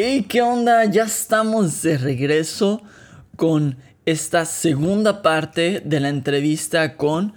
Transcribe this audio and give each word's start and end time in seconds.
Hey, 0.00 0.26
¿qué 0.28 0.42
onda? 0.42 0.84
Ya 0.84 1.06
estamos 1.06 1.82
de 1.82 1.98
regreso 1.98 2.80
con 3.34 3.78
esta 4.06 4.44
segunda 4.44 5.22
parte 5.22 5.82
de 5.84 5.98
la 5.98 6.08
entrevista 6.08 6.96
con 6.96 7.34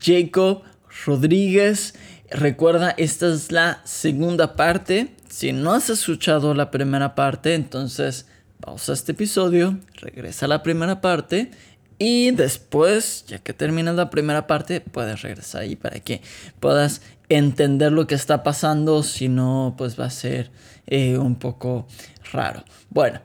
Jacob 0.00 0.62
Rodríguez. 1.04 1.94
Recuerda, 2.30 2.94
esta 2.96 3.28
es 3.28 3.52
la 3.52 3.82
segunda 3.84 4.56
parte. 4.56 5.14
Si 5.28 5.52
no 5.52 5.74
has 5.74 5.90
escuchado 5.90 6.54
la 6.54 6.70
primera 6.70 7.14
parte, 7.14 7.52
entonces 7.52 8.24
pausa 8.60 8.94
este 8.94 9.12
episodio, 9.12 9.78
regresa 10.00 10.46
a 10.46 10.48
la 10.48 10.62
primera 10.62 11.02
parte 11.02 11.50
y 11.98 12.30
después, 12.30 13.26
ya 13.26 13.40
que 13.40 13.52
terminas 13.52 13.94
la 13.94 14.08
primera 14.08 14.46
parte, 14.46 14.80
puedes 14.80 15.20
regresar 15.20 15.60
ahí 15.60 15.76
para 15.76 16.00
que 16.00 16.22
puedas 16.60 17.02
entender 17.28 17.92
lo 17.92 18.06
que 18.06 18.14
está 18.14 18.42
pasando. 18.42 19.02
Si 19.02 19.28
no, 19.28 19.74
pues 19.76 20.00
va 20.00 20.06
a 20.06 20.10
ser 20.10 20.50
eh, 20.90 21.16
un 21.16 21.38
poco 21.38 21.86
raro. 22.32 22.64
Bueno, 22.88 23.20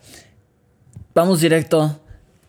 vamos 1.15 1.41
directo 1.41 1.99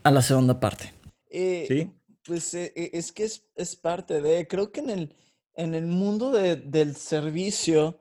a 0.03 0.11
la 0.11 0.21
segunda 0.21 0.61
parte. 0.61 0.93
Eh, 1.31 1.65
sí. 1.67 1.91
Pues 2.23 2.53
eh, 2.53 2.71
es 2.93 3.13
que 3.13 3.25
es, 3.25 3.77
parte 3.77 4.21
de, 4.21 4.47
creo 4.47 4.71
que 4.71 4.81
en 4.81 4.91
el, 4.91 5.17
en 5.55 5.75
el 5.75 5.87
mundo 5.87 6.33
del 6.33 6.97
servicio, 6.97 7.99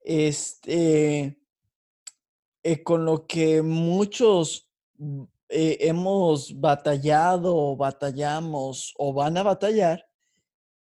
este, 0.00 1.38
con 2.82 3.04
lo 3.04 3.26
que 3.26 3.60
muchos 3.60 4.70
hemos 5.50 6.58
batallado 6.58 7.54
o 7.54 7.76
batallamos 7.76 8.94
o 8.96 9.12
van 9.12 9.36
a 9.36 9.42
batallar, 9.42 10.08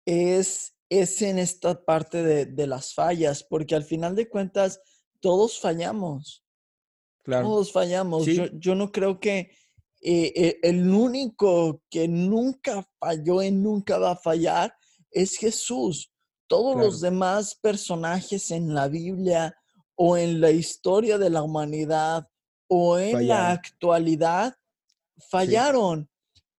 es, 0.05 0.77
es 0.87 1.21
en 1.21 1.39
esta 1.39 1.83
parte 1.83 2.23
de, 2.23 2.45
de 2.45 2.67
las 2.67 2.93
fallas, 2.93 3.43
porque 3.43 3.75
al 3.75 3.83
final 3.83 4.15
de 4.15 4.29
cuentas, 4.29 4.79
todos 5.23 5.57
fallamos. 5.57 6.43
Claro. 7.23 7.47
Todos 7.47 7.71
fallamos. 7.71 8.25
Yo, 8.25 8.75
no 8.75 8.91
creo 8.91 9.21
que 9.21 9.51
eh, 10.01 10.33
eh, 10.35 10.59
el 10.61 10.89
único 10.89 11.81
que 11.89 12.09
nunca 12.09 12.85
falló 12.99 13.41
y 13.41 13.49
nunca 13.49 13.97
va 13.97 14.11
a 14.11 14.17
fallar 14.17 14.75
es 15.09 15.37
Jesús. 15.37 16.11
Todos 16.47 16.75
los 16.75 16.99
demás 16.99 17.55
personajes 17.55 18.51
en 18.51 18.73
la 18.73 18.89
Biblia 18.89 19.55
o 19.95 20.17
en 20.17 20.41
la 20.41 20.51
historia 20.51 21.17
de 21.17 21.29
la 21.29 21.41
humanidad 21.41 22.27
o 22.67 22.99
en 22.99 23.29
la 23.29 23.51
actualidad 23.51 24.53
fallaron. 25.29 26.09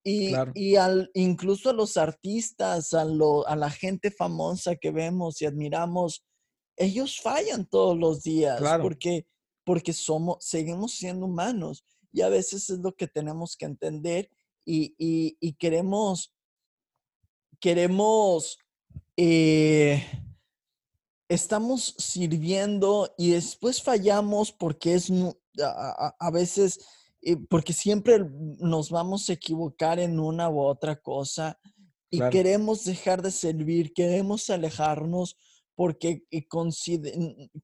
Y, 0.02 0.32
y 0.54 0.76
al, 0.76 1.10
incluso 1.12 1.68
a 1.68 1.74
los 1.74 1.98
artistas, 1.98 2.94
a, 2.94 3.02
a 3.02 3.56
la 3.56 3.70
gente 3.70 4.10
famosa 4.10 4.76
que 4.76 4.90
vemos 4.90 5.40
y 5.42 5.46
admiramos, 5.46 6.24
ellos 6.76 7.20
fallan 7.20 7.66
todos 7.66 7.96
los 7.96 8.22
días 8.22 8.60
porque, 8.80 9.26
porque 9.64 9.92
somos, 9.92 10.44
seguimos 10.44 10.92
siendo 10.94 11.26
humanos 11.26 11.84
y 12.12 12.22
a 12.22 12.28
veces 12.28 12.70
es 12.70 12.78
lo 12.78 12.94
que 12.94 13.08
tenemos 13.08 13.56
que 13.56 13.66
entender 13.66 14.30
y, 14.66 15.52
queremos, 15.58 16.32
queremos, 17.60 18.58
eh, 19.16 20.02
estamos 21.28 21.94
sirviendo 21.98 23.12
y 23.18 23.30
después 23.30 23.82
fallamos 23.82 24.52
porque 24.52 24.94
es, 24.94 25.12
a, 25.60 26.30
veces, 26.32 26.80
eh, 27.20 27.36
porque 27.48 27.72
siempre 27.72 28.24
nos 28.58 28.90
vamos 28.90 29.28
a 29.28 29.34
equivocar 29.34 29.98
en 29.98 30.18
una 30.18 30.48
u 30.48 30.60
otra 30.60 30.96
cosa 30.96 31.58
y 32.10 32.20
queremos 32.30 32.84
dejar 32.84 33.22
de 33.22 33.32
servir, 33.32 33.92
queremos 33.92 34.48
alejarnos 34.48 35.36
porque 35.74 36.22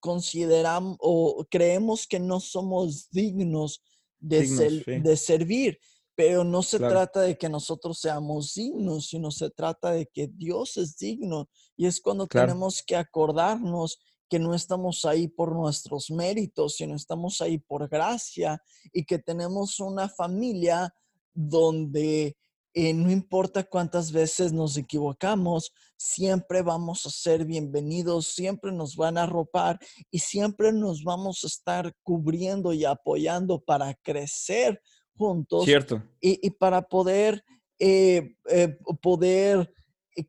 consideramos 0.01 0.97
o 1.01 1.47
creemos 1.51 2.07
que 2.07 2.19
no 2.19 2.41
somos 2.41 3.09
dignos 3.11 3.83
de, 4.19 5.01
de 5.03 5.17
servir. 5.17 5.79
Pero 6.17 6.45
no 6.45 6.63
se 6.63 6.79
trata 6.79 7.23
de 7.23 7.39
que 7.39 7.49
nosotros 7.49 7.99
seamos 8.01 8.53
dignos, 8.55 9.07
sino 9.09 9.31
se 9.31 9.49
trata 9.49 9.93
de 9.93 10.07
que 10.07 10.29
Dios 10.29 10.77
es 10.77 10.99
digno. 10.99 11.49
Y 11.77 11.87
es 11.87 11.99
cuando 12.01 12.27
tenemos 12.27 12.83
que 12.87 12.97
acordarnos 12.97 13.99
que 14.29 14.39
no 14.39 14.55
estamos 14.55 15.05
ahí 15.05 15.29
por 15.29 15.55
nuestros 15.55 16.11
méritos, 16.11 16.77
sino 16.77 16.95
estamos 16.95 17.41
ahí 17.41 17.59
por 17.59 17.89
gracia 17.89 18.63
y 18.93 19.05
que 19.05 19.19
tenemos 19.19 19.81
una 19.81 20.09
familia 20.09 20.95
donde 21.35 22.37
eh, 22.73 22.95
no 22.95 23.11
importa 23.11 23.65
cuántas 23.65 24.13
veces 24.13 24.53
nos 24.53 24.77
equivocamos, 24.77 25.73
siempre 25.97 26.63
vamos 26.63 27.05
a 27.05 27.11
ser 27.11 27.45
bienvenidos, 27.45 28.29
siempre 28.29 28.71
nos 28.71 28.95
van 28.95 29.19
a 29.19 29.25
arropar 29.25 29.79
y 30.11 30.21
siempre 30.21 30.73
nos 30.73 31.03
vamos 31.03 31.43
a 31.43 31.49
estar 31.49 31.93
cubriendo 32.05 32.73
y 32.73 32.85
apoyando 32.85 33.59
para 33.59 33.93
crecer 33.95 34.81
juntos. 35.17 35.65
Cierto. 35.65 36.01
Y, 36.21 36.49
para 36.51 36.83
poder, 36.83 37.43
eh, 37.79 38.37
eh, 38.49 38.79
poder 39.03 39.73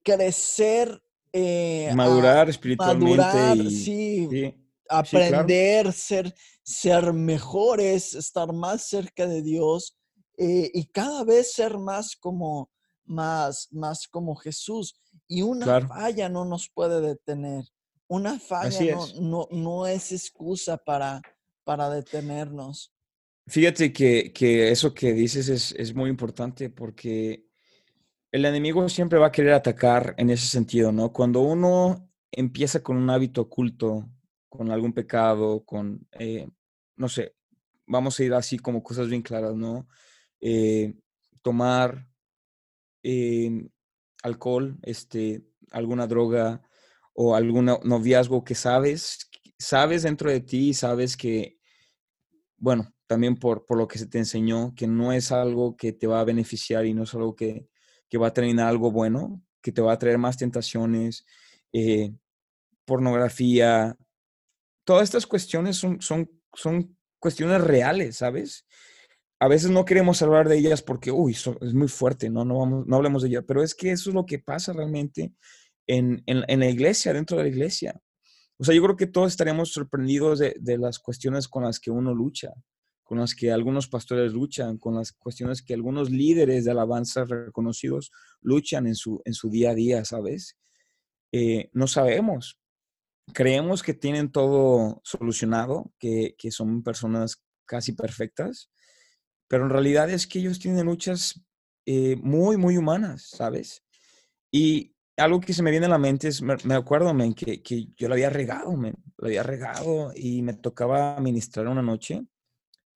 crecer. 0.01 0.99
madurar 1.93 2.49
espiritualmente. 2.49 3.69
sí, 3.69 4.55
aprender, 4.89 5.93
ser, 5.93 6.33
ser 6.63 7.13
mejores, 7.13 8.15
estar 8.15 8.51
más 8.51 8.87
cerca 8.87 9.27
de 9.27 9.43
Dios 9.43 9.95
eh, 10.43 10.71
y 10.73 10.85
cada 10.85 11.23
vez 11.23 11.53
ser 11.53 11.77
más 11.77 12.15
como, 12.15 12.71
más, 13.05 13.67
más 13.69 14.07
como 14.07 14.35
Jesús. 14.35 14.95
Y 15.27 15.43
una 15.43 15.87
falla 15.87 16.29
no 16.29 16.45
nos 16.45 16.67
puede 16.67 16.99
detener. 16.99 17.65
Una 18.07 18.39
falla 18.39 18.97
no, 19.19 19.47
no, 19.51 19.85
es 19.85 20.11
excusa 20.11 20.77
para, 20.77 21.21
para 21.63 21.91
detenernos. 21.91 22.91
Fíjate 23.45 23.93
que, 23.93 24.33
que 24.33 24.71
eso 24.71 24.95
que 24.95 25.13
dices 25.13 25.47
es, 25.47 25.73
es, 25.73 25.93
muy 25.93 26.09
importante 26.09 26.71
porque 26.71 27.45
el 28.31 28.43
enemigo 28.43 28.89
siempre 28.89 29.19
va 29.19 29.27
a 29.27 29.31
querer 29.31 29.53
atacar 29.53 30.15
en 30.17 30.31
ese 30.31 30.47
sentido, 30.47 30.91
¿no? 30.91 31.13
Cuando 31.13 31.41
uno 31.41 32.09
empieza 32.31 32.81
con 32.81 32.97
un 32.97 33.11
hábito 33.11 33.41
oculto, 33.41 34.09
con 34.49 34.71
algún 34.71 34.93
pecado, 34.93 35.63
con, 35.65 36.07
eh, 36.13 36.49
no 36.95 37.07
sé, 37.09 37.35
vamos 37.85 38.19
a 38.19 38.23
ir 38.23 38.33
así 38.33 38.57
como 38.57 38.81
cosas 38.81 39.07
bien 39.07 39.21
claras, 39.21 39.55
¿no? 39.55 39.87
Eh, 40.41 40.93
tomar 41.41 42.07
eh, 43.03 43.67
alcohol, 44.23 44.77
este, 44.83 45.43
alguna 45.71 46.07
droga 46.07 46.61
o 47.13 47.35
algún 47.35 47.65
noviazgo 47.65 48.43
que 48.43 48.55
sabes, 48.55 49.29
sabes 49.57 50.03
dentro 50.03 50.31
de 50.31 50.41
ti, 50.41 50.73
sabes 50.73 51.17
que, 51.17 51.59
bueno, 52.57 52.93
también 53.07 53.35
por, 53.35 53.65
por 53.65 53.77
lo 53.77 53.87
que 53.87 53.97
se 53.99 54.07
te 54.07 54.17
enseñó, 54.17 54.73
que 54.75 54.87
no 54.87 55.11
es 55.11 55.31
algo 55.31 55.75
que 55.75 55.93
te 55.93 56.07
va 56.07 56.21
a 56.21 56.25
beneficiar 56.25 56.85
y 56.85 56.93
no 56.93 57.03
es 57.03 57.13
algo 57.13 57.35
que, 57.35 57.67
que 58.09 58.17
va 58.17 58.27
a 58.27 58.33
traer 58.33 58.59
algo 58.59 58.91
bueno, 58.91 59.41
que 59.61 59.71
te 59.71 59.81
va 59.81 59.93
a 59.93 59.99
traer 59.99 60.17
más 60.17 60.37
tentaciones, 60.37 61.25
eh, 61.73 62.13
pornografía, 62.85 63.97
todas 64.85 65.03
estas 65.03 65.27
cuestiones 65.27 65.77
son, 65.77 66.01
son, 66.01 66.29
son 66.53 66.97
cuestiones 67.19 67.61
reales, 67.61 68.17
¿sabes? 68.17 68.65
A 69.41 69.47
veces 69.47 69.71
no 69.71 69.85
queremos 69.85 70.21
hablar 70.21 70.47
de 70.47 70.55
ellas 70.55 70.83
porque, 70.83 71.09
uy, 71.09 71.31
es 71.33 71.73
muy 71.73 71.87
fuerte, 71.87 72.29
¿no? 72.29 72.45
No, 72.45 72.59
vamos, 72.59 72.85
no 72.85 72.95
hablemos 72.95 73.23
de 73.23 73.29
ellas, 73.29 73.43
pero 73.47 73.63
es 73.63 73.73
que 73.73 73.89
eso 73.89 74.11
es 74.11 74.13
lo 74.13 74.23
que 74.23 74.37
pasa 74.37 74.71
realmente 74.71 75.33
en, 75.87 76.21
en, 76.27 76.59
la 76.59 76.69
iglesia, 76.69 77.11
dentro 77.11 77.37
de 77.37 77.43
la 77.43 77.49
iglesia. 77.49 77.99
O 78.59 78.63
sea, 78.63 78.75
yo 78.75 78.83
creo 78.83 78.95
que 78.95 79.07
todos 79.07 79.31
estaríamos 79.31 79.73
sorprendidos 79.73 80.37
de, 80.37 80.55
de, 80.59 80.77
las 80.77 80.99
cuestiones 80.99 81.47
con 81.47 81.63
las 81.63 81.79
que 81.79 81.89
uno 81.89 82.13
lucha, 82.13 82.53
con 83.01 83.17
las 83.17 83.33
que 83.33 83.51
algunos 83.51 83.87
pastores 83.87 84.31
luchan, 84.31 84.77
con 84.77 84.93
las 84.93 85.11
cuestiones 85.11 85.63
que 85.63 85.73
algunos 85.73 86.11
líderes 86.11 86.65
de 86.65 86.71
alabanza 86.71 87.25
reconocidos 87.25 88.11
luchan 88.41 88.85
en 88.85 88.93
su, 88.93 89.23
en 89.25 89.33
su 89.33 89.49
día 89.49 89.71
a 89.71 89.75
día, 89.75 90.05
¿sabes? 90.05 90.55
Eh, 91.31 91.71
no 91.73 91.87
sabemos. 91.87 92.59
Creemos 93.33 93.81
que 93.81 93.95
tienen 93.95 94.31
todo 94.31 95.01
solucionado, 95.03 95.91
que, 95.97 96.35
que 96.37 96.51
son 96.51 96.83
personas 96.83 97.43
casi 97.65 97.93
perfectas, 97.93 98.70
pero 99.51 99.65
en 99.65 99.69
realidad 99.69 100.09
es 100.09 100.27
que 100.27 100.39
ellos 100.39 100.59
tienen 100.59 100.85
luchas 100.85 101.37
eh, 101.85 102.15
muy, 102.15 102.55
muy 102.55 102.77
humanas, 102.77 103.31
¿sabes? 103.35 103.83
Y 104.49 104.95
algo 105.17 105.41
que 105.41 105.51
se 105.51 105.61
me 105.61 105.71
viene 105.71 105.87
a 105.87 105.89
la 105.89 105.97
mente 105.97 106.29
es, 106.29 106.41
me, 106.41 106.73
acuerdo, 106.73 107.13
men, 107.13 107.33
que, 107.33 107.61
que, 107.61 107.89
yo 107.97 108.07
lo 108.07 108.13
había 108.13 108.29
regado, 108.29 108.71
men, 108.77 108.95
lo 109.17 109.27
había 109.27 109.43
regado 109.43 110.13
y 110.15 110.41
me 110.41 110.53
tocaba 110.53 111.19
ministrar 111.19 111.67
una 111.67 111.81
noche, 111.81 112.25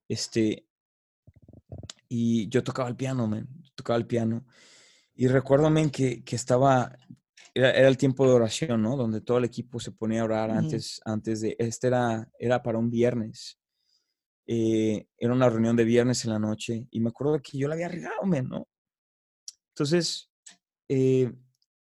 este, 0.07 0.65
y 2.07 2.47
yo 2.47 2.63
tocaba 2.63 2.87
el 2.87 2.95
piano, 2.95 3.27
men, 3.27 3.49
tocaba 3.75 3.97
el 3.97 4.07
piano. 4.07 4.45
Y 5.13 5.27
recuerdo, 5.27 5.69
men, 5.69 5.89
que, 5.89 6.23
que 6.23 6.37
estaba, 6.37 6.97
era, 7.53 7.85
el 7.85 7.97
tiempo 7.97 8.25
de 8.25 8.33
oración, 8.33 8.81
¿no? 8.81 8.95
Donde 8.95 9.19
todo 9.19 9.39
el 9.39 9.43
equipo 9.43 9.81
se 9.81 9.91
ponía 9.91 10.21
a 10.21 10.25
orar 10.25 10.51
antes, 10.51 11.01
antes 11.03 11.41
de, 11.41 11.57
este 11.59 11.87
era, 11.87 12.29
era 12.39 12.63
para 12.63 12.77
un 12.77 12.89
viernes. 12.89 13.59
Eh, 14.47 15.07
era 15.17 15.33
una 15.33 15.49
reunión 15.49 15.75
de 15.75 15.83
viernes 15.83 16.23
en 16.25 16.31
la 16.31 16.39
noche 16.39 16.87
y 16.91 16.99
me 16.99 17.09
acuerdo 17.09 17.41
que 17.41 17.57
yo 17.57 17.67
la 17.67 17.73
había 17.73 17.87
regado, 17.87 18.25
men, 18.25 18.47
¿no? 18.47 18.67
Entonces, 19.69 20.31
eh, 20.87 21.31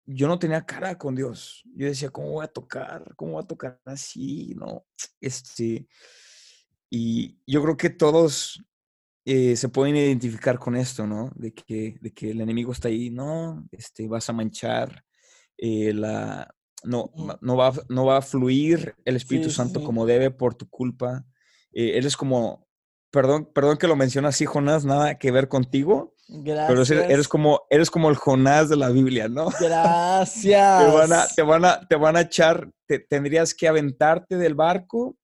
yo 0.07 0.29
no 0.29 0.39
tenía 0.39 0.65
cara 0.65 0.97
con 0.97 1.15
Dios. 1.15 1.63
Yo 1.75 1.87
decía, 1.87 2.11
¿cómo 2.11 2.33
voy 2.33 2.45
a 2.45 2.49
tocar? 2.49 3.15
¿Cómo 3.17 3.33
voy 3.33 3.43
a 3.43 3.47
tocar 3.47 3.81
así? 3.85 4.55
¿No? 4.55 4.85
Este, 5.21 5.87
y 6.91 7.39
yo 7.47 7.63
creo 7.63 7.77
que 7.77 7.91
todos 7.91 8.63
eh, 9.25 9.57
se 9.57 9.69
pueden 9.69 9.97
identificar 9.97 10.59
con 10.59 10.77
esto, 10.77 11.07
¿no? 11.07 11.31
De 11.37 11.53
que, 11.53 11.97
de 12.01 12.13
que 12.13 12.31
el 12.33 12.41
enemigo 12.41 12.73
está 12.73 12.89
ahí, 12.89 13.11
no, 13.11 13.67
este, 13.71 14.09
vas 14.09 14.29
a 14.29 14.33
manchar, 14.33 15.05
eh, 15.57 15.93
la, 15.95 16.53
no, 16.85 17.13
no, 17.41 17.57
va, 17.57 17.73
no 17.89 18.07
va 18.07 18.19
a 18.19 18.23
fluir 18.23 18.95
el 19.05 19.17
Espíritu 19.17 19.51
Santo 19.51 19.83
como 19.85 20.07
debe 20.07 20.31
por 20.31 20.55
tu 20.55 20.69
culpa. 20.69 21.25
Eh, 21.73 21.93
eres 21.97 22.17
como, 22.17 22.67
perdón, 23.11 23.49
perdón 23.55 23.79
que 23.79 23.87
lo 23.87 23.97
menciona 23.97 24.29
así, 24.29 24.47
Jonás, 24.47 24.85
nada 24.85 25.19
que 25.19 25.31
ver 25.31 25.49
contigo. 25.49 26.15
Gracias. 26.29 26.89
Pero 26.89 27.05
eres 27.11 27.29
como, 27.29 27.63
eres 27.69 27.91
como 27.91 28.09
el 28.09 28.17
Jonás 28.17 28.69
de 28.69 28.77
la 28.77 28.91
Biblia, 28.91 29.29
¿no? 29.29 29.49
Gracias. 29.61 30.85
te, 30.85 30.91
van 30.91 31.13
a, 31.13 31.27
te, 31.27 31.43
van 31.43 31.65
a, 31.65 31.89
te 31.89 31.97
van 31.97 32.17
a 32.17 32.23
echar, 32.23 32.71
tendrías 33.09 33.55
que 33.55 33.69
aventarte 33.69 34.37
del 34.37 34.55
barco 34.55 35.17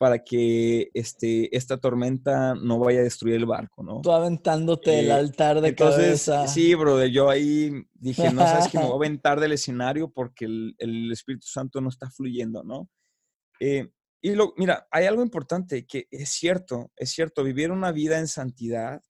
para 0.00 0.24
que 0.24 0.90
este, 0.94 1.54
esta 1.54 1.76
tormenta 1.76 2.54
no 2.54 2.78
vaya 2.78 3.00
a 3.00 3.02
destruir 3.02 3.34
el 3.34 3.44
barco, 3.44 3.82
¿no? 3.82 4.00
Tú 4.00 4.10
aventándote 4.10 5.00
el 5.00 5.08
eh, 5.08 5.12
altar 5.12 5.60
de 5.60 5.68
entonces, 5.68 6.24
cabeza. 6.24 6.48
Sí, 6.48 6.74
bro, 6.74 7.04
yo 7.04 7.28
ahí 7.28 7.70
dije, 7.92 8.32
no 8.32 8.40
sabes 8.40 8.68
que 8.68 8.78
me 8.78 8.84
voy 8.84 8.92
a 8.92 8.96
aventar 9.06 9.38
del 9.40 9.52
escenario 9.52 10.10
porque 10.10 10.46
el, 10.46 11.12
Espíritu 11.12 11.46
Santo 11.46 11.82
no 11.82 11.90
está 11.90 12.08
fluyendo, 12.10 12.64
¿no? 12.64 12.88
Eh, 13.60 13.90
y 14.20 14.34
lo, 14.34 14.54
mira, 14.56 14.86
hay 14.90 15.06
algo 15.06 15.22
importante 15.22 15.86
que 15.86 16.06
es 16.10 16.30
cierto, 16.30 16.92
es 16.96 17.10
cierto, 17.10 17.42
vivir 17.42 17.70
una 17.70 17.92
vida 17.92 18.18
en 18.18 18.28
santidad, 18.28 19.02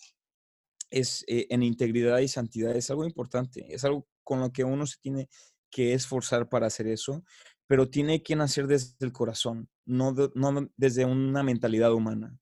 es, 0.91 1.25
eh, 1.27 1.47
en 1.51 1.63
integridad 1.63 2.19
y 2.19 2.29
santidad, 2.29 2.77
es 2.77 2.91
algo 2.91 3.05
importante, 3.05 3.67
es 3.75 3.85
algo 3.85 4.07
con 4.23 4.41
lo 4.41 4.53
que 4.53 4.65
uno 4.65 4.87
se 4.87 4.99
tiene 5.01 5.29
que 5.71 5.95
esforzar 5.95 6.49
para 6.49 6.67
hacer 6.67 6.87
eso, 6.87 7.25
pero 7.67 7.89
tiene 7.89 8.23
que 8.23 8.37
nacer 8.37 8.67
desde 8.67 8.95
el 9.01 9.13
corazón, 9.13 9.69
no, 9.85 10.13
no 10.35 10.69
desde 10.77 11.05
una 11.05 11.43
mentalidad 11.43 11.93
humana. 11.93 12.37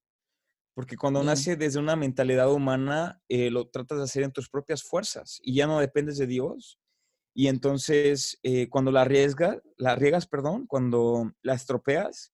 Porque 0.75 0.97
cuando 0.97 1.25
nace 1.25 1.57
desde 1.57 1.81
una 1.81 1.97
mentalidad 1.97 2.53
humana, 2.53 3.21
eh, 3.29 3.51
lo 3.51 3.69
tratas 3.69 3.99
de 3.99 4.05
hacer 4.05 4.23
en 4.23 4.33
tus 4.33 4.49
propias 4.49 4.83
fuerzas 4.83 5.41
y 5.43 5.55
ya 5.55 5.67
no 5.67 5.81
dependes 5.81 6.19
de 6.19 6.27
Dios. 6.29 6.79
Y 7.35 7.49
entonces, 7.49 8.39
eh, 8.43 8.69
cuando 8.69 8.93
la 8.93 9.03
arriesgas, 9.03 9.61
la 9.77 9.97
riegas, 9.97 10.29
perdón, 10.29 10.67
cuando 10.69 11.33
la 11.43 11.55
estropeas, 11.55 12.33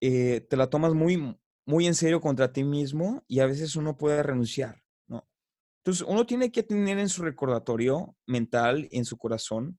eh, 0.00 0.46
te 0.48 0.56
la 0.56 0.68
tomas 0.68 0.94
muy, 0.94 1.38
muy 1.66 1.86
en 1.86 1.94
serio 1.94 2.20
contra 2.20 2.52
ti 2.52 2.64
mismo 2.64 3.24
y 3.26 3.40
a 3.40 3.46
veces 3.46 3.76
uno 3.76 3.96
puede 3.96 4.22
renunciar, 4.22 4.82
¿no? 5.08 5.28
Entonces, 5.78 6.06
uno 6.08 6.26
tiene 6.26 6.50
que 6.50 6.62
tener 6.62 6.98
en 6.98 7.08
su 7.08 7.22
recordatorio 7.22 8.16
mental, 8.26 8.88
en 8.90 9.04
su 9.04 9.16
corazón, 9.16 9.78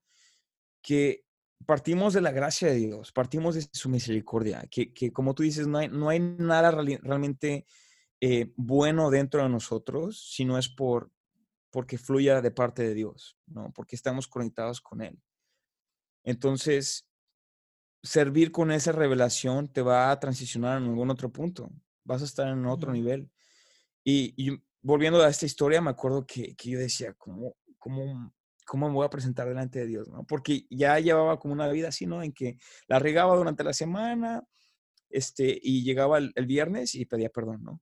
que 0.81 1.25
partimos 1.65 2.13
de 2.13 2.21
la 2.21 2.31
gracia 2.31 2.69
de 2.69 2.75
Dios, 2.75 3.11
partimos 3.11 3.55
de 3.55 3.67
su 3.73 3.89
misericordia, 3.89 4.67
que, 4.69 5.11
como 5.11 5.33
tú 5.33 5.43
dices, 5.43 5.67
no 5.67 5.79
hay, 5.79 5.89
no 5.89 6.09
hay 6.09 6.19
nada 6.19 6.71
realmente 6.71 7.65
eh, 8.21 8.53
bueno 8.55 9.09
dentro 9.09 9.43
de 9.43 9.49
nosotros, 9.49 10.31
si 10.33 10.45
no 10.45 10.57
es 10.57 10.69
por, 10.69 11.11
porque 11.71 11.97
fluya 11.97 12.41
de 12.41 12.51
parte 12.51 12.83
de 12.83 12.93
Dios, 12.93 13.37
¿no? 13.47 13.71
Porque 13.73 13.95
estamos 13.95 14.27
conectados 14.27 14.81
con 14.81 15.01
Él. 15.01 15.19
Entonces, 16.23 17.06
servir 18.03 18.51
con 18.51 18.71
esa 18.71 18.91
revelación 18.91 19.71
te 19.71 19.81
va 19.81 20.11
a 20.11 20.19
transicionar 20.19 20.81
en 20.81 20.89
algún 20.89 21.09
otro 21.09 21.31
punto, 21.31 21.71
vas 22.03 22.21
a 22.21 22.25
estar 22.25 22.47
en 22.47 22.65
otro 22.65 22.91
nivel. 22.91 23.29
Y, 24.03 24.61
volviendo 24.81 25.21
a 25.21 25.29
esta 25.29 25.45
historia, 25.45 25.81
me 25.81 25.89
acuerdo 25.89 26.25
que, 26.25 26.55
que 26.55 26.69
yo 26.69 26.79
decía, 26.79 27.13
¿cómo, 27.15 27.57
cómo 27.77 28.31
¿cómo 28.67 28.89
me 28.89 28.93
voy 28.93 29.05
a 29.05 29.09
presentar 29.09 29.47
delante 29.47 29.79
de 29.79 29.87
Dios? 29.87 30.09
¿no? 30.09 30.25
Porque 30.25 30.67
ya 30.69 30.99
llevaba 30.99 31.39
como 31.39 31.53
una 31.53 31.69
vida 31.69 31.87
así, 31.87 32.05
¿no? 32.05 32.21
En 32.21 32.33
que 32.33 32.59
la 32.87 32.99
regaba 32.99 33.35
durante 33.35 33.63
la 33.63 33.73
semana, 33.73 34.45
este, 35.09 35.57
y 35.63 35.83
llegaba 35.83 36.17
el, 36.17 36.45
viernes 36.45 36.93
y 36.93 37.05
pedía 37.05 37.29
perdón, 37.29 37.63
¿no? 37.63 37.81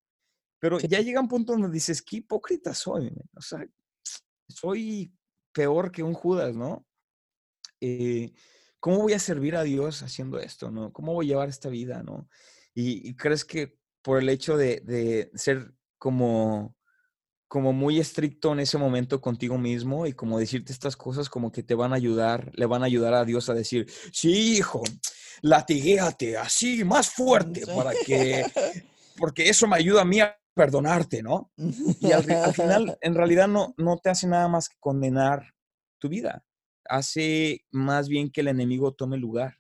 Pero 0.59 0.79
ya 0.79 1.01
llega 1.01 1.19
un 1.19 1.27
punto 1.27 1.53
donde 1.53 1.69
dices, 1.69 2.01
qué 2.01 2.17
hipócrita 2.17 2.73
soy, 2.73 3.11
o 3.33 3.41
sea, 3.41 3.67
soy 4.47 5.11
peor 5.51 5.91
que 5.91 6.03
un 6.03 6.13
Judas, 6.13 6.55
¿no? 6.55 6.85
Eh, 7.81 8.31
¿Cómo 8.85 8.99
voy 8.99 9.13
a 9.13 9.19
servir 9.19 9.55
a 9.55 9.63
Dios 9.63 10.03
haciendo 10.03 10.37
esto, 10.37 10.69
no? 10.69 10.93
¿Cómo 10.93 11.11
voy 11.13 11.25
a 11.25 11.29
llevar 11.29 11.49
esta 11.49 11.69
vida, 11.69 12.03
no? 12.03 12.29
Y, 12.75 13.15
crees 13.15 13.43
que 13.43 13.79
por 14.03 14.19
el 14.19 14.29
hecho 14.29 14.57
de, 14.57 14.79
de 14.81 15.31
ser 15.33 15.73
como 15.97 16.75
como 17.47 17.73
muy 17.73 17.99
estricto 17.99 18.53
en 18.53 18.59
ese 18.59 18.77
momento 18.77 19.21
contigo 19.21 19.57
mismo 19.57 20.05
y 20.05 20.13
como 20.13 20.37
decirte 20.37 20.71
estas 20.71 20.95
cosas 20.95 21.29
como 21.29 21.51
que 21.51 21.63
te 21.63 21.73
van 21.73 21.93
a 21.93 21.95
ayudar, 21.95 22.51
le 22.53 22.67
van 22.67 22.83
a 22.83 22.85
ayudar 22.85 23.15
a 23.15 23.25
Dios 23.25 23.49
a 23.49 23.55
decir, 23.55 23.87
sí, 24.13 24.57
hijo, 24.57 24.83
latiguéate 25.41 26.37
así, 26.37 26.83
más 26.83 27.09
fuerte, 27.09 27.65
para 27.65 27.91
que, 28.05 28.45
porque 29.17 29.49
eso 29.49 29.65
me 29.65 29.77
ayuda 29.77 30.01
a 30.01 30.05
mí 30.05 30.19
a 30.19 30.37
perdonarte, 30.53 31.23
¿no? 31.23 31.51
Y 32.01 32.11
al, 32.11 32.23
final, 32.53 32.99
en 33.01 33.15
realidad 33.15 33.47
no, 33.47 33.73
no 33.77 33.97
te 33.97 34.11
hace 34.11 34.27
nada 34.27 34.47
más 34.47 34.69
que 34.69 34.77
condenar 34.79 35.55
tu 35.97 36.07
vida, 36.07 36.45
hace 36.89 37.65
más 37.71 38.09
bien 38.09 38.29
que 38.29 38.41
el 38.41 38.47
enemigo 38.47 38.93
tome 38.93 39.17
lugar. 39.17 39.57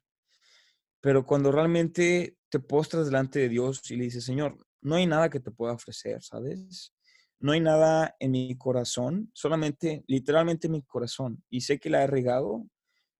Pero 1.01 1.25
cuando 1.25 1.51
realmente 1.51 2.37
te 2.49 2.59
postras 2.59 3.05
delante 3.05 3.39
de 3.39 3.49
Dios 3.49 3.81
y 3.91 3.95
le 3.95 4.05
dices, 4.05 4.23
Señor, 4.23 4.57
no 4.81 4.95
hay 4.95 5.05
nada 5.05 5.29
que 5.29 5.39
te 5.39 5.51
pueda 5.51 5.73
ofrecer, 5.73 6.21
¿sabes? 6.23 6.95
no 7.39 7.51
hay 7.51 7.59
nada 7.59 8.15
en 8.19 8.31
mi 8.31 8.57
corazón, 8.57 9.29
solamente, 9.33 10.03
literalmente 10.07 10.67
en 10.67 10.73
mi 10.73 10.81
corazón. 10.81 11.43
Y 11.49 11.61
sé 11.61 11.79
que 11.79 11.89
la 11.89 12.03
he 12.03 12.07
regado, 12.07 12.65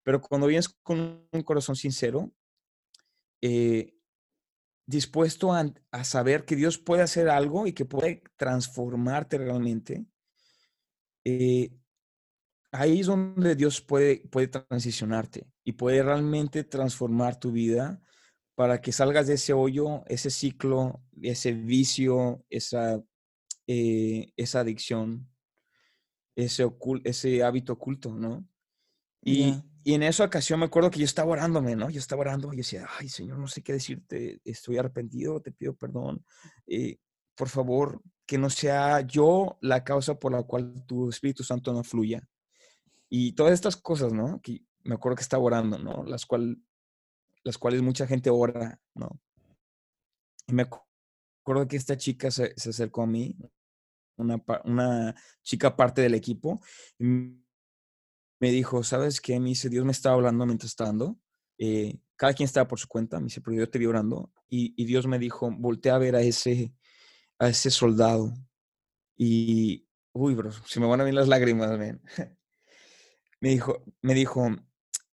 pero 0.03 0.21
cuando 0.21 0.47
vienes 0.47 0.69
con 0.83 1.27
un 1.31 1.41
corazón 1.43 1.75
sincero, 1.75 2.31
eh, 3.41 3.93
dispuesto 4.87 5.53
a, 5.53 5.71
saber 6.03 6.45
que 6.45 6.55
Dios 6.55 6.77
puede 6.77 7.03
hacer 7.03 7.29
algo 7.29 7.67
y 7.67 7.73
que 7.73 7.85
puede 7.85 8.23
transformarte 8.37 9.37
realmente, 9.37 10.05
eh, 11.23 11.71
ahí 12.79 12.99
es 12.99 13.07
donde 13.07 13.55
Dios 13.55 13.81
puede, 13.81 14.21
puede 14.29 14.47
transicionarte 14.47 15.47
y 15.63 15.73
puede 15.73 16.03
realmente 16.03 16.63
transformar 16.63 17.39
tu 17.39 17.51
vida 17.51 18.01
para 18.55 18.79
que 18.81 18.91
salgas 18.91 19.27
de 19.27 19.33
ese 19.33 19.53
hoyo, 19.53 20.03
ese 20.07 20.29
ciclo, 20.29 21.03
ese 21.21 21.51
vicio, 21.51 22.45
esa 22.49 23.03
eh, 23.67 24.31
esa 24.37 24.59
adicción, 24.59 25.27
ese, 26.35 26.71
ese 27.03 27.43
hábito 27.43 27.73
oculto, 27.73 28.13
¿no? 28.13 28.47
Y, 29.23 29.55
en 29.85 30.01
esa 30.01 30.23
ocasión 30.23 30.59
me 30.59 30.65
acuerdo 30.65 30.89
que 30.89 30.99
yo 30.99 31.05
estaba 31.05 31.31
orándome, 31.31 31.75
¿no? 31.75 31.91
Yo 31.91 31.99
estaba 31.99 32.21
orando 32.21 32.51
y 32.53 32.57
decía, 32.57 32.87
ay, 32.99 33.07
Señor, 33.07 33.37
no 33.37 33.47
sé 33.47 33.61
qué 33.61 33.73
decirte, 33.73 34.41
estoy 34.43 34.77
arrepentido, 34.77 35.41
te 35.41 35.51
pido 35.51 35.75
perdón. 35.75 36.25
Eh, 36.65 36.97
por 37.35 37.49
favor, 37.49 38.01
que 38.25 38.39
no 38.39 38.49
sea 38.49 39.01
yo 39.01 39.57
la 39.61 39.83
causa 39.83 40.19
por 40.19 40.31
la 40.31 40.41
cual 40.41 40.85
tu 40.87 41.09
Espíritu 41.09 41.43
Santo 41.43 41.71
no 41.71 41.83
fluya. 41.83 42.27
Y 43.17 43.31
todas 43.31 43.53
estas 43.53 43.77
cosas, 43.77 44.11
¿no? 44.11 44.41
Que 44.41 44.61
me 44.83 44.95
acuerdo 44.95 45.15
que 45.15 45.21
estaba 45.21 45.41
orando, 45.41 45.77
¿no? 45.77 46.03
Las, 46.03 46.25
cual, 46.25 46.61
las 47.45 47.57
cuales 47.57 47.81
mucha 47.81 48.05
gente 48.05 48.29
ora, 48.29 48.77
¿no? 48.93 49.21
Y 50.47 50.51
me 50.51 50.63
acuerdo 50.63 51.65
que 51.65 51.77
esta 51.77 51.95
chica 51.95 52.29
se, 52.29 52.53
se 52.57 52.71
acercó 52.71 53.03
a 53.03 53.07
mí, 53.07 53.37
una, 54.17 54.43
una 54.65 55.15
chica 55.43 55.77
parte 55.77 56.01
del 56.01 56.13
equipo, 56.13 56.59
me 56.99 57.37
dijo, 58.41 58.83
¿sabes 58.83 59.21
qué? 59.21 59.39
Me 59.39 59.47
dice, 59.47 59.69
Dios 59.69 59.85
me 59.85 59.93
estaba 59.93 60.15
hablando 60.15 60.45
mientras 60.45 60.71
estaba 60.71 60.89
dando. 60.89 61.17
Eh, 61.57 61.97
cada 62.17 62.33
quien 62.33 62.47
estaba 62.47 62.67
por 62.67 62.79
su 62.81 62.89
cuenta, 62.89 63.21
me 63.21 63.27
dice, 63.27 63.39
pero 63.39 63.55
yo 63.55 63.69
te 63.69 63.79
vi 63.79 63.85
orando. 63.85 64.33
Y, 64.49 64.73
y, 64.75 64.83
Dios 64.83 65.07
me 65.07 65.19
dijo, 65.19 65.49
voltea 65.57 65.95
a 65.95 65.99
ver 65.99 66.17
a 66.17 66.21
ese, 66.21 66.73
a 67.39 67.47
ese 67.47 67.71
soldado. 67.71 68.33
Y, 69.15 69.87
uy, 70.11 70.35
bro, 70.35 70.51
se 70.51 70.81
me 70.81 70.85
van 70.85 70.99
a 70.99 71.05
venir 71.05 71.17
las 71.17 71.29
lágrimas, 71.29 71.79
man. 71.79 72.01
Me 73.45 73.51
dijo, 73.51 73.83
me 74.01 74.15
dijo, 74.15 74.47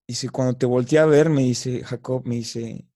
dice, 0.07 0.29
cuando 0.29 0.55
te 0.59 0.67
volteé 0.67 0.99
a 0.99 1.07
ver, 1.07 1.31
me 1.31 1.45
dice, 1.45 1.83
Jacob, 1.83 2.27
me 2.27 2.35
dice, 2.35 2.87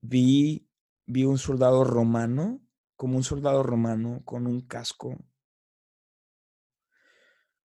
vi, 0.00 0.66
vi 1.04 1.24
un 1.24 1.36
soldado 1.36 1.84
romano 1.84 2.62
como 2.96 3.18
un 3.18 3.22
soldado 3.22 3.62
romano 3.62 4.22
con 4.24 4.46
un 4.46 4.62
casco, 4.62 5.18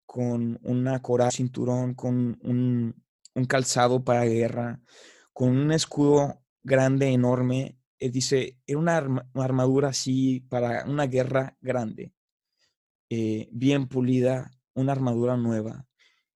con 0.07 0.61
una 0.63 1.03
coraza, 1.03 1.39
cinturón, 1.39 1.95
con 1.95 2.39
un, 2.45 3.05
un 3.35 3.45
calzado 3.47 4.05
para 4.05 4.25
guerra, 4.25 4.81
con 5.33 5.57
un 5.59 5.73
escudo 5.73 6.41
grande, 6.63 7.09
enorme. 7.09 7.81
Eh, 7.99 8.11
dice, 8.11 8.61
era 8.65 8.79
una, 8.79 9.27
armadura 9.35 9.89
así 9.89 10.39
para 10.49 10.85
una 10.85 11.09
guerra 11.09 11.57
grande, 11.61 12.15
eh, 13.11 13.49
bien 13.51 13.89
pulida, 13.89 14.53
una 14.73 14.93
armadura 14.93 15.37
nueva. 15.37 15.86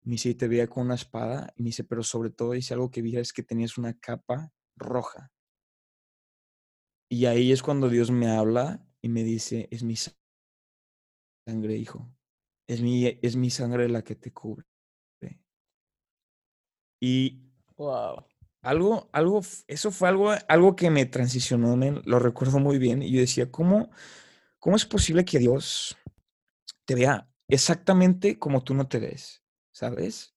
Me 0.09 0.13
dice, 0.13 0.33
te 0.33 0.47
veía 0.47 0.65
con 0.65 0.87
una 0.87 0.95
espada. 0.95 1.53
Y 1.55 1.61
me 1.61 1.67
dice, 1.67 1.83
pero 1.83 2.01
sobre 2.01 2.31
todo 2.31 2.53
dice 2.53 2.73
algo 2.73 2.89
que 2.89 3.03
vi 3.03 3.15
es 3.15 3.31
que 3.31 3.43
tenías 3.43 3.77
una 3.77 3.93
capa 3.93 4.51
roja. 4.75 5.31
Y 7.11 7.27
ahí 7.27 7.51
es 7.51 7.61
cuando 7.61 7.89
Dios 7.89 8.09
me 8.09 8.27
habla 8.27 8.83
y 9.03 9.09
me 9.09 9.23
dice, 9.23 9.67
es 9.69 9.83
mi 9.83 9.93
sangre, 11.45 11.75
hijo. 11.75 12.11
Es 12.67 12.81
mi, 12.81 13.05
es 13.21 13.35
mi 13.35 13.51
sangre 13.51 13.87
la 13.87 14.03
que 14.03 14.15
te 14.15 14.33
cubre. 14.33 14.65
Y 16.99 17.43
wow. 17.77 18.25
algo, 18.63 19.11
algo, 19.13 19.41
eso 19.67 19.91
fue 19.91 20.09
algo, 20.09 20.31
algo 20.47 20.75
que 20.75 20.89
me 20.89 21.05
transicionó, 21.05 21.77
lo 22.03 22.17
recuerdo 22.17 22.57
muy 22.57 22.79
bien. 22.79 23.03
Y 23.03 23.11
yo 23.11 23.19
decía, 23.19 23.51
¿cómo, 23.51 23.91
¿cómo 24.57 24.75
es 24.75 24.87
posible 24.87 25.23
que 25.23 25.37
Dios 25.37 25.95
te 26.85 26.95
vea 26.95 27.29
exactamente 27.47 28.39
como 28.39 28.63
tú 28.63 28.73
no 28.73 28.87
te 28.87 28.97
ves? 28.97 29.43
¿Sabes? 29.79 30.35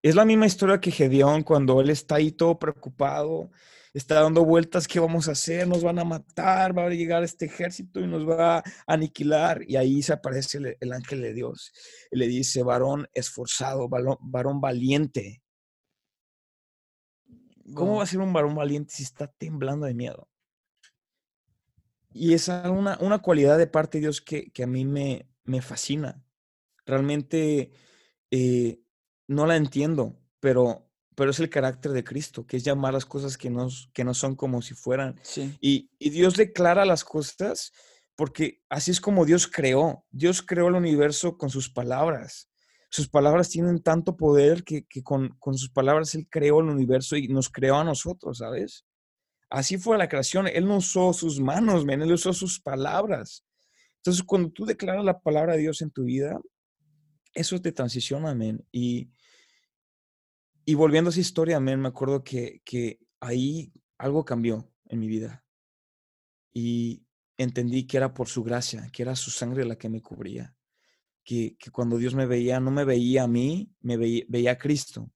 Es 0.00 0.14
la 0.14 0.24
misma 0.24 0.46
historia 0.46 0.80
que 0.80 0.90
Gedeón 0.90 1.42
cuando 1.42 1.78
él 1.82 1.90
está 1.90 2.14
ahí 2.14 2.32
todo 2.32 2.58
preocupado, 2.58 3.50
está 3.92 4.22
dando 4.22 4.46
vueltas, 4.46 4.88
¿qué 4.88 4.98
vamos 4.98 5.28
a 5.28 5.32
hacer? 5.32 5.68
Nos 5.68 5.84
van 5.84 5.98
a 5.98 6.04
matar, 6.04 6.76
va 6.76 6.84
a 6.84 6.88
llegar 6.88 7.22
este 7.22 7.44
ejército 7.44 8.00
y 8.00 8.06
nos 8.06 8.26
va 8.26 8.60
a 8.60 8.64
aniquilar. 8.86 9.60
Y 9.68 9.76
ahí 9.76 10.00
se 10.00 10.14
aparece 10.14 10.76
el, 10.80 10.92
ángel 10.94 11.20
de 11.20 11.34
Dios 11.34 11.70
y 12.10 12.16
le 12.16 12.28
dice, 12.28 12.62
varón 12.62 13.06
esforzado, 13.12 13.90
varón, 13.90 14.58
valiente. 14.58 15.42
¿Cómo 17.74 17.96
va 17.96 18.04
a 18.04 18.06
ser 18.06 18.20
un 18.20 18.32
varón 18.32 18.54
valiente 18.54 18.94
si 18.94 19.02
está 19.02 19.26
temblando 19.26 19.84
de 19.84 19.92
miedo? 19.92 20.30
Y 22.10 22.32
es 22.32 22.48
una, 22.48 22.96
una 23.02 23.18
cualidad 23.18 23.58
de 23.58 23.66
parte 23.66 23.98
de 23.98 24.02
Dios 24.06 24.22
que, 24.22 24.50
a 24.62 24.66
mí 24.66 24.86
me, 24.86 25.28
me 25.44 25.60
fascina. 25.60 26.24
Realmente 26.86 27.70
eh, 28.30 28.80
no 29.28 29.46
la 29.46 29.56
entiendo, 29.56 30.18
pero 30.40 30.86
pero 31.16 31.30
es 31.30 31.40
el 31.40 31.48
carácter 31.48 31.92
de 31.92 32.04
Cristo, 32.04 32.46
que 32.46 32.58
es 32.58 32.62
llamar 32.62 32.92
las 32.92 33.06
cosas 33.06 33.38
que 33.38 33.48
no, 33.48 33.68
que 33.94 34.04
no 34.04 34.12
son 34.12 34.36
como 34.36 34.60
si 34.60 34.74
fueran. 34.74 35.18
Y, 35.60 35.88
Dios 35.98 36.36
declara 36.36 36.84
las 36.84 37.04
cosas 37.04 37.72
porque 38.14 38.62
así 38.68 38.90
es 38.90 39.00
como 39.00 39.24
Dios 39.24 39.46
creó. 39.48 40.04
Dios 40.10 40.42
creó 40.42 40.68
el 40.68 40.74
universo 40.74 41.38
con 41.38 41.48
sus 41.48 41.70
palabras. 41.70 42.50
Sus 42.90 43.08
palabras 43.08 43.48
tienen 43.48 43.82
tanto 43.82 44.14
poder 44.14 44.62
que, 44.62 44.86
con, 45.02 45.34
sus 45.54 45.70
palabras 45.70 46.14
Él 46.14 46.28
creó 46.30 46.60
el 46.60 46.68
universo 46.68 47.16
y 47.16 47.28
nos 47.28 47.48
creó 47.48 47.76
a 47.76 47.84
nosotros, 47.84 48.38
¿sabes? 48.38 48.84
Así 49.48 49.78
fue 49.78 49.96
la 49.96 50.10
creación. 50.10 50.46
Él 50.46 50.66
no 50.66 50.76
usó 50.76 51.14
sus 51.14 51.40
manos, 51.40 51.86
Él 51.88 52.12
usó 52.12 52.34
sus 52.34 52.60
palabras. 52.60 53.42
Entonces, 53.96 54.22
cuando 54.22 54.50
tú 54.50 54.66
declaras 54.66 55.04
la 55.04 55.18
palabra 55.18 55.54
de 55.54 55.60
Dios 55.60 55.80
en 55.80 55.90
tu 55.90 56.04
vida, 56.04 56.38
eso 57.36 57.60
te 57.60 57.70
transiciona, 57.70 58.30
amén. 58.30 58.66
Y, 58.72 59.10
y 60.64 60.74
volviendo 60.74 61.08
a 61.08 61.12
esa 61.12 61.20
historia, 61.20 61.60
me 61.60 61.86
acuerdo 61.86 62.24
que, 62.24 62.62
que 62.64 62.98
ahí 63.20 63.72
algo 63.98 64.24
cambió 64.24 64.72
en 64.86 64.98
mi 64.98 65.06
vida. 65.06 65.44
Y 66.52 67.04
entendí 67.36 67.86
que 67.86 67.98
era 67.98 68.14
por 68.14 68.28
su 68.28 68.42
gracia, 68.42 68.88
que 68.90 69.02
era 69.02 69.14
su 69.14 69.30
sangre 69.30 69.66
la 69.66 69.76
que 69.76 69.90
me 69.90 70.00
cubría. 70.00 70.56
Que, 71.22 71.56
que 71.58 71.70
cuando 71.70 71.98
Dios 71.98 72.14
me 72.14 72.24
veía, 72.24 72.58
no 72.58 72.70
me 72.70 72.84
veía 72.84 73.24
a 73.24 73.28
mí, 73.28 73.70
me 73.80 73.96
veía, 73.98 74.52
a 74.52 74.58
Cristo. 74.58 75.10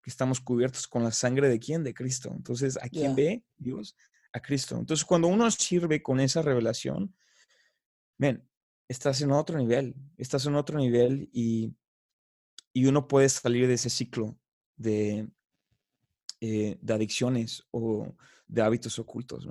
Que 0.00 0.10
estamos 0.10 0.40
cubiertos 0.40 0.86
con 0.86 1.02
la 1.02 1.10
sangre 1.10 1.48
de 1.48 1.58
quién? 1.58 1.82
De 1.82 1.94
Cristo. 1.94 2.32
Entonces, 2.32 2.78
¿a 2.80 2.88
quién 2.88 3.16
ve 3.16 3.44
Dios? 3.56 3.96
A 4.32 4.40
Cristo. 4.40 4.78
Entonces, 4.78 5.04
cuando 5.04 5.26
uno 5.26 5.50
sirve 5.50 6.00
con 6.00 6.20
esa 6.20 6.42
revelación, 6.42 7.12
ven, 8.18 8.48
estás 8.88 9.20
en 9.22 9.32
otro 9.32 9.58
nivel, 9.58 9.94
estás 10.16 10.46
en 10.46 10.54
otro 10.54 10.78
nivel 10.78 11.28
y 11.32 11.74
y 12.76 12.84
uno 12.84 13.08
puede 13.08 13.26
salir 13.30 13.66
de 13.66 13.72
ese 13.72 13.88
ciclo 13.88 14.38
de, 14.76 15.30
eh, 16.42 16.76
de 16.78 16.92
adicciones 16.92 17.66
o 17.70 18.14
de 18.46 18.60
hábitos 18.60 18.98
ocultos. 18.98 19.48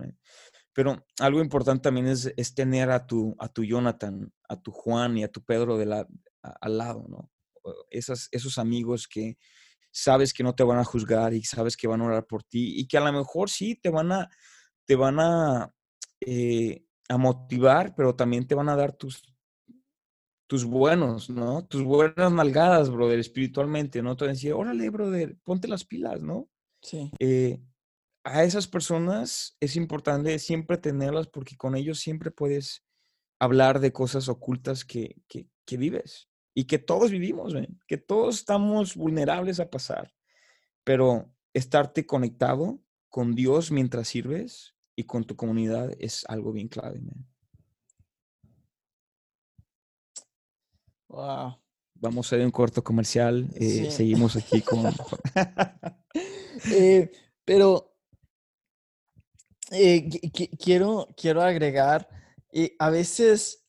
Pero 0.71 1.03
algo 1.19 1.41
importante 1.41 1.81
también 1.81 2.05
es, 2.05 2.31
es, 2.37 2.53
tener 2.53 2.91
a 2.91 3.07
tu, 3.07 3.35
a 3.39 3.47
tu 3.47 3.63
Jonathan, 3.63 4.31
a 4.47 4.61
tu 4.61 4.69
Juan 4.71 5.17
y 5.17 5.23
a 5.23 5.31
tu 5.31 5.43
Pedro 5.43 5.75
de 5.75 5.87
la, 5.87 6.07
al 6.61 6.77
lado, 6.77 7.07
¿no? 7.09 7.31
Esos 7.89 8.59
amigos 8.59 9.07
que 9.07 9.39
sabes 9.89 10.31
que 10.31 10.43
no 10.43 10.53
te 10.53 10.63
van 10.63 10.77
a 10.77 10.83
juzgar 10.83 11.33
y 11.33 11.43
sabes 11.43 11.75
que 11.75 11.87
van 11.87 12.01
a 12.01 12.05
orar 12.05 12.27
por 12.27 12.43
ti 12.43 12.79
y 12.79 12.87
que 12.87 12.99
a 12.99 13.01
lo 13.01 13.11
mejor 13.11 13.49
sí 13.49 13.73
te 13.73 13.89
van 13.89 14.11
a, 14.11 14.29
te 14.85 14.95
van 14.95 15.19
a, 15.19 15.73
eh, 16.19 16.85
a 17.09 17.17
motivar, 17.17 17.95
pero 17.95 18.15
también 18.15 18.47
te 18.47 18.55
van 18.55 18.69
a 18.69 18.75
dar 18.75 18.93
tus, 18.93 19.23
tus 20.47 20.65
buenos, 20.65 21.29
¿no? 21.29 21.65
Tus 21.65 21.83
buenas 21.83 22.31
malgadas, 22.31 22.89
brother, 22.89 23.19
espiritualmente, 23.19 24.01
¿no? 24.01 24.15
Te 24.15 24.27
decir, 24.27 24.53
órale, 24.53 24.89
brother, 24.89 25.37
ponte 25.43 25.67
las 25.67 25.85
pilas, 25.85 26.21
¿no? 26.21 26.49
Sí. 26.81 27.11
Eh, 27.19 27.59
a 28.23 28.43
esas 28.43 28.67
personas 28.67 29.55
es 29.59 29.75
importante 29.75 30.37
siempre 30.39 30.77
tenerlas 30.77 31.27
porque 31.27 31.55
con 31.55 31.75
ellos 31.75 31.99
siempre 31.99 32.31
puedes 32.31 32.83
hablar 33.39 33.79
de 33.79 33.91
cosas 33.91 34.29
ocultas 34.29 34.83
que, 34.83 35.15
que, 35.27 35.47
que 35.65 35.77
vives 35.77 36.29
y 36.55 36.65
que 36.65 36.79
todos 36.79 37.11
vivimos, 37.11 37.53
¿ven? 37.53 37.79
que 37.87 37.97
todos 37.97 38.37
estamos 38.37 38.95
vulnerables 38.95 39.59
a 39.59 39.69
pasar, 39.69 40.13
pero 40.83 41.31
estarte 41.53 42.05
conectado 42.05 42.79
con 43.09 43.35
Dios 43.35 43.71
mientras 43.71 44.07
sirves 44.07 44.74
y 44.95 45.03
con 45.03 45.23
tu 45.23 45.35
comunidad 45.35 45.91
es 45.99 46.25
algo 46.27 46.51
bien 46.51 46.67
clave. 46.67 46.99
¿ven? 46.99 47.25
Vamos 51.95 52.31
a 52.31 52.35
ver 52.35 52.45
un 52.45 52.51
corto 52.51 52.83
comercial. 52.83 53.49
Eh, 53.55 53.89
seguimos 53.91 54.35
aquí 54.35 54.61
con. 54.61 54.85
Eh, 56.71 57.11
pero 57.43 57.95
eh, 59.71 60.09
quiero, 60.57 61.09
quiero 61.15 61.41
agregar, 61.41 62.07
a 62.79 62.89
veces, 62.89 63.65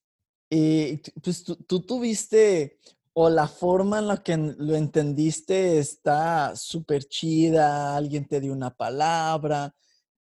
pues 0.49 1.45
tú, 1.45 1.81
tuviste, 1.81 2.79
o 3.13 3.29
la 3.29 3.49
forma 3.49 3.99
en 3.99 4.09
la 4.09 4.23
que 4.23 4.37
lo 4.37 4.77
entendiste 4.77 5.79
está 5.79 6.55
súper 6.55 7.05
chida, 7.05 7.97
alguien 7.97 8.27
te 8.27 8.41
dio 8.41 8.53
una 8.53 8.75
palabra, 8.75 9.75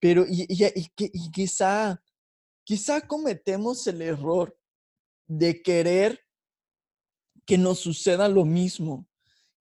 pero 0.04 0.26
y, 0.28 0.46
y, 0.50 1.32
quizá, 1.32 2.04
quizá 2.66 3.00
cometemos 3.08 3.88
el 3.88 4.02
error 4.02 4.54
de 5.28 5.62
querer 5.62 6.20
que 7.46 7.58
nos 7.58 7.80
suceda 7.80 8.28
lo 8.28 8.44
mismo. 8.44 9.08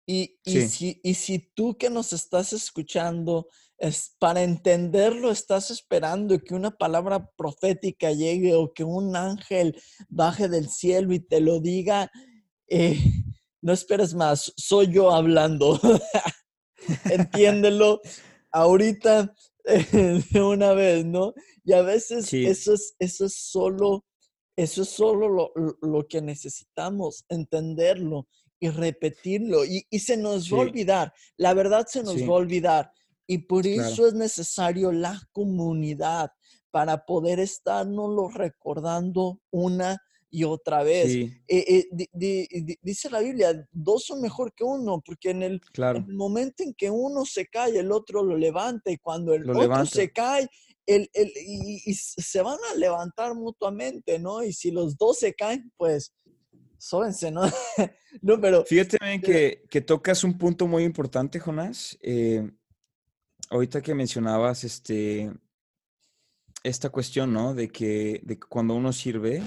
Y, 0.08 0.40
si, 0.44 1.00
y 1.04 1.14
si 1.14 1.38
tú 1.38 1.78
que 1.78 1.92
nos 1.92 2.14
estás 2.14 2.52
escuchando, 2.52 3.48
es, 3.78 4.16
para 4.18 4.42
entenderlo, 4.42 5.30
estás 5.30 5.70
esperando 5.70 6.40
que 6.40 6.56
una 6.56 6.72
palabra 6.72 7.30
profética 7.36 8.12
llegue 8.12 8.56
o 8.56 8.74
que 8.74 8.84
un 8.84 9.16
ángel 9.16 9.80
baje 10.10 10.50
del 10.50 10.68
cielo 10.68 11.14
y 11.14 11.20
te 11.20 11.42
lo 11.42 11.60
diga, 11.60 12.10
eh, 12.68 13.00
no 13.62 13.72
esperes 13.72 14.16
más, 14.16 14.52
soy 14.58 14.92
yo 14.92 15.12
hablando. 15.12 15.80
Entiéndelo 17.06 18.02
ahorita 18.52 19.32
de 20.32 20.42
una 20.42 20.74
vez, 20.74 21.06
¿no? 21.06 21.34
Y 21.64 21.74
a 21.74 21.82
veces 21.82 22.34
eso, 22.34 22.74
es, 22.74 22.96
eso 23.00 23.26
es 23.26 23.36
solo 23.36 24.06
eso 24.56 24.84
es 24.84 24.90
solo 24.90 25.52
lo, 25.82 26.08
que 26.08 26.22
necesitamos, 26.22 27.26
entenderlo 27.30 28.28
y 28.60 28.70
repetirlo. 28.70 29.66
Y, 29.66 30.00
se 30.00 30.16
nos 30.16 30.52
va 30.52 30.58
a 30.58 30.62
olvidar, 30.62 31.14
la 31.38 31.54
verdad 31.54 31.88
se 31.88 32.04
nos 32.04 32.22
va 32.22 32.34
a 32.34 32.40
olvidar. 32.40 32.92
Y 33.26 33.40
por 33.40 33.66
eso 33.66 34.06
es 34.08 34.14
necesario 34.14 34.92
la 34.92 35.20
comunidad 35.32 36.32
para 36.72 37.06
poder 37.06 37.40
estarnos 37.40 38.34
recordando 38.34 39.40
una 39.52 39.98
y 40.34 40.46
otra 40.46 40.82
vez. 40.82 41.14
Eh, 41.14 41.38
eh, 41.48 42.78
dice 42.82 43.10
la 43.12 43.20
Biblia, 43.20 43.70
dos 43.72 44.06
son 44.06 44.20
mejor 44.20 44.52
que 44.56 44.64
uno, 44.64 45.00
porque 45.06 45.30
en 45.30 45.44
el, 45.44 45.62
momento 46.08 46.64
en 46.64 46.74
que 46.74 46.90
uno 46.90 47.24
se 47.24 47.46
cae, 47.46 47.78
el 47.78 47.92
otro 47.92 48.24
lo 48.24 48.36
levanta, 48.36 48.90
y 48.90 48.98
cuando 48.98 49.36
el 49.36 49.48
otro 49.48 49.86
se 49.86 50.12
cae, 50.12 50.50
el, 50.88 51.08
el, 51.14 51.32
y, 51.38 51.94
se 51.94 52.42
van 52.42 52.58
a 52.72 52.76
levantar 52.80 53.36
mutuamente, 53.36 54.18
¿no? 54.18 54.44
Y 54.44 54.54
si 54.54 54.72
los 54.72 54.98
dos 54.98 55.20
se 55.20 55.36
caen, 55.36 55.72
pues 55.78 56.16
sóbense, 56.80 57.30
¿no? 57.30 57.44
no, 58.24 58.42
pero... 58.42 58.66
Fíjate 58.66 58.98
bien 59.00 59.22
que, 59.22 59.66
que, 59.70 59.82
tocas 59.82 60.24
un 60.24 60.36
punto 60.40 60.66
muy 60.66 60.84
importante, 60.84 61.40
Jonás. 61.40 61.96
Eh, 62.02 62.50
ahorita 63.52 63.84
que 63.84 63.94
mencionabas 63.94 64.64
este, 64.64 65.32
esta 66.64 66.90
cuestión, 66.90 67.32
¿no? 67.32 67.54
De 67.54 67.70
que, 67.70 68.20
de 68.24 68.40
cuando 68.40 68.74
uno 68.74 68.92
sirve... 68.92 69.44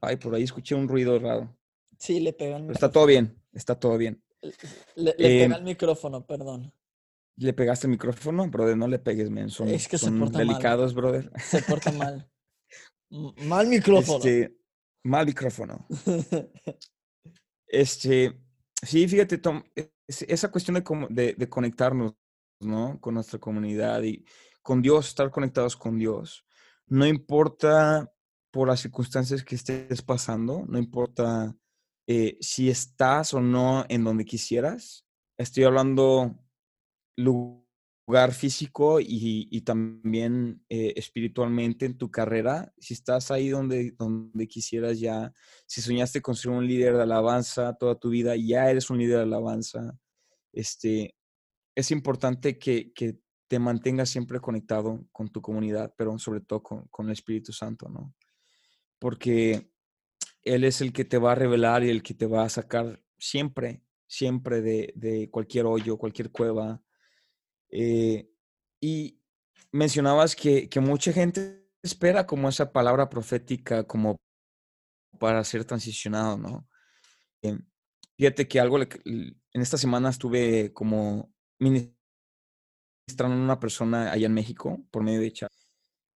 Ay, 0.00 0.16
por 0.16 0.34
ahí 0.34 0.42
escuché 0.44 0.74
un 0.74 0.88
ruido 0.88 1.18
raro. 1.18 1.56
Sí, 1.98 2.20
le 2.20 2.32
pegan. 2.32 2.70
está 2.70 2.90
todo 2.92 3.06
bien, 3.06 3.42
está 3.52 3.78
todo 3.78 3.96
bien. 3.98 4.22
Le, 4.94 5.14
le 5.18 5.42
Em, 5.42 5.48
pega 5.50 5.56
el 5.56 5.64
micrófono, 5.64 6.24
perdón. 6.26 6.72
¿Le 7.36 7.52
pegaste 7.52 7.86
el 7.86 7.92
micrófono? 7.92 8.48
Brother, 8.48 8.76
no 8.76 8.86
le 8.88 8.98
pegues, 8.98 9.30
men. 9.30 9.48
Son, 9.50 9.68
Es 9.68 9.88
que 9.88 9.98
se 9.98 10.06
son 10.06 10.18
mal. 10.18 10.30
delicados, 10.32 10.94
brother. 10.94 11.30
Se 11.40 11.62
porta 11.62 11.90
mal. 11.92 12.30
Mal 13.10 13.66
micrófono. 13.68 14.18
Este, 14.18 14.54
mal 15.02 15.24
micrófono. 15.26 15.86
Este, 17.66 18.38
sí, 18.82 19.06
fíjate, 19.08 19.38
Tom, 19.38 19.62
es- 19.74 20.22
esa 20.26 20.50
cuestión 20.50 20.74
de, 20.74 21.06
de, 21.10 21.34
de 21.34 21.48
conectarnos, 21.48 22.14
¿no? 22.60 22.98
Con 23.00 23.14
nuestra 23.14 23.38
comunidad 23.38 24.02
y 24.02 24.24
con 24.62 24.80
Dios, 24.82 25.08
estar 25.08 25.30
conectados 25.30 25.76
con 25.76 25.98
Dios. 25.98 26.46
No 26.86 27.06
importa 27.06 28.10
por 28.58 28.66
las 28.66 28.80
circunstancias 28.80 29.44
que 29.44 29.54
estés 29.54 30.02
pasando, 30.02 30.64
no 30.66 30.78
importa 30.80 31.56
eh, 32.08 32.36
si 32.40 32.68
estás 32.68 33.32
o 33.32 33.40
no 33.40 33.84
en 33.88 34.02
donde 34.02 34.24
quisieras. 34.24 35.06
Estoy 35.38 35.62
hablando 35.62 36.36
lu- 37.16 37.64
lugar 38.08 38.32
físico 38.32 38.98
y, 38.98 39.46
y 39.48 39.60
también 39.60 40.64
eh, 40.68 40.92
espiritualmente 40.96 41.86
en 41.86 41.96
tu 41.96 42.10
carrera. 42.10 42.72
Si 42.78 42.94
estás 42.94 43.30
ahí 43.30 43.48
donde, 43.48 43.92
donde 43.92 44.48
quisieras 44.48 44.98
ya, 44.98 45.32
si 45.64 45.80
soñaste 45.80 46.20
con 46.20 46.34
ser 46.34 46.50
un 46.50 46.66
líder 46.66 46.96
de 46.96 47.02
alabanza 47.04 47.74
toda 47.74 47.94
tu 47.94 48.10
vida, 48.10 48.34
ya 48.34 48.68
eres 48.68 48.90
un 48.90 48.98
líder 48.98 49.18
de 49.18 49.22
alabanza. 49.22 49.96
Este, 50.52 51.14
es 51.76 51.92
importante 51.92 52.58
que, 52.58 52.92
que 52.92 53.20
te 53.46 53.60
mantengas 53.60 54.10
siempre 54.10 54.40
conectado 54.40 55.06
con 55.12 55.28
tu 55.28 55.40
comunidad, 55.40 55.94
pero 55.96 56.18
sobre 56.18 56.40
todo 56.40 56.60
con, 56.60 56.88
con 56.88 57.06
el 57.06 57.12
Espíritu 57.12 57.52
Santo, 57.52 57.88
¿no? 57.88 58.16
Porque 58.98 59.70
Él 60.42 60.64
es 60.64 60.80
el 60.80 60.92
que 60.92 61.04
te 61.04 61.18
va 61.18 61.32
a 61.32 61.36
revelar 61.36 61.84
y 61.84 61.90
el 61.90 62.02
que 62.02 62.14
te 62.14 62.26
va 62.26 62.44
a 62.44 62.48
sacar 62.48 63.02
siempre, 63.18 63.82
siempre 64.06 64.60
de, 64.60 64.92
de 64.96 65.30
cualquier 65.30 65.66
hoyo, 65.66 65.98
cualquier 65.98 66.30
cueva. 66.30 66.82
Eh, 67.70 68.30
y 68.80 69.20
mencionabas 69.72 70.34
que, 70.34 70.68
que 70.68 70.80
mucha 70.80 71.12
gente 71.12 71.68
espera 71.82 72.26
como 72.26 72.48
esa 72.48 72.72
palabra 72.72 73.08
profética 73.08 73.84
como 73.84 74.16
para 75.18 75.42
ser 75.44 75.64
transicionado, 75.64 76.38
¿no? 76.38 76.68
Eh, 77.42 77.58
fíjate 78.16 78.48
que 78.48 78.60
algo, 78.60 78.78
en 78.80 79.36
esta 79.52 79.76
semana 79.76 80.10
estuve 80.10 80.72
como 80.72 81.32
ministrando 81.58 81.96
a 83.36 83.44
una 83.44 83.60
persona 83.60 84.12
allá 84.12 84.26
en 84.26 84.34
México 84.34 84.84
por 84.90 85.02
medio 85.02 85.20
de 85.20 85.32
chat 85.32 85.52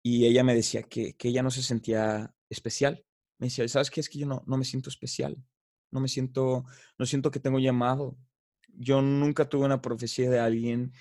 y 0.02 0.26
ella 0.26 0.42
me 0.44 0.54
decía 0.54 0.82
que, 0.82 1.14
que 1.14 1.28
ella 1.28 1.42
no 1.42 1.50
se 1.50 1.62
sentía 1.62 2.34
especial. 2.50 3.04
Me 3.38 3.46
decía, 3.46 3.66
¿sabes 3.68 3.90
qué? 3.90 4.00
Es 4.00 4.08
que 4.08 4.18
yo 4.18 4.26
no, 4.26 4.42
no 4.46 4.56
me 4.58 4.64
siento 4.64 4.90
especial. 4.90 5.42
No 5.90 6.00
me 6.00 6.08
siento, 6.08 6.64
no 6.98 7.06
siento 7.06 7.30
que 7.30 7.40
tengo 7.40 7.58
llamado. 7.58 8.18
Yo 8.68 9.00
nunca 9.00 9.48
tuve 9.48 9.64
una 9.64 9.80
profecía 9.80 10.28
de 10.30 10.38
alguien 10.38 10.92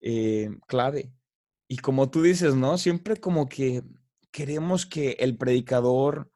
eh, 0.00 0.50
clave. 0.66 1.12
Y 1.66 1.78
como 1.78 2.10
tú 2.10 2.22
dices, 2.22 2.54
¿no? 2.54 2.78
Siempre 2.78 3.16
como 3.16 3.48
que 3.48 3.82
queremos 4.30 4.86
que 4.86 5.12
el 5.18 5.36
predicador 5.36 6.30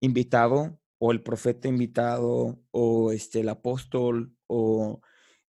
invitado 0.00 0.78
o 0.98 1.12
el 1.12 1.22
profeta 1.22 1.68
invitado 1.68 2.60
o 2.70 3.12
este, 3.12 3.40
el 3.40 3.48
apóstol 3.48 4.36
o, 4.46 5.00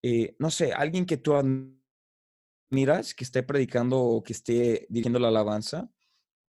eh, 0.03 0.37
no 0.39 0.51
sé, 0.51 0.73
alguien 0.73 1.07
que 1.07 1.17
tú 1.17 1.35
admiras, 1.35 3.15
que 3.15 3.25
esté 3.25 3.43
predicando 3.43 3.99
o 3.99 4.23
que 4.23 4.33
esté 4.33 4.87
dirigiendo 4.91 5.19
la 5.19 5.29
alabanza, 5.29 5.91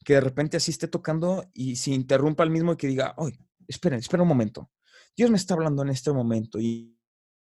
que 0.08 0.14
de 0.14 0.22
repente 0.22 0.56
así 0.56 0.72
esté 0.72 0.88
tocando 0.88 1.52
y 1.54 1.76
se 1.76 1.92
interrumpa 1.92 2.42
al 2.42 2.50
mismo 2.50 2.72
y 2.72 2.78
que 2.78 2.88
diga, 2.88 3.14
oye, 3.18 3.38
esperen, 3.68 4.00
espera 4.00 4.24
un 4.24 4.30
momento. 4.30 4.72
Dios 5.18 5.30
me 5.30 5.36
está 5.36 5.54
hablando 5.54 5.82
en 5.82 5.90
este 5.90 6.14
momento 6.14 6.62
y 6.62 6.98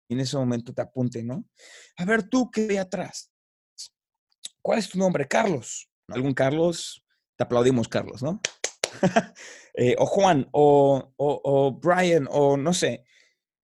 en 0.07 0.21
ese 0.21 0.37
momento 0.37 0.73
te 0.73 0.81
apunte, 0.81 1.25
¿no? 1.25 1.43
A 1.97 2.05
ver, 2.05 2.23
tú 2.29 2.49
que 2.49 2.65
ve 2.65 2.79
atrás. 2.79 3.33
¿Cuál 4.61 4.79
es 4.79 4.87
tu 4.87 4.97
nombre? 4.97 5.27
Carlos. 5.27 5.91
¿Algún 6.07 6.33
Carlos? 6.33 7.05
Te 7.35 7.43
aplaudimos, 7.43 7.89
Carlos, 7.89 8.23
¿no? 8.23 8.41
Eh, 9.75 9.95
o 9.97 10.05
Juan, 10.05 10.47
o, 10.51 11.13
o, 11.17 11.41
o 11.43 11.71
Brian, 11.79 12.27
o 12.29 12.55
no 12.55 12.73
sé. 12.73 13.03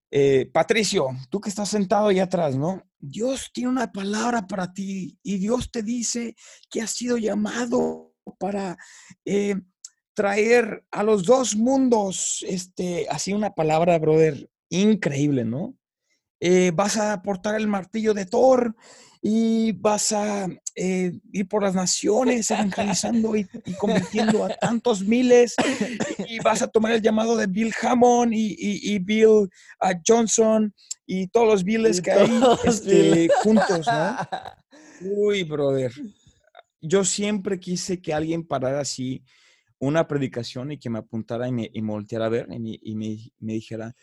Eh, 0.09 0.49
Patricio, 0.51 1.07
tú 1.29 1.39
que 1.39 1.49
estás 1.49 1.69
sentado 1.69 2.07
ahí 2.07 2.19
atrás, 2.19 2.57
¿no? 2.57 2.83
Dios 2.97 3.51
tiene 3.53 3.69
una 3.69 3.91
palabra 3.91 4.47
para 4.47 4.73
ti 4.73 5.19
y 5.21 5.37
Dios 5.37 5.69
te 5.69 5.83
dice 5.83 6.35
que 6.67 6.81
has 6.81 6.89
sido 6.89 7.17
llamado 7.17 8.08
para 8.35 8.77
eh, 9.25 9.55
traer 10.13 10.83
a 10.91 11.03
los 11.03 11.23
dos 11.23 11.55
mundos, 11.55 12.43
este, 12.47 13.07
así 13.09 13.33
una 13.33 13.51
palabra, 13.55 13.97
brother, 13.99 14.49
increíble, 14.69 15.45
¿no? 15.45 15.75
Eh, 16.41 16.71
vas 16.73 16.97
a 16.97 17.21
portar 17.21 17.55
el 17.55 17.67
martillo 17.67 18.13
de 18.13 18.25
Thor 18.25 18.75
y 19.21 19.73
vas 19.73 20.13
a 20.13 20.47
eh, 20.75 21.11
ir 21.33 21.47
por 21.49 21.63
las 21.63 21.75
naciones 21.75 22.49
evangelizando 22.51 23.35
y, 23.35 23.45
y 23.65 23.73
convirtiendo 23.75 24.45
a 24.45 24.49
tantos 24.49 25.03
miles 25.03 25.55
y 26.27 26.39
vas 26.39 26.61
a 26.61 26.67
tomar 26.69 26.93
el 26.93 27.01
llamado 27.01 27.35
de 27.35 27.47
Bill 27.47 27.73
Hammond 27.81 28.33
y, 28.33 28.55
y- 28.57 28.93
y 28.93 28.99
Bill 28.99 29.27
uh, 29.27 29.49
Johnson 30.07 30.73
y 31.05 31.27
todos 31.27 31.47
los 31.47 31.63
Billes 31.65 31.99
Y 31.99 32.01
que 32.01 32.11
hay 32.11 32.41
este, 32.63 33.27
juntos, 33.43 33.85
¿no? 33.87 34.17
Uy, 35.01 35.43
brother. 35.43 35.91
Yo 36.81 37.03
siempre 37.03 37.59
quise 37.59 38.01
que 38.01 38.13
alguien 38.13 38.43
parara 38.45 38.81
así 38.81 39.23
una 39.79 40.07
predicación 40.07 40.71
y 40.71 40.77
que 40.77 40.89
me 40.89 40.99
apuntara 40.99 41.47
y 41.47 41.51
me, 41.51 41.69
y 41.73 41.81
me 41.81 41.91
volteara 41.91 42.25
a 42.25 42.29
ver 42.29 42.47
y 42.51 42.59
me, 42.59 42.79
y 42.81 42.95
me- 42.95 43.31
me 43.39 43.53
dijera, 43.53 43.95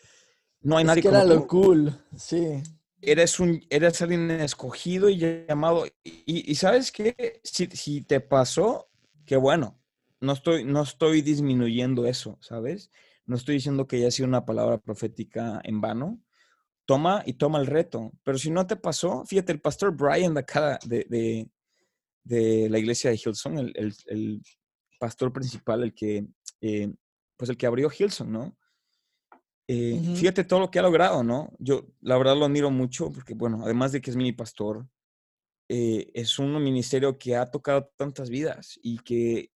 no 0.61 0.77
hay 0.77 0.83
Es 0.83 0.87
nadie 0.87 1.01
que 1.03 1.09
como 1.09 1.21
era 1.21 1.25
tú. 1.25 1.35
lo 1.35 1.47
cool, 1.47 1.95
sí. 2.15 2.61
Eres, 3.01 3.39
un, 3.39 3.61
eres 3.69 4.01
alguien 4.01 4.29
escogido 4.31 5.07
y 5.09 5.17
llamado. 5.47 5.85
Y, 6.03 6.51
y 6.51 6.55
sabes 6.55 6.91
qué, 6.91 7.39
si, 7.43 7.67
si 7.67 8.01
te 8.01 8.19
pasó, 8.21 8.89
qué 9.25 9.37
bueno. 9.37 9.79
No 10.19 10.33
estoy, 10.33 10.65
no 10.65 10.81
estoy 10.81 11.21
disminuyendo 11.21 12.07
eso, 12.07 12.39
¿sabes? 12.41 12.89
No 13.27 13.35
estoy 13.35 13.55
diciendo 13.55 13.85
que 13.87 13.97
haya 13.97 14.09
sido 14.11 14.27
una 14.27 14.45
palabra 14.45 14.79
profética 14.79 15.61
en 15.63 15.79
vano. 15.79 16.19
Toma 16.85 17.21
y 17.25 17.33
toma 17.33 17.59
el 17.59 17.67
reto. 17.67 18.13
Pero 18.23 18.37
si 18.37 18.49
no 18.49 18.65
te 18.65 18.77
pasó, 18.77 19.25
fíjate, 19.25 19.51
el 19.51 19.61
pastor 19.61 19.95
Brian 19.95 20.33
de 20.33 20.39
acá, 20.39 20.79
de, 20.85 21.05
de, 21.09 21.49
de 22.27 22.69
la 22.69 22.79
iglesia 22.79 23.09
de 23.09 23.17
Hillsong, 23.17 23.57
el, 23.59 23.73
el- 23.75 23.95
el 24.07 24.41
pastor 24.99 25.31
principal, 25.31 25.83
el 25.83 25.93
que, 25.93 26.27
eh, 26.61 26.93
pues 27.37 27.49
el 27.49 27.57
que 27.57 27.67
abrió 27.67 27.89
Hillsong, 27.89 28.31
¿no? 28.31 28.57
Eh, 29.67 29.99
Ujú. 30.01 30.15
Fíjate 30.15 30.43
todo 30.43 30.59
lo 30.61 30.71
que 30.71 30.79
ha 30.79 30.81
logrado, 30.81 31.23
¿no? 31.23 31.51
Yo 31.59 31.85
la 32.01 32.17
verdad 32.17 32.37
lo 32.37 32.45
admiro 32.45 32.71
mucho 32.71 33.11
porque, 33.11 33.33
bueno, 33.33 33.61
además 33.63 33.91
de 33.91 34.01
que 34.01 34.09
es 34.09 34.15
mi 34.15 34.31
pastor, 34.31 34.87
eh, 35.69 36.09
es 36.13 36.39
un 36.39 36.61
ministerio 36.63 37.17
que 37.17 37.35
ha 37.35 37.45
tocado 37.51 37.91
tantas 37.97 38.29
vidas 38.29 38.79
y 38.81 38.97
que 38.99 39.51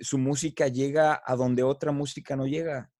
su 0.00 0.16
música 0.16 0.68
llega 0.68 1.22
a 1.24 1.36
donde 1.36 1.62
otra 1.62 1.92
música 1.92 2.34
no 2.34 2.46
llega, 2.46 2.90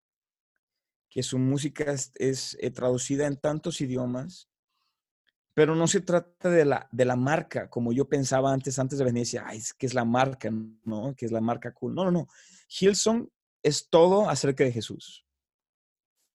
que 1.10 1.22
su 1.22 1.38
música 1.38 1.90
es, 1.92 2.12
es, 2.16 2.56
eh, 2.60 2.70
traducida 2.70 3.26
en 3.26 3.38
tantos 3.38 3.80
idiomas, 3.80 4.48
pero 5.54 5.74
no 5.74 5.86
se 5.86 6.00
trata 6.00 6.50
de 6.50 6.64
la, 6.64 6.88
de 6.90 7.04
la 7.04 7.16
marca, 7.16 7.68
como 7.68 7.92
yo 7.92 8.08
pensaba 8.08 8.52
antes, 8.52 8.78
antes 8.78 8.98
de 8.98 9.04
venir, 9.04 9.22
decía, 9.22 9.44
ay, 9.46 9.58
es 9.58 9.74
que 9.74 9.86
es 9.86 9.94
la 9.94 10.04
marca, 10.04 10.50
¿no? 10.84 11.14
Que 11.16 11.26
es 11.26 11.32
la 11.32 11.40
marca 11.40 11.72
cool. 11.72 11.94
No, 11.94 12.04
no, 12.04 12.10
no. 12.10 12.26
Hillsong 12.68 13.28
es 13.62 13.88
todo 13.90 14.28
acerca 14.28 14.64
de 14.64 14.72
Jesús 14.72 15.26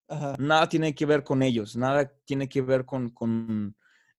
Ajá. 0.08 0.36
nada 0.40 0.70
tiene 0.70 0.96
que 0.96 1.06
ver 1.06 1.24
con 1.24 1.44
ellos, 1.44 1.76
nada 1.76 2.08
tiene 2.24 2.48
que 2.48 2.62
ver 2.62 2.86
con, 2.86 3.10
con 3.10 3.76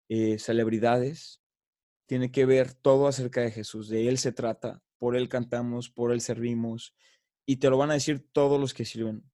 eh, 0.08 0.38
celebridades, 0.38 1.42
tiene 2.06 2.30
que 2.30 2.44
ver 2.44 2.74
todo 2.74 3.06
acerca 3.06 3.40
de 3.40 3.50
Jesús, 3.50 3.88
de 3.88 4.08
Él 4.08 4.18
se 4.18 4.32
trata, 4.32 4.82
por 4.98 5.16
Él 5.16 5.28
cantamos, 5.28 5.88
por 5.88 6.12
Él 6.12 6.20
servimos, 6.20 6.94
y 7.46 7.56
te 7.56 7.70
lo 7.70 7.78
van 7.78 7.90
a 7.90 7.94
decir 7.94 8.28
todos 8.32 8.60
los 8.60 8.74
que 8.74 8.84
sirven, 8.84 9.24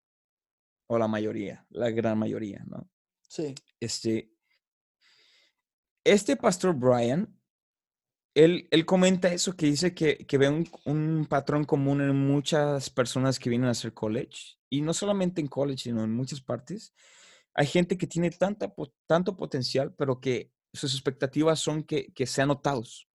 o 0.86 0.98
la 0.98 1.08
mayoría, 1.08 1.66
la 1.70 1.90
gran 1.90 2.18
mayoría, 2.18 2.62
¿no? 2.66 2.88
Sí. 3.26 3.54
Este, 3.80 4.33
este 6.04 6.36
pastor 6.36 6.74
Brian, 6.74 7.38
él, 8.34 8.68
él 8.70 8.84
comenta 8.84 9.32
eso, 9.32 9.56
que 9.56 9.66
dice 9.66 9.94
que, 9.94 10.18
que 10.18 10.38
ve 10.38 10.48
un, 10.48 10.68
un 10.84 11.26
patrón 11.26 11.64
común 11.64 12.00
en 12.00 12.14
muchas 12.14 12.90
personas 12.90 13.38
que 13.38 13.50
vienen 13.50 13.68
a 13.68 13.72
hacer 13.72 13.92
college, 13.92 14.58
y 14.70 14.80
no 14.80 14.92
solamente 14.92 15.40
en 15.40 15.46
college, 15.46 15.84
sino 15.84 16.02
en 16.02 16.12
muchas 16.12 16.40
partes. 16.40 16.94
Hay 17.54 17.66
gente 17.66 17.96
que 17.96 18.08
tiene 18.08 18.30
tanta, 18.30 18.74
tanto 19.06 19.36
potencial, 19.36 19.94
pero 19.94 20.20
que 20.20 20.52
sus 20.72 20.92
expectativas 20.92 21.60
son 21.60 21.84
que, 21.84 22.12
que 22.12 22.26
sean 22.26 22.48
notados 22.48 23.08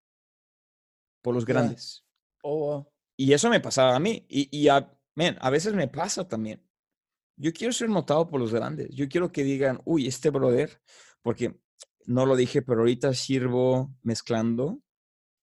por 1.22 1.36
los 1.36 1.46
grandes. 1.46 2.06
Oh, 2.42 2.60
wow. 2.60 2.92
Y 3.18 3.34
eso 3.34 3.50
me 3.50 3.60
pasaba 3.60 3.98
a 3.98 4.00
mí. 4.00 4.26
Y, 4.30 4.48
y 4.58 4.70
a, 4.70 4.98
man, 5.16 5.38
a 5.42 5.50
veces 5.50 5.74
me 5.74 5.90
pasa 5.90 6.26
también. 6.26 6.66
Yo 7.36 7.52
quiero 7.52 7.74
ser 7.74 7.90
notado 7.90 8.30
por 8.30 8.40
los 8.40 8.54
grandes. 8.54 8.88
Yo 8.96 9.10
quiero 9.10 9.30
que 9.30 9.44
digan, 9.44 9.82
uy, 9.84 10.08
este 10.08 10.30
brother, 10.30 10.82
porque 11.22 11.60
no 12.06 12.26
lo 12.26 12.36
dije, 12.36 12.62
pero 12.62 12.80
ahorita 12.80 13.14
sirvo 13.14 13.94
mezclando 14.04 14.82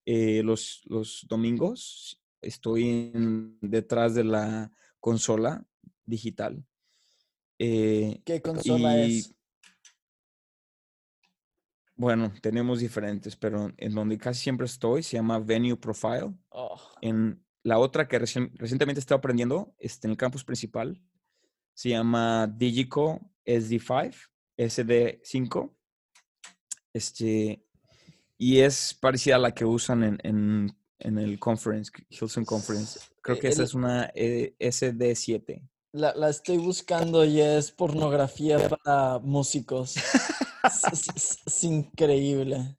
eh, 0.04 0.42
los, 0.42 0.82
los 0.86 1.26
domingos. 1.28 2.22
Estoy 2.40 3.10
en- 3.14 3.58
detrás 3.60 4.14
de 4.14 4.24
la 4.24 4.70
consola 5.00 5.66
digital. 6.04 6.64
Eh, 7.58 8.20
¿Qué 8.24 8.42
consola 8.42 8.98
y 9.06 9.18
es? 9.18 9.32
Bueno, 11.98 12.30
tenemos 12.42 12.80
diferentes, 12.80 13.36
pero 13.36 13.72
en 13.76 13.94
donde 13.94 14.18
casi 14.18 14.42
siempre 14.42 14.66
estoy 14.66 15.02
se 15.02 15.16
llama 15.16 15.38
Venue 15.38 15.76
Profile. 15.76 16.34
Oh, 16.50 16.78
En 17.00 17.42
la 17.62 17.78
otra 17.78 18.06
que 18.06 18.20
recien- 18.20 18.52
recientemente 18.54 19.00
estoy 19.00 19.16
aprendiendo, 19.16 19.74
este, 19.78 20.06
en 20.06 20.10
el 20.12 20.16
campus 20.16 20.44
principal, 20.44 21.00
se 21.72 21.88
llama 21.90 22.46
Digico 22.46 23.32
SD5, 23.46 24.14
SD5. 24.58 25.75
Este, 26.96 27.62
y 28.38 28.60
es 28.60 28.94
parecida 28.98 29.36
a 29.36 29.38
la 29.38 29.52
que 29.52 29.66
usan 29.66 30.02
en, 30.02 30.18
en- 30.22 30.76
en 30.98 31.18
el 31.18 31.38
conference, 31.38 31.92
Hilson 32.08 32.46
Conference. 32.46 32.98
Creo 33.20 33.38
que 33.38 33.48
esa 33.48 33.60
el- 33.60 33.64
es 33.66 33.74
una 33.74 34.10
eh, 34.14 34.54
SD7. 34.58 35.60
la, 35.92 36.14
la 36.14 36.30
estoy 36.30 36.56
buscando 36.56 37.22
y 37.26 37.40
es 37.42 37.70
pornografía 37.70 38.56
para 38.68 39.18
músicos. 39.18 39.96
es, 39.96 40.84
es- 40.92 41.08
es- 41.14 41.38
es 41.46 41.64
increíble. 41.64 42.78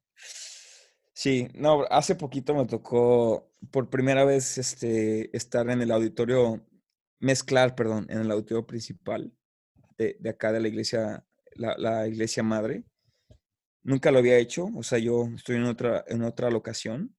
Sí, 1.12 1.48
no, 1.54 1.84
hace 1.90 2.14
poquito 2.16 2.54
me 2.54 2.66
tocó 2.66 3.52
por 3.70 3.88
primera 3.88 4.24
vez 4.24 4.58
este, 4.58 5.36
estar 5.36 5.68
en 5.70 5.80
el 5.82 5.90
auditorio, 5.92 6.60
mezclar, 7.20 7.74
perdón, 7.76 8.06
en 8.10 8.18
el 8.18 8.30
auditorio 8.32 8.66
principal 8.66 9.32
de, 9.96 10.16
de 10.20 10.30
acá 10.30 10.50
de 10.52 10.60
la 10.60 10.68
iglesia, 10.68 11.24
la, 11.54 11.76
la 11.78 12.06
iglesia 12.08 12.42
madre. 12.42 12.82
Nunca 13.82 14.10
lo 14.10 14.18
había 14.18 14.38
hecho, 14.38 14.66
o 14.74 14.82
sea, 14.82 14.98
yo 14.98 15.28
estoy 15.34 15.56
en 15.56 15.64
otra, 15.64 16.04
en 16.08 16.22
otra 16.22 16.50
locación 16.50 17.14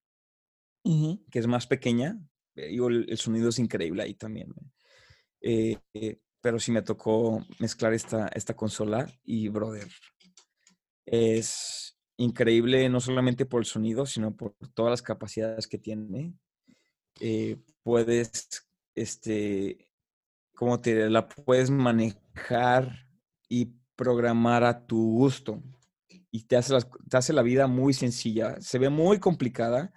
que 0.84 1.40
es 1.40 1.48
más 1.48 1.68
pequeña, 1.68 2.20
eh, 2.56 2.68
digo, 2.68 2.88
el, 2.88 3.06
el 3.10 3.18
sonido 3.18 3.50
es 3.50 3.60
increíble 3.60 4.04
ahí 4.04 4.16
también. 4.16 4.54
Eh, 5.42 5.78
eh, 5.94 6.20
pero 6.42 6.60
sí 6.60 6.72
me 6.72 6.82
tocó 6.82 7.46
mezclar 7.60 7.94
esta, 7.94 8.28
esta 8.30 8.56
consola 8.56 9.08
y, 9.24 9.50
brother, 9.50 9.88
es 11.06 11.98
increíble 12.18 12.88
no 12.90 13.00
solamente 13.00 13.46
por 13.46 13.62
el 13.62 13.66
sonido, 13.66 14.06
sino 14.06 14.36
por 14.36 14.56
todas 14.74 14.92
las 14.92 15.02
capacidades 15.02 15.68
que 15.68 15.78
tiene. 15.78 16.34
Eh, 17.20 17.58
puedes, 17.84 18.48
este, 18.96 19.92
¿cómo 20.56 20.80
te 20.80 20.92
diré? 20.92 21.10
La 21.10 21.28
puedes 21.28 21.70
manejar 21.70 23.08
y 23.50 23.74
programar 23.96 24.64
a 24.64 24.86
tu 24.86 25.18
gusto. 25.18 25.62
Y 26.32 26.44
te 26.44 26.58
hace, 26.58 26.74
las- 26.74 26.88
te 27.10 27.18
hace 27.18 27.34
la 27.34 27.42
vida 27.42 27.68
muy 27.68 27.94
sencilla. 27.94 28.56
Se 28.62 28.78
ve 28.80 28.90
muy 28.90 29.20
complicada, 29.20 29.92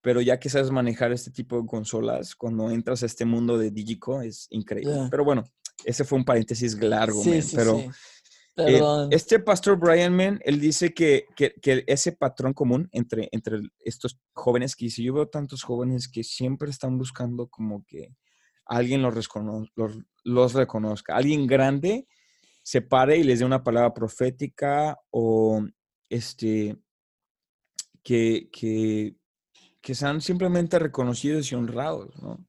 pero 0.00 0.20
ya 0.20 0.38
que 0.38 0.48
sabes 0.48 0.70
manejar 0.70 1.12
este 1.12 1.30
tipo 1.30 1.60
de 1.60 1.66
consolas, 1.66 2.34
cuando 2.34 2.70
entras 2.70 3.02
a 3.02 3.06
este 3.06 3.24
mundo 3.24 3.58
de 3.58 3.70
Digico, 3.70 4.22
es 4.22 4.46
increíble. 4.50 4.94
Pero 5.10 5.24
bueno, 5.24 5.44
ese 5.84 6.04
fue 6.04 6.18
un 6.18 6.24
paréntesis 6.24 6.74
largo, 6.80 7.22
Sí, 7.22 7.30
man, 7.30 7.42
sí, 7.42 7.56
pero... 7.56 7.78
sí. 7.78 7.86
Eh, 8.58 8.80
este 9.10 9.38
pastor 9.38 9.78
Brian 9.78 10.16
Man, 10.16 10.40
él 10.42 10.58
dice 10.58 10.94
que, 10.94 11.26
que- 11.36 11.52
que 11.60 11.84
ese 11.86 12.12
patrón 12.12 12.54
común 12.54 12.88
entre, 12.90 13.28
entre 13.32 13.60
estos 13.84 14.18
jóvenes 14.32 14.74
que 14.74 14.86
dice, 14.86 15.02
yo 15.02 15.12
veo 15.12 15.28
tantos 15.28 15.62
jóvenes 15.62 16.08
que 16.08 16.24
siempre 16.24 16.70
están 16.70 16.96
buscando 16.96 17.48
como 17.48 17.84
que 17.84 18.14
alguien 18.64 19.02
los, 19.02 19.14
recono- 19.14 19.70
los, 19.76 19.98
los 20.24 20.54
reconozca, 20.54 21.14
alguien 21.14 21.46
grande 21.46 22.06
se 22.66 22.82
pare 22.82 23.16
y 23.16 23.22
les 23.22 23.38
dé 23.38 23.44
una 23.44 23.62
palabra 23.62 23.94
profética 23.94 24.98
o 25.10 25.64
este, 26.10 26.76
que, 28.02 28.48
que, 28.50 29.14
que 29.80 29.94
sean 29.94 30.20
simplemente 30.20 30.80
reconocidos 30.80 31.52
y 31.52 31.54
honrados, 31.54 32.20
¿no? 32.20 32.44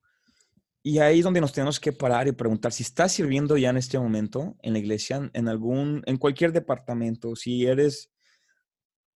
Y 0.82 0.97
ahí 0.97 1.19
es 1.19 1.23
donde 1.23 1.39
nos 1.39 1.53
tenemos 1.53 1.80
que 1.80 1.93
parar 1.93 2.27
y 2.27 2.32
preguntar 2.32 2.73
si 2.73 2.82
estás 2.82 3.12
sirviendo 3.12 3.58
ya 3.58 3.69
en 3.69 3.77
este 3.77 3.99
momento 3.99 4.56
en 4.63 4.73
la 4.73 4.80
iglesia, 4.80 5.30
en 5.32 5.47
algún, 5.47 6.01
en 6.08 6.17
cualquier 6.17 6.51
departamento, 6.51 7.36
si 7.36 7.67
eres, 7.67 8.10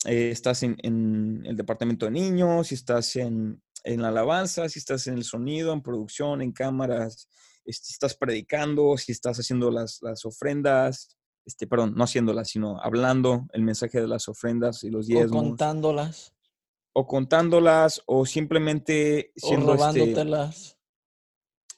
eh, 0.06 0.30
estás 0.30 0.62
en, 0.62 1.42
el 1.44 1.58
departamento 1.58 2.06
de 2.06 2.12
niños, 2.12 2.68
si 2.68 2.76
estás 2.76 3.16
en, 3.16 3.60
en 3.84 4.02
la 4.04 4.10
alabanza, 4.10 4.70
si 4.70 4.78
estás 4.78 5.08
en 5.08 5.16
el 5.16 5.24
sonido, 5.24 5.74
en 5.74 5.82
producción, 5.82 6.44
en 6.44 6.52
cámaras, 6.52 7.28
si 7.66 7.94
estás 7.94 8.16
predicando, 8.16 8.98
si 8.98 9.12
estás 9.12 9.38
haciendo 9.38 9.72
las, 9.72 10.00
las 10.02 10.26
ofrendas, 10.26 11.18
este, 11.46 11.68
perdón, 11.68 11.94
no 11.96 12.04
haciéndolas, 12.04 12.50
sino 12.50 12.80
hablando 12.82 13.48
el 13.54 13.64
mensaje 13.64 14.00
de 14.00 14.08
las 14.08 14.28
ofrendas 14.28 14.84
y 14.84 14.90
los 14.90 15.06
o 15.06 15.08
diezmos, 15.08 15.44
contándolas. 15.44 16.34
o 16.94 17.08
contándolas, 17.08 18.02
o 18.06 18.26
simplemente 18.26 19.32
O 19.42 19.48
siendo 19.48 19.74
este, 19.74 19.78
robándotelas. 19.78 20.78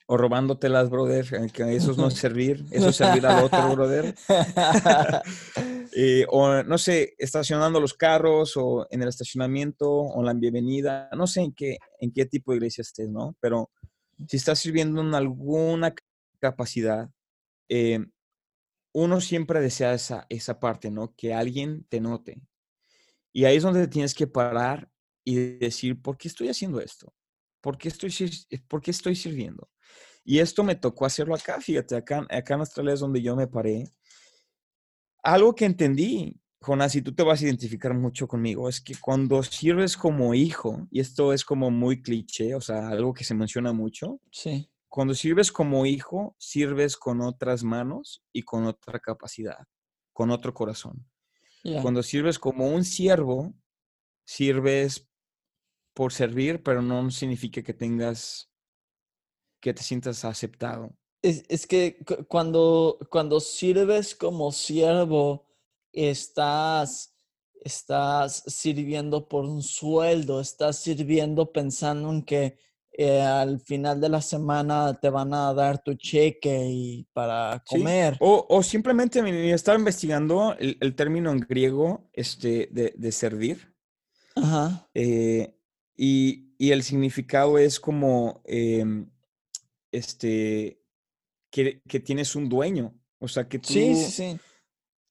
o 0.07 0.17
robándotelas, 0.17 0.89
brother, 0.89 1.25
eh, 1.33 1.49
que 1.51 1.75
eso 1.75 1.93
no 1.93 2.07
es 2.07 2.15
servir, 2.15 2.65
eso 2.71 2.89
es 2.89 2.95
servir 2.95 3.25
al 3.25 3.45
otro, 3.45 3.75
brother. 3.75 4.15
Eh, 5.95 6.25
o 6.29 6.63
no 6.63 6.79
sé, 6.79 7.13
estacionando 7.19 7.79
los 7.79 7.93
carros 7.93 8.57
o 8.57 8.87
en 8.89 9.03
el 9.03 9.09
estacionamiento 9.09 9.87
o 9.91 10.21
en 10.21 10.25
la 10.25 10.33
bienvenida, 10.33 11.07
no 11.15 11.27
sé 11.27 11.41
en 11.41 11.53
qué, 11.53 11.77
en 11.99 12.11
qué 12.11 12.25
tipo 12.25 12.51
de 12.51 12.57
iglesia 12.57 12.81
estés, 12.81 13.11
¿no? 13.11 13.35
Pero 13.39 13.69
si 14.27 14.37
estás 14.37 14.59
sirviendo 14.59 15.01
en 15.01 15.13
alguna 15.15 15.93
capacidad, 16.39 17.09
eh, 17.69 18.05
uno 18.93 19.21
siempre 19.21 19.61
desea 19.61 19.93
esa, 19.93 20.25
esa 20.29 20.59
parte, 20.59 20.91
¿no? 20.91 21.13
Que 21.15 21.33
alguien 21.33 21.85
te 21.89 22.01
note. 22.01 22.41
Y 23.31 23.45
ahí 23.45 23.57
es 23.57 23.63
donde 23.63 23.87
tienes 23.87 24.13
que 24.13 24.27
parar 24.27 24.89
y 25.23 25.57
decir, 25.57 26.01
¿por 26.01 26.17
qué 26.17 26.27
estoy 26.27 26.49
haciendo 26.49 26.79
esto? 26.81 27.13
¿Por 27.61 27.77
qué 27.77 27.89
estoy, 27.89 28.11
sir- 28.11 28.31
por 28.67 28.81
qué 28.81 28.91
estoy 28.91 29.15
sirviendo? 29.15 29.69
Y 30.25 30.39
esto 30.39 30.63
me 30.63 30.75
tocó 30.75 31.05
hacerlo 31.05 31.35
acá, 31.35 31.61
fíjate, 31.61 31.95
acá, 31.97 32.25
acá 32.29 32.55
en 32.55 32.61
Australia 32.61 32.93
es 32.93 32.99
donde 33.01 33.21
yo 33.21 33.35
me 33.35 33.47
paré. 33.47 33.85
Algo 35.23 35.55
que 35.55 35.65
entendí, 35.65 36.39
Jonás, 36.63 36.95
y 36.95 37.01
tú 37.01 37.13
te 37.13 37.23
vas 37.23 37.41
a 37.41 37.45
identificar 37.45 37.93
mucho 37.93 38.27
conmigo, 38.27 38.69
es 38.69 38.79
que 38.81 38.95
cuando 38.95 39.43
sirves 39.43 39.97
como 39.97 40.33
hijo, 40.33 40.87
y 40.91 40.99
esto 41.01 41.33
es 41.33 41.43
como 41.43 41.69
muy 41.71 42.01
cliché, 42.01 42.55
o 42.55 42.61
sea, 42.61 42.87
algo 42.89 43.13
que 43.13 43.23
se 43.25 43.35
menciona 43.35 43.73
mucho, 43.73 44.19
Sí. 44.31 44.69
cuando 44.87 45.13
sirves 45.13 45.51
como 45.51 45.85
hijo, 45.85 46.35
sirves 46.39 46.95
con 46.97 47.19
otras 47.21 47.63
manos 47.63 48.23
y 48.31 48.43
con 48.43 48.65
otra 48.65 48.99
capacidad, 48.99 49.57
con 50.13 50.31
otro 50.31 50.53
corazón. 50.53 51.05
ya. 51.65 51.81
Cuando 51.81 52.01
sirves 52.03 52.39
como 52.39 52.67
un 52.67 52.83
siervo, 52.83 53.53
sirves 54.25 55.09
por 55.93 56.11
servir, 56.11 56.61
pero 56.63 56.81
no 56.81 57.09
significa 57.11 57.61
que 57.61 57.73
tengas, 57.73 58.49
que 59.61 59.73
te 59.73 59.83
sientas 59.83 60.25
aceptado. 60.25 60.95
Es, 61.21 61.43
es 61.47 61.65
que 61.67 62.03
cu- 62.05 62.25
cuando, 62.27 62.97
cuando 63.09 63.39
sirves 63.39 64.13
como 64.15 64.51
siervo, 64.51 65.45
estás, 65.93 67.15
estás 67.63 68.43
sirviendo 68.47 69.27
por 69.27 69.45
un 69.45 69.61
sueldo, 69.61 70.41
estás 70.41 70.79
sirviendo 70.79 71.51
pensando 71.51 72.09
en 72.11 72.23
que 72.23 72.57
eh, 72.91 73.21
al 73.21 73.59
final 73.59 73.99
de 74.01 74.09
la 74.09 74.21
semana 74.21 74.99
te 74.99 75.09
van 75.09 75.33
a 75.33 75.53
dar 75.53 75.81
tu 75.83 75.93
cheque 75.95 76.67
y 76.69 77.07
para 77.13 77.63
¿sí? 77.65 77.77
comer. 77.79 78.17
O, 78.19 78.45
o 78.49 78.63
simplemente 78.63 79.21
me- 79.23 79.51
estaba 79.51 79.77
investigando 79.77 80.55
el, 80.59 80.77
el 80.79 80.95
término 80.95 81.31
en 81.31 81.39
griego 81.39 82.09
este, 82.13 82.67
de, 82.71 82.93
de 82.95 83.11
servir. 83.11 83.73
Ajá. 84.35 84.89
eh, 84.93 85.55
y, 85.95 86.53
y 86.57 86.71
el 86.71 86.83
significado 86.83 87.57
es 87.57 87.79
como 87.79 88.41
em, 88.45 89.09
este 89.91 90.81
que, 91.51 91.81
que 91.87 91.99
tienes 91.99 92.35
un 92.35 92.49
dueño. 92.49 92.93
O 93.19 93.27
sea, 93.27 93.47
que 93.47 93.59
tú 93.59 93.69
Sí, 93.69 93.95
sí, 93.95 94.11
sí. 94.11 94.39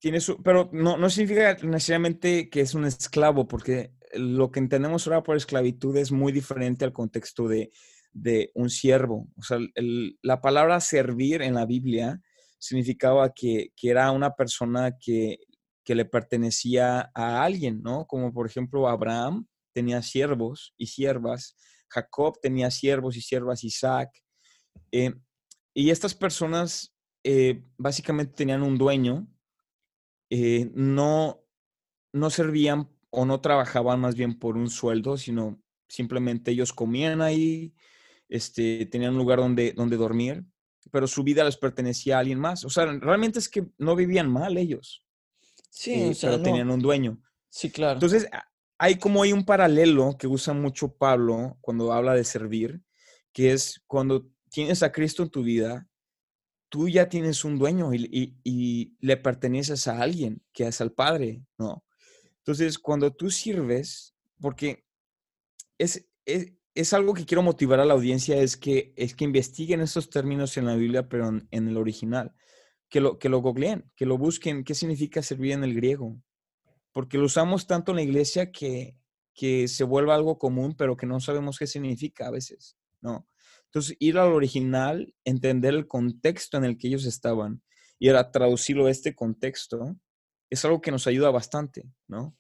Tienes, 0.03 0.29
un- 0.29 0.43
pero 0.43 0.69
no, 0.73 0.97
no 0.99 1.09
significa 1.09 1.55
necesariamente 1.63 2.51
que 2.51 2.61
es 2.61 2.75
un 2.75 2.85
esclavo, 2.85 3.47
porque 3.47 3.93
lo 4.15 4.51
que 4.51 4.59
entendemos 4.59 5.07
ahora 5.07 5.23
por 5.23 5.37
esclavitud 5.37 5.97
es 5.97 6.11
muy 6.11 6.33
diferente 6.33 6.85
al 6.85 6.93
contexto 6.93 7.47
de, 7.47 7.71
de 8.13 8.51
un 8.55 8.69
siervo. 8.69 9.29
O 9.37 9.43
sea, 9.43 9.59
la 10.23 10.41
palabra 10.41 10.81
servir 10.81 11.41
en 11.41 11.55
la 11.55 11.65
Biblia 11.67 12.21
significaba 12.59 13.33
que, 13.33 13.73
que 13.77 13.91
era 13.91 14.11
una 14.11 14.35
persona 14.35 14.97
que, 15.01 15.39
que 15.85 15.95
le 15.95 16.05
pertenecía 16.05 17.11
a 17.15 17.43
alguien, 17.45 17.81
¿no? 17.83 18.05
Como 18.07 18.33
por 18.33 18.47
ejemplo 18.47 18.89
Abraham 18.89 19.47
tenía 19.73 20.03
siervos 20.03 20.75
y 20.77 20.87
siervas, 20.89 21.57
Jacob 21.89 22.39
tenía 22.43 22.71
siervos 22.71 23.17
y 23.17 23.21
siervas, 23.23 23.63
Isaac. 23.65 24.11
eh, 24.93 25.15
y 25.75 25.91
estas 25.91 26.15
personas 26.15 26.95
eh, 27.25 27.63
básicamente 27.79 28.35
tenían 28.35 28.63
un 28.63 28.77
dueño, 28.77 29.27
eh, 30.35 30.71
no, 30.73 31.45
no 32.15 32.31
servían 32.31 32.89
o 33.11 33.27
no 33.27 33.43
trabajaban 33.43 34.01
más 34.01 34.15
bien 34.15 34.39
por 34.39 34.57
un 34.57 34.71
sueldo, 34.71 35.19
sino 35.19 35.63
simplemente 35.89 36.53
ellos 36.53 36.73
comían 36.73 37.21
ahí, 37.21 37.75
este, 38.31 38.87
tenían 38.87 39.13
un 39.13 39.19
lugar 39.19 39.41
donde, 39.41 39.73
donde 39.73 39.99
dormir, 39.99 40.47
pero 40.91 41.07
su 41.07 41.23
vida 41.23 41.45
les 41.45 41.59
pertenecía 41.59 42.17
a 42.17 42.21
alguien 42.21 42.39
más. 42.39 42.65
O 42.65 42.71
sea, 42.71 42.87
realmente 42.87 43.41
es 43.41 43.49
que 43.51 43.67
no 43.77 43.95
vivían 43.95 44.31
mal 44.33 44.57
ellos, 44.57 45.05
Sí, 45.69 45.93
eh, 45.93 46.09
o 46.11 46.15
sea, 46.15 46.31
pero 46.31 46.39
no. 46.39 46.45
tenían 46.45 46.71
un 46.71 46.81
dueño. 46.81 47.23
Sí, 47.51 47.71
claro. 47.71 47.95
Entonces, 47.95 48.27
hay 48.79 48.97
como 48.97 49.23
hay 49.23 49.35
un 49.35 49.45
paralelo 49.45 50.17
que 50.19 50.29
usa 50.29 50.55
mucho 50.55 50.97
Pablo 50.97 51.59
cuando 51.61 51.93
habla 51.93 52.15
de 52.15 52.25
servir, 52.25 52.81
que 53.35 53.53
es 53.53 53.83
cuando 53.87 54.31
tienes 54.51 54.83
a 54.83 54.93
Cristo 54.93 55.23
en 55.25 55.29
tu 55.29 55.43
vida, 55.43 55.87
tú 56.73 56.89
ya 56.89 57.11
tienes 57.11 57.45
un 57.45 57.59
dueño 57.59 57.93
y, 57.93 58.97
le 58.99 59.17
perteneces 59.19 59.89
a 59.89 60.01
alguien, 60.01 60.43
que 60.55 60.67
es 60.67 60.81
al 60.81 60.93
Padre, 60.93 61.45
¿no? 61.59 61.85
Entonces, 62.39 62.79
cuando 62.79 63.13
tú 63.13 63.31
sirves, 63.31 64.15
porque 64.41 64.87
es, 65.77 66.09
es, 66.25 66.93
algo 66.95 67.13
que 67.13 67.27
quiero 67.27 67.43
motivar 67.43 67.79
a 67.79 67.85
la 67.85 67.93
audiencia, 67.93 68.41
es 68.41 68.57
que, 68.57 68.95
es 68.97 69.15
que 69.15 69.25
investiguen 69.25 69.83
estos 69.83 70.09
términos 70.09 70.57
en 70.57 70.65
la 70.65 70.75
Biblia, 70.75 71.11
pero 71.11 71.29
en, 71.29 71.47
en 71.51 71.69
el 71.69 71.77
original. 71.77 72.35
Que 72.89 73.03
lo, 73.03 73.19
que 73.19 73.29
lo 73.29 73.41
googleen, 73.41 73.91
que 73.95 74.07
lo 74.07 74.17
busquen, 74.17 74.65
qué 74.65 74.75
significa 74.75 75.23
servir 75.23 75.53
en 75.53 75.65
el 75.65 75.75
griego. 75.75 76.17
Porque 76.91 77.19
lo 77.19 77.27
usamos 77.27 77.67
tanto 77.67 77.93
en 77.93 77.97
la 77.97 78.03
iglesia 78.03 78.51
que, 78.51 78.97
que 79.35 79.69
se 79.69 79.85
vuelve 79.85 80.15
algo 80.15 80.39
común, 80.39 80.75
pero 80.75 80.97
que 80.97 81.05
no 81.05 81.21
sabemos 81.21 81.59
qué 81.59 81.67
significa 81.67 82.29
a 82.29 82.31
veces, 82.31 82.79
¿no? 83.03 83.27
Entonces, 83.73 83.97
ir 84.01 84.19
al 84.19 84.35
original, 84.35 85.15
entender 85.25 85.73
el 85.73 85.87
contexto 85.87 86.59
en 86.59 86.65
el 86.65 86.77
que 86.77 86.89
ellos 86.89 87.07
estaban 87.07 87.63
y 87.99 88.09
ahora 88.09 88.31
traducirlo 88.31 88.85
a 88.85 88.91
este 88.91 89.15
contexto, 89.15 89.97
es 90.51 90.63
algo 90.67 90.83
que 90.83 90.91
nos 90.91 91.07
ayuda 91.07 91.31
bastante, 91.31 91.91
¿no? 92.07 92.37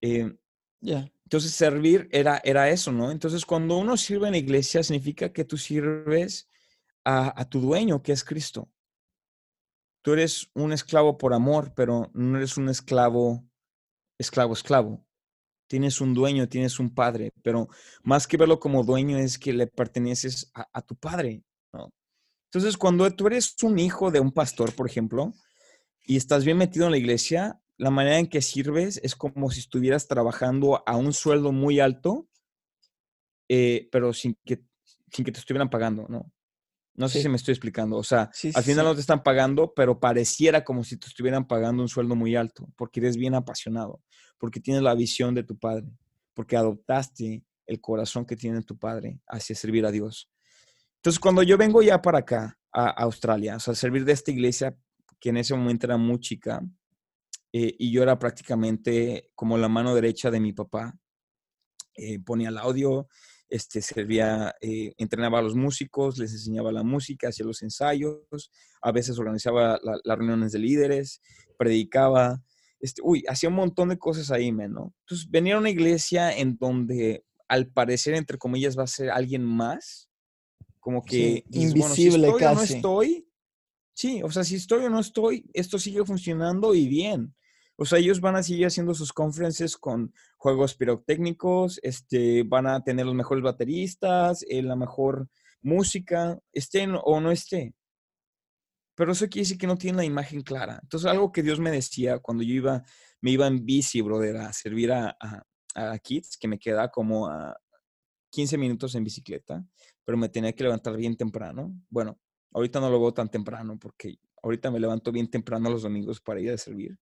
Eh, 0.00 0.36
ya. 0.80 1.08
Entonces, 1.26 1.52
servir 1.52 2.08
era, 2.10 2.40
era 2.42 2.68
eso, 2.70 2.90
¿no? 2.90 3.12
Entonces, 3.12 3.46
cuando 3.46 3.78
uno 3.78 3.96
sirve 3.96 4.26
en 4.26 4.32
la 4.32 4.38
iglesia, 4.38 4.82
significa 4.82 5.32
que 5.32 5.44
tú 5.44 5.56
sirves 5.56 6.50
a, 7.04 7.40
a 7.40 7.48
tu 7.48 7.60
dueño, 7.60 8.02
que 8.02 8.10
es 8.10 8.24
Cristo. 8.24 8.68
Tú 10.02 10.14
eres 10.14 10.50
un 10.54 10.72
esclavo 10.72 11.18
por 11.18 11.34
amor, 11.34 11.72
pero 11.76 12.10
no 12.14 12.36
eres 12.36 12.56
un 12.56 12.68
esclavo, 12.68 13.48
esclavo, 14.18 14.54
esclavo 14.54 15.06
tienes 15.72 16.02
un 16.02 16.12
dueño, 16.12 16.50
tienes 16.50 16.78
un 16.78 16.94
padre, 16.94 17.32
pero 17.42 17.66
más 18.02 18.26
que 18.26 18.36
verlo 18.36 18.60
como 18.60 18.84
dueño 18.84 19.16
es 19.16 19.38
que 19.38 19.54
le 19.54 19.66
perteneces 19.66 20.52
a, 20.52 20.82
tu 20.82 20.94
padre, 20.96 21.44
¿no? 21.72 21.88
Entonces, 22.50 22.76
cuando 22.76 23.10
tú 23.10 23.26
eres 23.26 23.56
un 23.62 23.78
hijo 23.78 24.10
de 24.10 24.20
un 24.20 24.32
pastor, 24.32 24.74
por 24.74 24.86
ejemplo, 24.86 25.32
y 26.04 26.18
estás 26.18 26.44
bien 26.44 26.58
metido 26.58 26.84
en 26.84 26.90
la 26.90 26.98
iglesia, 26.98 27.62
la 27.78 27.88
manera 27.88 28.18
en 28.18 28.26
que 28.26 28.42
sirves 28.42 29.00
es 29.02 29.16
como 29.16 29.50
si 29.50 29.60
estuvieras 29.60 30.08
trabajando 30.08 30.82
a 30.86 30.94
un 30.98 31.14
sueldo 31.14 31.52
muy 31.52 31.80
alto, 31.80 32.28
eh, 33.48 33.88
pero 33.90 34.12
sin 34.12 34.36
que, 34.44 34.62
sin 35.10 35.24
que 35.24 35.32
te 35.32 35.40
estuvieran 35.40 35.70
pagando, 35.70 36.06
¿no? 36.06 36.30
No 36.94 37.08
sé 37.08 37.22
si 37.22 37.28
me 37.28 37.36
estoy 37.36 37.52
explicando. 37.52 37.96
O 37.96 38.04
sea, 38.04 38.30
al 38.54 38.62
final 38.62 38.84
no 38.84 38.94
te 38.94 39.00
están 39.00 39.22
pagando, 39.22 39.72
pero 39.74 39.98
pareciera 39.98 40.62
como 40.62 40.84
si 40.84 40.96
te 40.96 41.06
estuvieran 41.06 41.46
pagando 41.46 41.82
un 41.82 41.88
sueldo 41.88 42.14
muy 42.14 42.36
alto, 42.36 42.68
porque 42.76 43.00
eres 43.00 43.16
bien 43.16 43.34
apasionado, 43.34 44.02
porque 44.38 44.60
tienes 44.60 44.82
la 44.82 44.94
visión 44.94 45.34
de 45.34 45.42
tu 45.42 45.58
padre, 45.58 45.86
porque 46.34 46.56
adoptaste 46.56 47.44
el 47.66 47.80
corazón 47.80 48.26
que 48.26 48.36
tiene 48.36 48.62
tu 48.62 48.78
padre 48.78 49.20
hacia 49.26 49.56
servir 49.56 49.86
a 49.86 49.90
Dios. 49.90 50.30
Entonces, 50.96 51.18
cuando 51.18 51.42
yo 51.42 51.56
vengo 51.56 51.82
ya 51.82 52.00
para 52.02 52.18
acá, 52.18 52.58
a 52.72 52.88
Australia, 52.90 53.56
o 53.56 53.60
sea, 53.60 53.74
servir 53.74 54.04
de 54.04 54.12
esta 54.12 54.30
iglesia, 54.30 54.74
que 55.20 55.28
en 55.28 55.36
ese 55.36 55.54
momento 55.54 55.86
era 55.86 55.96
muy 55.96 56.18
chica, 56.20 56.62
eh, 57.52 57.74
y 57.78 57.92
yo 57.92 58.02
era 58.02 58.18
prácticamente 58.18 59.30
como 59.34 59.58
la 59.58 59.68
mano 59.68 59.94
derecha 59.94 60.30
de 60.30 60.40
mi 60.40 60.52
papá, 60.52 60.96
eh, 61.94 62.18
ponía 62.20 62.48
el 62.48 62.56
audio, 62.56 63.08
este, 63.52 63.82
servía, 63.82 64.54
eh, 64.62 64.94
entrenaba 64.96 65.40
a 65.40 65.42
los 65.42 65.54
músicos, 65.54 66.16
les 66.16 66.32
enseñaba 66.32 66.72
la 66.72 66.82
música, 66.82 67.28
hacía 67.28 67.44
los 67.44 67.62
ensayos, 67.62 68.50
a 68.80 68.92
veces 68.92 69.18
organizaba 69.18 69.78
las 69.82 70.18
reuniones 70.18 70.52
de 70.52 70.58
líderes, 70.58 71.20
predicaba, 71.58 72.42
este, 72.80 73.02
uy, 73.04 73.22
hacía 73.28 73.50
un 73.50 73.56
montón 73.56 73.90
de 73.90 73.98
cosas 73.98 74.30
ahí, 74.30 74.50
¿no? 74.52 74.94
Entonces 75.00 75.30
venía 75.30 75.56
a 75.56 75.58
una 75.58 75.68
iglesia 75.68 76.34
en 76.34 76.56
donde 76.56 77.26
al 77.46 77.66
parecer, 77.66 78.14
entre 78.14 78.38
comillas, 78.38 78.78
va 78.78 78.84
a 78.84 78.86
ser 78.86 79.10
alguien 79.10 79.44
más, 79.44 80.08
como 80.80 81.04
que 81.04 81.44
invisible 81.50 82.30
bueno, 82.30 82.38
si 82.38 82.44
casi. 82.44 82.72
no 82.72 82.76
estoy, 82.76 83.28
sí, 83.92 84.22
o 84.22 84.30
sea, 84.30 84.44
si 84.44 84.54
estoy 84.54 84.86
o 84.86 84.88
no 84.88 85.00
estoy, 85.00 85.44
esto 85.52 85.78
sigue 85.78 86.02
funcionando 86.06 86.74
y 86.74 86.88
bien. 86.88 87.34
O 87.82 87.84
sea, 87.84 87.98
ellos 87.98 88.20
van 88.20 88.36
a 88.36 88.44
seguir 88.44 88.66
haciendo 88.66 88.94
sus 88.94 89.12
conferencias 89.12 89.76
con 89.76 90.14
juegos 90.36 90.76
pirotécnicos, 90.76 91.80
este, 91.82 92.44
van 92.44 92.68
a 92.68 92.84
tener 92.84 93.04
los 93.04 93.14
mejores 93.16 93.42
bateristas, 93.42 94.46
eh, 94.48 94.62
la 94.62 94.76
mejor 94.76 95.28
música, 95.62 96.38
estén 96.52 96.92
o 97.02 97.20
no 97.20 97.32
esté. 97.32 97.74
Pero 98.94 99.10
eso 99.10 99.26
quiere 99.26 99.42
decir 99.42 99.58
que 99.58 99.66
no 99.66 99.76
tienen 99.76 99.96
la 99.96 100.04
imagen 100.04 100.42
clara. 100.42 100.78
Entonces, 100.80 101.10
algo 101.10 101.32
que 101.32 101.42
Dios 101.42 101.58
me 101.58 101.72
decía 101.72 102.20
cuando 102.20 102.44
yo 102.44 102.54
iba, 102.54 102.84
me 103.20 103.32
iba 103.32 103.48
en 103.48 103.66
bici, 103.66 104.00
brother, 104.00 104.36
a 104.36 104.52
servir 104.52 104.92
a, 104.92 105.16
a, 105.74 105.98
Kids, 105.98 106.36
que 106.38 106.46
me 106.46 106.60
queda 106.60 106.88
como 106.88 107.26
a 107.26 107.56
15 108.30 108.58
minutos 108.58 108.94
en 108.94 109.02
bicicleta, 109.02 109.66
pero 110.04 110.16
me 110.16 110.28
tenía 110.28 110.52
que 110.52 110.62
levantar 110.62 110.96
bien 110.96 111.16
temprano. 111.16 111.74
Bueno, 111.90 112.20
ahorita 112.52 112.78
no 112.78 112.90
lo 112.90 113.00
veo 113.00 113.12
tan 113.12 113.28
temprano 113.28 113.76
porque 113.76 114.20
ahorita 114.40 114.70
me 114.70 114.78
levanto 114.78 115.10
bien 115.10 115.28
temprano 115.28 115.68
los 115.68 115.82
domingos 115.82 116.20
para 116.20 116.40
ir 116.40 116.52
a 116.52 116.56
servir 116.56 116.96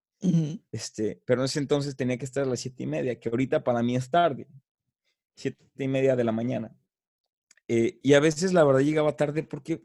este, 0.72 1.22
pero 1.24 1.40
en 1.40 1.46
ese 1.46 1.58
entonces 1.58 1.96
tenía 1.96 2.18
que 2.18 2.24
estar 2.24 2.44
a 2.44 2.46
las 2.46 2.60
siete 2.60 2.82
y 2.82 2.86
media, 2.86 3.18
que 3.18 3.28
ahorita 3.28 3.64
para 3.64 3.82
mí 3.82 3.96
es 3.96 4.10
tarde, 4.10 4.46
siete 5.34 5.64
y 5.78 5.88
media 5.88 6.16
de 6.16 6.24
la 6.24 6.32
mañana. 6.32 6.76
Eh, 7.68 8.00
y 8.02 8.14
a 8.14 8.20
veces 8.20 8.52
la 8.52 8.64
verdad 8.64 8.80
llegaba 8.80 9.16
tarde 9.16 9.42
porque 9.42 9.82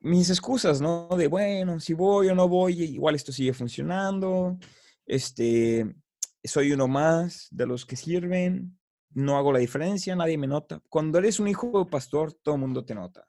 mis 0.00 0.30
excusas, 0.30 0.80
¿no? 0.80 1.08
De 1.16 1.28
bueno, 1.28 1.80
si 1.80 1.94
voy 1.94 2.28
o 2.28 2.34
no 2.34 2.48
voy, 2.48 2.82
igual 2.82 3.14
esto 3.14 3.32
sigue 3.32 3.52
funcionando. 3.52 4.58
Este, 5.06 5.94
soy 6.42 6.72
uno 6.72 6.88
más 6.88 7.48
de 7.50 7.66
los 7.66 7.86
que 7.86 7.96
sirven, 7.96 8.78
no 9.10 9.36
hago 9.36 9.52
la 9.52 9.60
diferencia, 9.60 10.16
nadie 10.16 10.36
me 10.36 10.46
nota. 10.46 10.82
Cuando 10.88 11.18
eres 11.18 11.40
un 11.40 11.48
hijo 11.48 11.84
de 11.84 11.90
pastor, 11.90 12.32
todo 12.32 12.56
el 12.56 12.60
mundo 12.60 12.84
te 12.84 12.94
nota. 12.94 13.26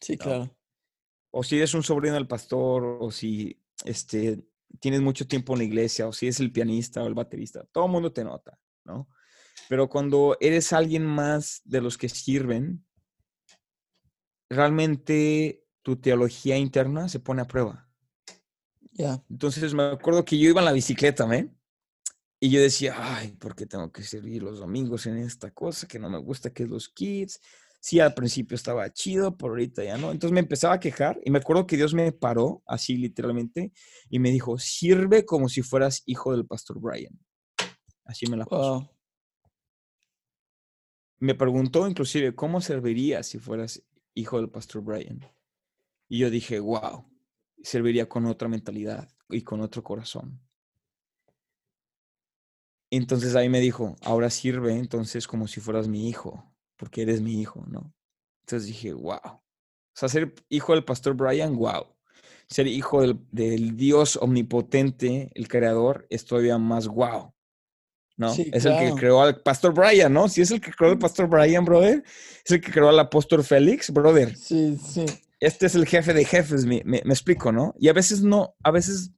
Sí, 0.00 0.16
claro. 0.16 0.56
O 1.30 1.42
si 1.42 1.56
eres 1.56 1.74
un 1.74 1.82
sobrino 1.82 2.14
del 2.14 2.26
pastor, 2.26 2.98
o 3.00 3.10
si 3.10 3.62
este, 3.84 4.44
tienes 4.80 5.00
mucho 5.00 5.26
tiempo 5.26 5.52
en 5.52 5.58
la 5.58 5.64
iglesia 5.64 6.06
o 6.06 6.12
si 6.12 6.28
es 6.28 6.40
el 6.40 6.52
pianista 6.52 7.02
o 7.02 7.06
el 7.06 7.14
baterista, 7.14 7.64
todo 7.72 7.86
el 7.86 7.92
mundo 7.92 8.12
te 8.12 8.24
nota, 8.24 8.58
¿no? 8.84 9.08
Pero 9.68 9.88
cuando 9.88 10.36
eres 10.40 10.72
alguien 10.72 11.04
más 11.04 11.62
de 11.64 11.80
los 11.80 11.98
que 11.98 12.08
sirven, 12.08 12.84
realmente 14.48 15.64
tu 15.82 15.96
teología 15.96 16.56
interna 16.56 17.08
se 17.08 17.20
pone 17.20 17.42
a 17.42 17.46
prueba. 17.46 17.88
Ya. 18.92 19.22
Entonces 19.28 19.74
me 19.74 19.84
acuerdo 19.84 20.24
que 20.24 20.38
yo 20.38 20.48
iba 20.50 20.60
en 20.60 20.66
la 20.66 20.72
bicicleta, 20.72 21.26
¿me? 21.26 21.50
Y 22.38 22.50
yo 22.50 22.60
decía, 22.60 22.94
ay, 22.96 23.32
¿por 23.32 23.54
qué 23.54 23.66
tengo 23.66 23.90
que 23.90 24.02
servir 24.02 24.42
los 24.42 24.58
domingos 24.58 25.06
en 25.06 25.16
esta 25.16 25.50
cosa 25.50 25.88
que 25.88 25.98
no 25.98 26.10
me 26.10 26.18
gusta, 26.18 26.50
que 26.50 26.64
es 26.64 26.68
los 26.68 26.88
kids? 26.88 27.40
Sí, 27.80 28.00
al 28.00 28.14
principio 28.14 28.54
estaba 28.54 28.92
chido, 28.92 29.36
por 29.36 29.50
ahorita 29.50 29.84
ya 29.84 29.96
no. 29.96 30.10
Entonces 30.10 30.32
me 30.32 30.40
empezaba 30.40 30.74
a 30.74 30.80
quejar 30.80 31.20
y 31.24 31.30
me 31.30 31.38
acuerdo 31.38 31.66
que 31.66 31.76
Dios 31.76 31.94
me 31.94 32.10
paró, 32.12 32.62
así 32.66 32.96
literalmente, 32.96 33.72
y 34.10 34.18
me 34.18 34.30
dijo, 34.30 34.58
sirve 34.58 35.24
como 35.24 35.48
si 35.48 35.62
fueras 35.62 36.02
hijo 36.06 36.32
del 36.32 36.46
pastor 36.46 36.80
Brian. 36.80 37.18
Así 38.04 38.26
me 38.26 38.36
la 38.36 38.44
puso. 38.44 38.90
Me 41.18 41.34
preguntó 41.34 41.88
inclusive, 41.88 42.34
¿cómo 42.34 42.60
serviría 42.60 43.22
si 43.22 43.38
fueras 43.38 43.82
hijo 44.14 44.38
del 44.38 44.50
pastor 44.50 44.82
Brian? 44.82 45.20
Y 46.08 46.18
yo 46.18 46.30
dije, 46.30 46.60
wow, 46.60 47.04
serviría 47.62 48.08
con 48.08 48.26
otra 48.26 48.48
mentalidad 48.48 49.08
y 49.28 49.42
con 49.42 49.60
otro 49.60 49.82
corazón. 49.82 50.40
Entonces 52.90 53.34
ahí 53.34 53.48
me 53.48 53.60
dijo, 53.60 53.96
ahora 54.02 54.30
sirve 54.30 54.76
entonces 54.76 55.26
como 55.26 55.48
si 55.48 55.60
fueras 55.60 55.88
mi 55.88 56.08
hijo 56.08 56.55
porque 56.76 57.02
eres 57.02 57.20
mi 57.20 57.40
hijo, 57.40 57.64
¿no? 57.68 57.92
Entonces 58.44 58.68
dije, 58.68 58.92
wow. 58.92 59.18
O 59.24 59.42
sea, 59.92 60.08
ser 60.08 60.34
hijo 60.48 60.72
del 60.72 60.84
pastor 60.84 61.14
Brian, 61.14 61.56
wow. 61.56 61.86
Ser 62.48 62.66
hijo 62.66 63.02
del, 63.32 63.76
Dios 63.76 64.16
omnipotente, 64.16 65.30
el 65.34 65.48
creador, 65.48 66.06
es 66.10 66.24
todavía 66.24 66.58
más 66.58 66.86
wow. 66.86 67.32
¿No? 68.18 68.32
es 68.32 68.64
el 68.64 68.78
que 68.78 68.94
creó 68.98 69.20
al 69.20 69.42
pastor 69.42 69.74
Brian, 69.74 70.10
¿no? 70.10 70.26
Si 70.28 70.40
es 70.40 70.50
el 70.50 70.58
que 70.58 70.70
creó 70.70 70.92
al 70.92 70.98
pastor 70.98 71.28
Brian, 71.28 71.66
brother, 71.66 72.02
es 72.44 72.50
el 72.50 72.62
que 72.62 72.72
creó 72.72 72.88
al 72.88 72.98
apóstol 72.98 73.44
Félix, 73.44 73.92
brother. 73.92 74.34
Sí, 74.34 74.78
sí. 74.78 75.04
Este 75.38 75.66
es 75.66 75.74
el 75.74 75.86
jefe 75.86 76.14
de 76.14 76.24
jefes, 76.24 76.64
me, 76.64 76.82
me, 76.86 76.98
explico, 76.98 77.52
¿no? 77.52 77.74
Y 77.78 77.88
a 77.88 77.92
veces 77.92 78.22
no, 78.22 78.54
a 78.62 78.70
veces 78.70 79.12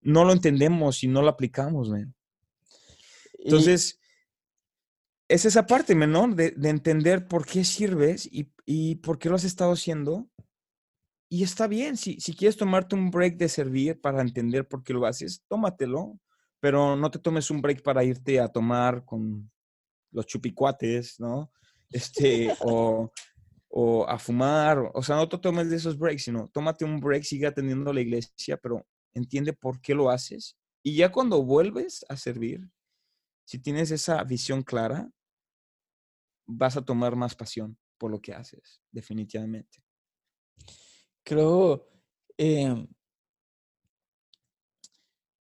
no 0.00 0.24
lo 0.24 0.32
entendemos 0.32 1.04
y 1.04 1.06
no 1.06 1.22
lo 1.22 1.28
aplicamos, 1.28 1.90
man. 1.90 2.12
Entonces, 3.34 3.99
es 5.30 5.44
esa 5.44 5.64
parte, 5.64 5.94
¿no? 5.94 6.26
De, 6.28 6.54
entender 6.64 7.28
por 7.28 7.46
qué 7.46 7.64
sirves 7.64 8.28
y, 8.30 8.96
por 8.96 9.18
qué 9.18 9.28
lo 9.28 9.36
has 9.36 9.44
estado 9.44 9.72
haciendo. 9.72 10.28
Y 11.28 11.44
está 11.44 11.68
bien, 11.68 11.96
si, 11.96 12.20
si 12.20 12.34
quieres 12.34 12.56
tomarte 12.56 12.96
un 12.96 13.10
break 13.10 13.36
de 13.36 13.48
servir 13.48 14.00
para 14.00 14.20
entender 14.20 14.66
por 14.66 14.82
qué 14.82 14.92
lo 14.92 15.06
haces, 15.06 15.44
tómatelo, 15.46 16.18
pero 16.58 16.96
no 16.96 17.10
te 17.12 17.20
tomes 17.20 17.48
un 17.52 17.62
break 17.62 17.82
para 17.82 18.02
irte 18.02 18.40
a 18.40 18.48
tomar 18.48 19.04
con 19.04 19.48
los 20.10 20.26
chupicuates, 20.26 21.20
¿no? 21.20 21.52
Este, 21.90 22.52
o, 22.60 23.12
o 23.68 24.08
a 24.08 24.18
fumar, 24.18 24.90
o 24.92 25.02
sea, 25.02 25.14
no 25.14 25.28
te 25.28 25.38
tomes 25.38 25.70
de 25.70 25.76
esos 25.76 25.96
breaks, 25.96 26.24
sino 26.24 26.48
tómate 26.48 26.84
un 26.84 26.98
break, 26.98 27.22
sigue 27.22 27.46
atendiendo 27.46 27.90
a 27.90 27.94
la 27.94 28.00
iglesia, 28.00 28.56
pero 28.56 28.84
entiende 29.14 29.52
por 29.52 29.80
qué 29.80 29.94
lo 29.94 30.10
haces. 30.10 30.56
Y 30.82 30.96
ya 30.96 31.12
cuando 31.12 31.44
vuelves 31.44 32.04
a 32.08 32.16
servir, 32.16 32.68
si 33.44 33.60
tienes 33.60 33.92
esa 33.92 34.22
visión 34.24 34.62
clara, 34.62 35.08
vas 36.50 36.76
a 36.76 36.84
tomar 36.84 37.16
más 37.16 37.34
pasión 37.34 37.78
por 37.98 38.10
lo 38.10 38.20
que 38.20 38.32
haces, 38.32 38.80
definitivamente. 38.90 39.82
Creo, 41.22 41.88
em, 42.36 42.86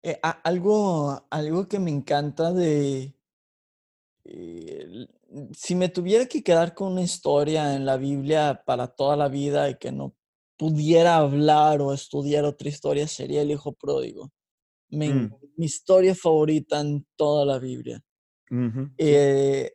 Eh, 0.02 0.18
algo, 0.44 1.26
algo 1.30 1.68
que 1.68 1.78
me 1.78 1.90
encanta 1.90 2.52
de... 2.52 3.14
Eh, 4.24 5.06
si 5.52 5.74
me 5.74 5.88
tuviera 5.88 6.26
que 6.26 6.42
quedar 6.42 6.74
con 6.74 6.92
una 6.92 7.02
historia 7.02 7.74
en 7.74 7.84
la 7.84 7.96
Biblia 7.96 8.62
para 8.64 8.86
toda 8.86 9.16
la 9.16 9.28
vida 9.28 9.68
y 9.68 9.76
que 9.76 9.92
no 9.92 10.14
pudiera 10.56 11.16
hablar 11.16 11.82
o 11.82 11.92
estudiar 11.92 12.44
otra 12.44 12.68
historia, 12.68 13.06
sería 13.06 13.42
el 13.42 13.50
hijo 13.50 13.72
pródigo. 13.72 14.30
Mm. 14.90 15.28
Mi 15.56 15.66
historia 15.66 16.14
favorita 16.14 16.80
en 16.80 17.06
toda 17.16 17.44
la 17.44 17.58
Biblia. 17.58 18.02
Eh, 18.96 19.70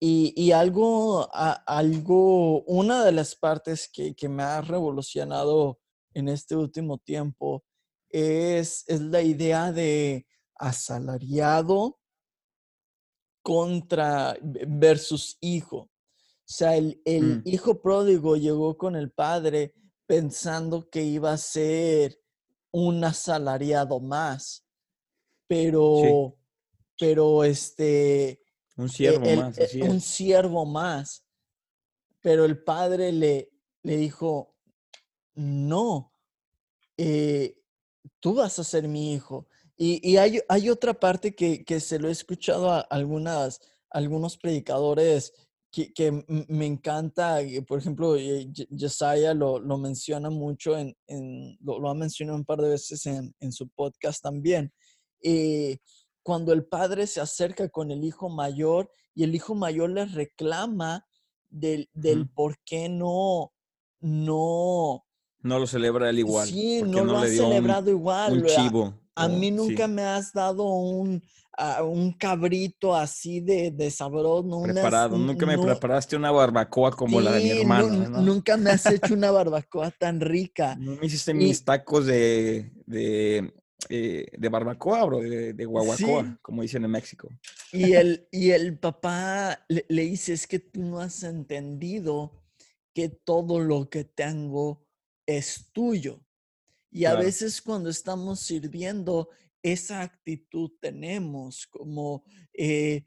y, 0.00 0.52
algo, 0.52 1.28
algo, 1.32 2.62
una 2.62 3.04
de 3.04 3.12
las 3.12 3.34
partes 3.34 3.90
que, 3.92 4.14
que, 4.14 4.28
me 4.28 4.44
ha 4.44 4.60
revolucionado 4.60 5.80
en 6.14 6.28
este 6.28 6.54
último 6.54 6.98
tiempo 6.98 7.64
es, 8.08 8.84
es 8.86 9.00
la 9.00 9.22
idea 9.22 9.72
de 9.72 10.26
asalariado 10.54 11.98
contra 13.42 14.36
versus 14.42 15.36
hijo. 15.40 15.78
O 15.78 15.90
sea, 16.44 16.76
el, 16.76 17.02
el 17.04 17.38
mm. 17.38 17.42
hijo 17.46 17.82
pródigo 17.82 18.36
llegó 18.36 18.78
con 18.78 18.94
el 18.94 19.10
padre 19.10 19.74
pensando 20.06 20.88
que 20.88 21.02
iba 21.02 21.32
a 21.32 21.38
ser 21.38 22.18
un 22.70 23.02
asalariado 23.04 24.00
más, 24.00 24.64
pero, 25.48 26.36
pero 26.98 27.44
este... 27.44 28.40
Un 28.78 28.86
e, 28.86 28.88
siervo 28.88 29.36
más. 29.36 29.58
E, 29.58 29.82
un 29.82 30.00
siervo 30.00 30.64
más. 30.64 31.24
Pero 32.20 32.46
el 32.46 32.62
padre 32.62 33.12
le, 33.12 33.50
le 33.82 33.96
dijo, 33.96 34.56
no, 35.34 36.12
eh, 36.96 37.60
tú 38.20 38.34
vas 38.34 38.58
a 38.58 38.64
ser 38.64 38.88
mi 38.88 39.12
hijo. 39.12 39.46
Y, 39.76 40.16
hay, 40.16 40.40
hay, 40.48 40.70
otra 40.70 40.92
parte 40.92 41.36
que, 41.36 41.64
que, 41.64 41.78
se 41.78 42.00
lo 42.00 42.08
he 42.08 42.10
escuchado 42.10 42.68
a 42.68 42.80
algunas, 42.80 43.60
algunos 43.90 44.36
predicadores 44.36 45.32
que, 45.70 46.24
me 46.48 46.66
encanta, 46.66 47.38
por 47.66 47.78
ejemplo, 47.78 48.16
Josiah 48.70 49.34
lo, 49.34 49.58
lo 49.58 49.78
menciona 49.78 50.30
mucho, 50.30 50.76
en, 50.76 50.96
lo, 51.60 51.88
ha 51.88 51.94
mencionado 51.94 52.38
un 52.38 52.44
par 52.44 52.60
de 52.60 52.70
veces 52.70 53.06
en, 53.06 53.52
su 53.52 53.68
podcast 53.68 54.22
también. 54.22 54.72
Eh, 55.22 55.78
cuando 56.28 56.52
el 56.52 56.66
padre 56.66 57.06
se 57.06 57.22
acerca 57.22 57.70
con 57.70 57.90
el 57.90 58.04
hijo 58.04 58.28
mayor 58.28 58.90
y 59.14 59.24
el 59.24 59.34
hijo 59.34 59.54
mayor 59.54 59.88
le 59.88 60.04
reclama 60.04 61.06
del, 61.48 61.88
del 61.94 62.28
por 62.28 62.58
qué 62.66 62.90
no, 62.90 63.54
no... 64.00 65.06
No 65.40 65.58
lo 65.58 65.66
celebra 65.66 66.10
él 66.10 66.18
igual. 66.18 66.46
Sí, 66.46 66.82
no, 66.82 67.02
lo 67.02 67.16
ha 67.16 67.26
celebrado 67.26 67.90
igual. 67.90 68.42
Un 68.42 68.44
chivo. 68.44 68.94
A, 69.14 69.26
mí 69.26 69.50
nunca 69.50 69.88
me 69.88 70.02
has 70.02 70.34
dado 70.34 70.64
un, 70.64 71.22
un 71.86 72.12
cabrito 72.12 72.94
así 72.94 73.40
de, 73.40 73.70
de 73.70 73.90
sabroso. 73.90 74.64
Preparado. 74.64 75.16
nunca 75.16 75.46
me 75.46 75.56
preparaste 75.56 76.14
una 76.14 76.30
barbacoa 76.30 76.90
como 76.90 77.22
la 77.22 77.32
de 77.32 77.42
mi 77.42 77.50
hermano. 77.60 78.20
Nunca 78.20 78.58
me 78.58 78.68
has 78.68 78.84
hecho 78.84 79.14
una 79.14 79.30
barbacoa 79.30 79.92
tan 79.92 80.20
rica. 80.20 80.76
No 80.76 80.96
me 80.96 81.06
hiciste 81.06 81.32
mis 81.32 81.64
tacos 81.64 82.04
de, 82.04 82.70
de, 82.84 83.50
eh, 83.88 84.26
de 84.36 84.48
barbacoa, 84.48 85.04
bro, 85.04 85.20
de, 85.20 85.52
de 85.52 85.64
guaguacoa, 85.64 86.38
como 86.42 86.62
dicen 86.62 86.84
en 86.84 86.90
México. 86.90 87.28
Y 87.72 87.92
el, 87.92 88.26
y 88.32 88.50
el 88.50 88.78
papá 88.78 89.64
le, 89.68 89.84
le 89.88 90.02
dice, 90.02 90.32
es 90.32 90.46
que 90.46 90.58
tú 90.58 90.82
no 90.82 91.00
has 91.00 91.22
entendido 91.22 92.32
que 92.94 93.08
todo 93.08 93.60
lo 93.60 93.88
que 93.88 94.04
tengo 94.04 94.86
es 95.26 95.70
tuyo. 95.72 96.20
Y 96.90 97.04
a 97.04 97.14
veces 97.14 97.60
cuando 97.60 97.90
estamos 97.90 98.40
sirviendo 98.40 99.28
esa 99.62 100.02
actitud 100.02 100.70
tenemos, 100.80 101.66
como, 101.66 102.24
eh, 102.54 103.04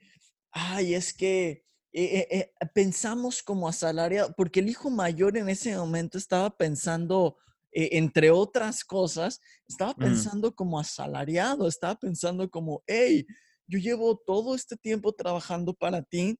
ay, 0.52 0.94
es 0.94 1.14
que 1.14 1.66
eh, 1.94 2.28
eh, 2.32 2.54
pensamos 2.74 3.44
como 3.44 3.68
asalariado, 3.68 4.34
porque 4.38 4.60
el 4.60 4.70
hijo 4.70 4.90
mayor 4.90 5.38
en 5.38 5.50
ese 5.50 5.76
momento 5.76 6.18
estaba 6.18 6.56
pensando, 6.56 7.38
entre 7.72 8.32
otras 8.32 8.84
cosas, 8.84 9.40
estaba 9.68 9.94
mm. 9.94 10.00
pensando 10.00 10.56
como 10.56 10.80
asalariado, 10.80 11.68
estaba 11.68 11.96
pensando 11.96 12.50
como, 12.50 12.84
hey, 12.88 13.26
yo 13.68 13.80
llevo 13.80 14.18
todo 14.18 14.56
este 14.56 14.76
tiempo 14.78 15.14
trabajando 15.14 15.74
para 15.74 16.02
ti, 16.02 16.38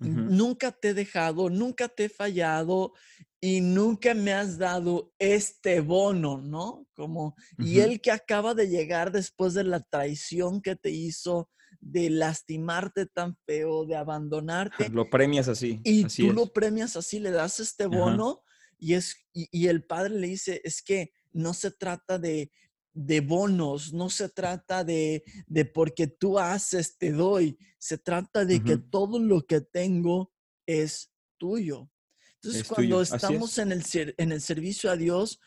Nunca 0.00 0.72
te 0.72 0.88
he 0.88 0.94
dejado, 0.94 1.50
nunca 1.50 1.88
te 1.88 2.04
he 2.04 2.08
fallado 2.08 2.94
y 3.38 3.60
nunca 3.60 4.14
me 4.14 4.32
has 4.32 4.56
dado 4.56 5.12
este 5.18 5.80
bono, 5.80 6.40
¿no? 6.40 6.86
Como, 6.94 7.34
y 7.58 7.80
él 7.80 8.00
que 8.00 8.10
acaba 8.10 8.54
de 8.54 8.68
llegar 8.68 9.12
después 9.12 9.52
de 9.52 9.64
la 9.64 9.80
traición 9.80 10.62
que 10.62 10.74
te 10.74 10.90
hizo, 10.90 11.50
de 11.80 12.08
lastimarte 12.08 13.06
tan 13.06 13.36
feo, 13.46 13.84
de 13.84 13.96
abandonarte. 13.96 14.88
Lo 14.88 15.10
premias 15.10 15.48
así. 15.48 15.80
Y 15.84 16.04
tú 16.04 16.32
lo 16.32 16.46
premias 16.46 16.96
así, 16.96 17.20
le 17.20 17.30
das 17.30 17.60
este 17.60 17.84
bono 17.84 18.42
y, 18.80 18.94
es, 18.94 19.16
y 19.32 19.66
el 19.68 19.84
padre 19.84 20.14
le 20.14 20.26
dice, 20.28 20.60
es 20.64 20.82
que 20.82 21.12
no 21.32 21.54
se 21.54 21.70
trata 21.70 22.18
de, 22.18 22.50
de 22.92 23.20
bonos, 23.20 23.92
no 23.92 24.10
se 24.10 24.28
trata 24.28 24.84
de, 24.84 25.24
de, 25.46 25.64
porque 25.64 26.06
tú 26.06 26.38
haces, 26.38 26.98
te 26.98 27.12
doy, 27.12 27.58
se 27.78 27.98
trata 27.98 28.44
de 28.44 28.62
que 28.62 28.76
todo 28.76 29.18
lo 29.18 29.46
que 29.46 29.60
tengo 29.60 30.32
es 30.66 31.12
tuyo. 31.38 31.90
Entonces, 32.34 32.66
cuando 32.66 33.02
estamos 33.02 33.58
en 33.58 33.72
el, 33.72 33.84
en 34.16 34.32
el 34.32 34.40
servicio 34.40 34.90
a 34.90 34.96
Dios, 34.96 35.40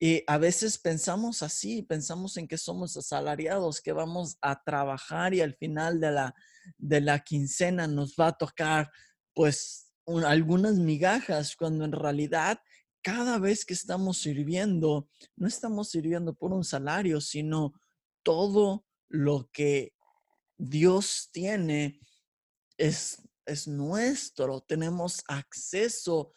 eh, 0.00 0.24
a 0.26 0.36
veces 0.38 0.76
pensamos 0.78 1.42
así, 1.42 1.82
pensamos 1.82 2.36
en 2.36 2.48
que 2.48 2.58
somos 2.58 2.96
asalariados, 2.96 3.80
que 3.80 3.92
vamos 3.92 4.36
a 4.40 4.62
trabajar 4.62 5.32
y 5.32 5.40
al 5.40 5.54
final 5.54 6.00
de 6.00 6.10
la, 6.10 6.34
de 6.76 7.00
la 7.00 7.20
quincena 7.20 7.86
nos 7.86 8.14
va 8.16 8.28
a 8.28 8.36
tocar 8.36 8.90
pues 9.32 9.83
algunas 10.06 10.74
migajas, 10.74 11.56
cuando 11.56 11.84
en 11.84 11.92
realidad 11.92 12.60
cada 13.02 13.38
vez 13.38 13.64
que 13.64 13.74
estamos 13.74 14.18
sirviendo, 14.18 15.08
no 15.36 15.46
estamos 15.46 15.90
sirviendo 15.90 16.34
por 16.34 16.52
un 16.52 16.64
salario, 16.64 17.20
sino 17.20 17.74
todo 18.22 18.86
lo 19.08 19.50
que 19.52 19.92
Dios 20.56 21.28
tiene 21.30 22.00
es, 22.78 23.22
es 23.44 23.68
nuestro, 23.68 24.62
tenemos 24.62 25.22
acceso 25.28 26.32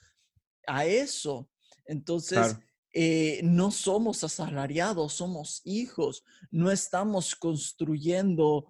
a 0.68 0.86
eso. 0.86 1.50
Entonces, 1.86 2.58
eh, 2.94 3.40
no 3.44 3.72
somos 3.72 4.24
asalariados, 4.24 5.14
somos 5.14 5.62
hijos, 5.64 6.24
no 6.52 6.70
estamos 6.72 7.36
construyendo 7.36 8.68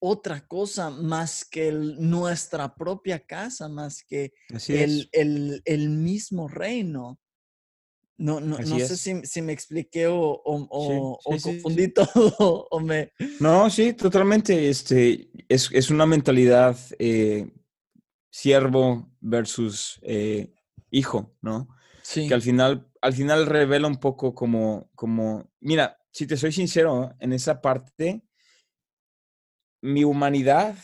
otra 0.00 0.46
cosa 0.46 0.90
más 0.90 1.44
que 1.44 1.70
nuestra 1.70 2.74
propia 2.74 3.20
casa, 3.20 3.68
más 3.68 4.02
que 4.02 4.32
el, 4.68 5.90
mismo 5.90 6.48
reino. 6.48 7.20
No, 8.16 8.38
no, 8.40 8.58
no 8.58 8.78
sé 8.80 9.22
si, 9.24 9.42
me 9.42 9.52
expliqué 9.52 10.06
o, 10.08 10.42
confundí 11.22 11.88
todo 11.94 12.66
o 12.70 12.80
me... 12.80 13.12
No, 13.38 13.70
sí, 13.70 13.92
totalmente. 13.92 14.68
Este, 14.68 15.30
es, 15.48 15.90
una 15.90 16.06
mentalidad 16.06 16.76
eh, 16.98 17.50
siervo 18.30 19.10
versus 19.20 20.00
eh, 20.02 20.52
hijo, 20.90 21.36
¿no? 21.42 21.68
Sí. 22.02 22.26
Que 22.26 22.34
al 22.34 22.42
final, 22.42 22.90
al 23.02 23.12
final 23.12 23.46
revela 23.46 23.86
un 23.86 23.98
poco 23.98 24.34
como, 24.34 24.90
como, 24.94 25.50
mira, 25.60 25.98
si 26.10 26.26
te 26.26 26.36
soy 26.36 26.52
sincero, 26.52 27.14
en 27.20 27.32
esa 27.32 27.60
parte 27.60 28.22
mi 29.80 30.04
humanidad 30.04 30.76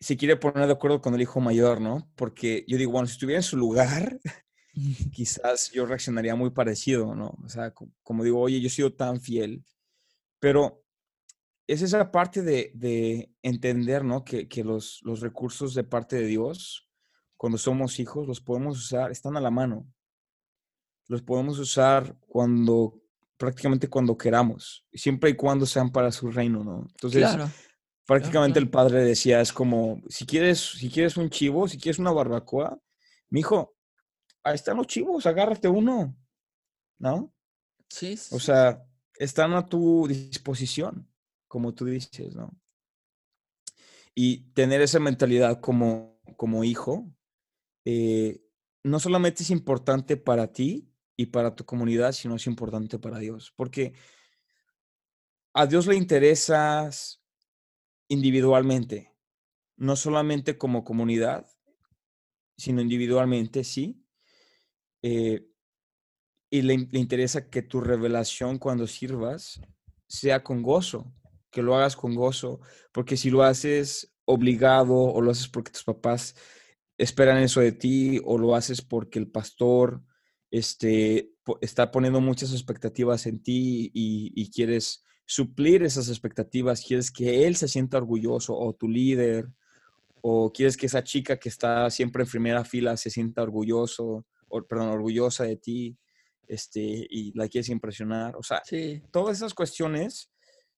se 0.00 0.16
quiere 0.16 0.36
poner 0.36 0.66
de 0.66 0.72
acuerdo 0.72 1.00
con 1.00 1.14
el 1.14 1.22
hijo 1.22 1.40
mayor, 1.40 1.80
¿no? 1.80 2.10
Porque 2.14 2.64
yo 2.68 2.76
digo, 2.76 2.92
bueno, 2.92 3.06
si 3.06 3.14
estuviera 3.14 3.38
en 3.38 3.42
su 3.42 3.56
lugar, 3.56 4.18
quizás 5.12 5.70
yo 5.70 5.86
reaccionaría 5.86 6.34
muy 6.34 6.50
parecido, 6.50 7.14
¿no? 7.14 7.36
O 7.44 7.48
sea, 7.48 7.72
como 8.02 8.24
digo, 8.24 8.40
oye, 8.40 8.60
yo 8.60 8.66
he 8.66 8.70
sido 8.70 8.92
tan 8.92 9.20
fiel, 9.20 9.64
pero 10.38 10.82
es 11.66 11.82
esa 11.82 12.10
parte 12.10 12.42
de, 12.42 13.30
entender, 13.42 14.04
¿no? 14.04 14.24
Que, 14.24 14.46
los, 14.64 15.00
los, 15.02 15.20
recursos 15.20 15.74
de 15.74 15.84
parte 15.84 16.16
de 16.16 16.26
Dios, 16.26 16.88
cuando 17.36 17.58
somos 17.58 17.98
hijos, 18.00 18.26
los 18.26 18.40
podemos 18.40 18.78
usar, 18.78 19.10
están 19.10 19.36
a 19.36 19.40
la 19.40 19.50
mano. 19.50 19.86
Los 21.06 21.22
podemos 21.22 21.58
usar 21.58 22.16
cuando, 22.20 23.00
prácticamente 23.36 23.88
cuando 23.88 24.16
queramos, 24.16 24.86
siempre 24.92 25.30
y 25.30 25.34
cuando 25.34 25.66
sean 25.66 25.90
para 25.90 26.10
su 26.12 26.30
reino, 26.30 26.64
¿no? 26.64 26.86
Entonces, 26.90 27.22
claro. 27.22 27.50
Prácticamente 28.06 28.58
el 28.58 28.68
padre 28.68 29.02
decía, 29.02 29.40
es 29.40 29.52
como, 29.52 30.02
si 30.08 30.26
quieres, 30.26 30.60
si 30.60 30.90
quieres 30.90 31.16
un 31.16 31.30
chivo, 31.30 31.66
si 31.68 31.78
quieres 31.78 31.98
una 31.98 32.12
barbacoa, 32.12 32.78
mi 33.30 33.40
hijo, 33.40 33.74
ahí 34.42 34.54
están 34.54 34.76
los 34.76 34.86
chivos, 34.86 35.24
agárrate 35.26 35.68
uno, 35.68 36.14
¿no? 36.98 37.34
Sí. 37.88 38.18
O 38.30 38.38
sea, 38.38 38.86
están 39.18 39.54
a 39.54 39.66
tu 39.66 40.06
disposición, 40.06 41.08
como 41.48 41.74
tú 41.74 41.86
dices, 41.86 42.34
¿no? 42.34 42.50
Y 44.14 44.50
tener 44.52 44.82
esa 44.82 45.00
mentalidad 45.00 45.60
como, 45.60 46.20
como 46.36 46.62
hijo, 46.62 47.10
eh, 47.84 48.44
no 48.82 49.00
solamente 49.00 49.42
es 49.42 49.50
importante 49.50 50.16
para 50.16 50.52
ti 50.52 50.92
y 51.16 51.26
para 51.26 51.54
tu 51.54 51.64
comunidad, 51.64 52.12
sino 52.12 52.36
es 52.36 52.46
importante 52.46 52.98
para 52.98 53.18
Dios. 53.18 53.52
Porque 53.56 53.94
a 55.54 55.66
Dios 55.66 55.86
le 55.86 55.96
interesas 55.96 57.23
individualmente, 58.08 59.12
no 59.76 59.96
solamente 59.96 60.58
como 60.58 60.84
comunidad, 60.84 61.46
sino 62.56 62.80
individualmente, 62.80 63.64
sí. 63.64 64.04
Eh, 65.02 65.46
y 66.50 66.62
le, 66.62 66.74
interesa 66.92 67.50
que 67.50 67.62
tu 67.62 67.80
revelación 67.80 68.58
cuando 68.58 68.86
sirvas 68.86 69.60
sea 70.06 70.44
con 70.44 70.62
gozo, 70.62 71.12
que 71.50 71.62
lo 71.62 71.74
hagas 71.74 71.96
con 71.96 72.14
gozo, 72.14 72.60
porque 72.92 73.16
si 73.16 73.30
lo 73.30 73.42
haces 73.42 74.14
obligado 74.24 74.94
o 74.94 75.20
lo 75.20 75.30
haces 75.30 75.48
porque 75.48 75.72
tus 75.72 75.84
papás 75.84 76.36
esperan 76.96 77.38
eso 77.38 77.60
de 77.60 77.72
ti 77.72 78.20
o 78.24 78.38
lo 78.38 78.54
haces 78.54 78.82
porque 78.82 79.18
el 79.18 79.30
pastor 79.30 80.02
este, 80.50 81.32
está 81.60 81.90
poniendo 81.90 82.20
muchas 82.20 82.52
expectativas 82.52 83.26
en 83.26 83.42
ti 83.42 83.90
y, 83.92 84.50
quieres 84.52 85.04
suplir 85.26 85.82
esas 85.82 86.08
expectativas, 86.08 86.84
quieres 86.84 87.10
que 87.10 87.46
él 87.46 87.56
se 87.56 87.68
sienta 87.68 87.98
orgulloso 87.98 88.56
o 88.56 88.74
tu 88.74 88.88
líder, 88.88 89.48
o 90.20 90.52
quieres 90.52 90.76
que 90.76 90.86
esa 90.86 91.04
chica 91.04 91.38
que 91.38 91.48
está 91.48 91.90
siempre 91.90 92.22
en 92.22 92.30
primera 92.30 92.64
fila 92.64 92.96
se 92.96 93.10
sienta 93.10 93.42
orgulloso, 93.42 94.26
o, 94.48 94.62
perdón, 94.62 94.88
orgullosa 94.88 95.44
de 95.44 95.56
ti, 95.56 95.98
este, 96.46 96.80
y 96.80 97.32
la 97.36 97.48
quieres 97.48 97.68
impresionar. 97.68 98.36
O 98.36 98.42
sea, 98.42 98.62
Sí, 98.64 99.02
todas 99.10 99.36
esas 99.36 99.54
cuestiones 99.54 100.30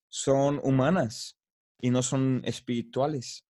son 0.09 0.61
humanas 0.62 1.38
y 1.80 1.90
no 1.90 2.03
son 2.03 2.42
espirituales. 2.44 3.44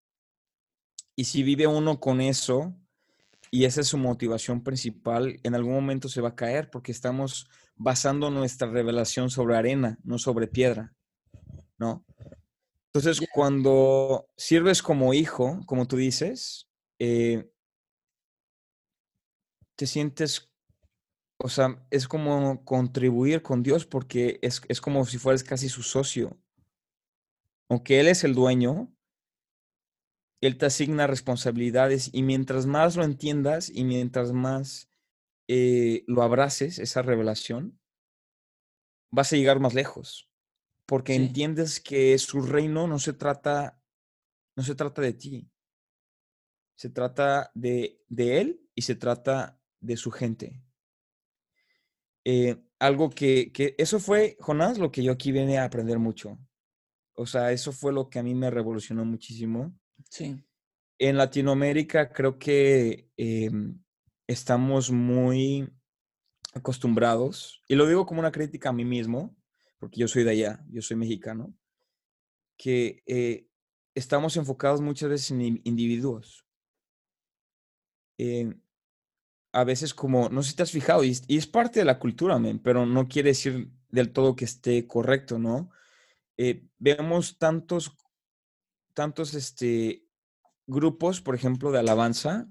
Y 1.16 1.24
si 1.24 1.42
vive 1.42 1.66
uno 1.66 2.00
con 2.00 2.20
eso 2.20 2.74
y 3.50 3.64
esa 3.64 3.82
es 3.82 3.88
su 3.88 3.98
motivación 3.98 4.64
principal, 4.64 5.38
en 5.42 5.54
algún 5.54 5.74
momento 5.74 6.08
se 6.08 6.20
va 6.20 6.30
a 6.30 6.36
caer 6.36 6.70
porque 6.70 6.90
estamos 6.90 7.48
basando 7.76 8.30
nuestra 8.30 8.68
revelación 8.70 9.30
sobre 9.30 9.56
arena, 9.56 9.98
no 10.04 10.18
sobre 10.18 10.46
piedra, 10.46 10.94
¿no? 11.78 12.04
Entonces, 12.86 13.20
Ya. 13.20 13.26
cuando 13.34 14.28
sirves 14.36 14.82
como 14.82 15.14
hijo, 15.14 15.60
como 15.66 15.86
tú 15.86 15.96
dices, 15.96 16.68
eh, 17.00 17.50
te 19.76 19.86
sientes, 19.86 20.52
o 21.38 21.48
sea, 21.48 21.84
es 21.90 22.06
como 22.06 22.64
contribuir 22.64 23.42
con 23.42 23.62
Dios 23.62 23.86
porque 23.86 24.38
es, 24.42 24.60
es 24.68 24.80
como 24.80 25.04
si 25.04 25.18
fueras 25.18 25.42
casi 25.42 25.68
su 25.68 25.82
socio. 25.82 26.38
Aunque 27.68 27.98
Él 27.98 28.06
es 28.06 28.22
el 28.22 28.34
dueño, 28.34 28.94
Él 30.40 30.56
te 30.58 30.66
asigna 30.66 31.08
responsabilidades 31.08 32.10
y 32.12 32.22
mientras 32.22 32.66
más 32.66 32.94
lo 32.94 33.02
entiendas 33.02 33.70
y 33.70 33.82
mientras 33.84 34.32
más 34.32 34.88
eh, 35.48 36.04
lo 36.06 36.22
abraces, 36.22 36.78
esa 36.78 37.02
revelación, 37.02 37.80
vas 39.10 39.32
a 39.32 39.36
llegar 39.36 39.60
más 39.60 39.74
lejos. 39.74 40.30
Porque 40.86 41.14
Sí. 41.14 41.22
entiendes 41.22 41.80
que 41.80 42.16
su 42.18 42.42
reino 42.42 42.86
no 42.86 42.98
se 42.98 43.12
trata, 43.14 43.80
no 44.56 44.62
se 44.62 44.74
trata 44.74 45.00
de 45.02 45.14
ti. 45.14 45.50
Se 46.76 46.90
trata 46.90 47.50
de, 47.54 48.02
de 48.08 48.40
Él 48.40 48.68
y 48.74 48.82
se 48.82 48.94
trata 48.96 49.60
de 49.80 49.96
su 49.96 50.10
gente. 50.10 50.60
Eh, 52.24 52.56
algo 52.78 53.10
que, 53.10 53.52
que, 53.52 53.74
eso 53.78 54.00
fue, 54.00 54.36
Jonás, 54.40 54.78
lo 54.78 54.90
que 54.90 55.02
yo 55.02 55.12
aquí 55.12 55.32
vine 55.32 55.58
a 55.58 55.64
aprender 55.64 55.98
mucho. 55.98 56.38
O 57.14 57.26
sea, 57.26 57.52
eso 57.52 57.70
fue 57.72 57.92
lo 57.92 58.08
que 58.10 58.18
a 58.18 58.22
mí 58.22 58.34
me 58.34 58.50
revolucionó 58.50 59.04
muchísimo. 59.04 59.78
sí, 60.10 60.36
En 60.98 61.16
Latinoamérica 61.16 62.12
creo 62.12 62.38
que 62.38 63.08
eh, 63.16 63.50
estamos 64.26 64.90
muy 64.90 65.68
acostumbrados, 66.54 67.62
y 67.68 67.74
lo 67.74 67.86
digo 67.86 68.06
como 68.06 68.20
una 68.20 68.32
crítica 68.32 68.68
a 68.70 68.72
mí 68.72 68.84
mismo, 68.84 69.36
porque 69.78 70.00
yo 70.00 70.08
soy 70.08 70.24
de 70.24 70.30
allá, 70.30 70.64
yo 70.68 70.82
soy 70.82 70.96
mexicano, 70.96 71.54
que 72.56 73.02
eh, 73.06 73.48
estamos 73.94 74.36
enfocados 74.36 74.80
muchas 74.80 75.08
veces 75.08 75.30
en 75.32 75.40
in- 75.42 75.60
individuos. 75.64 76.46
Eh, 78.18 78.54
a 79.52 79.64
veces 79.64 79.94
como, 79.94 80.28
no 80.28 80.42
sé 80.42 80.50
si 80.50 80.56
te 80.56 80.62
has 80.62 80.72
fijado, 80.72 81.04
y 81.04 81.10
es, 81.10 81.46
parte 81.46 81.80
de 81.80 81.84
la 81.84 81.98
cultura, 81.98 82.38
men, 82.38 82.58
pero 82.58 82.86
no 82.86 83.08
quiere 83.08 83.30
decir 83.30 83.70
del 83.88 84.12
todo 84.12 84.34
que 84.34 84.44
esté 84.44 84.86
correcto, 84.86 85.38
¿no? 85.38 85.70
Eh, 86.36 86.66
vemos 86.78 87.38
tantos, 87.38 87.96
tantos 88.92 89.34
este, 89.34 90.06
grupos, 90.66 91.20
por 91.20 91.34
ejemplo, 91.34 91.70
de 91.70 91.78
alabanza 91.78 92.48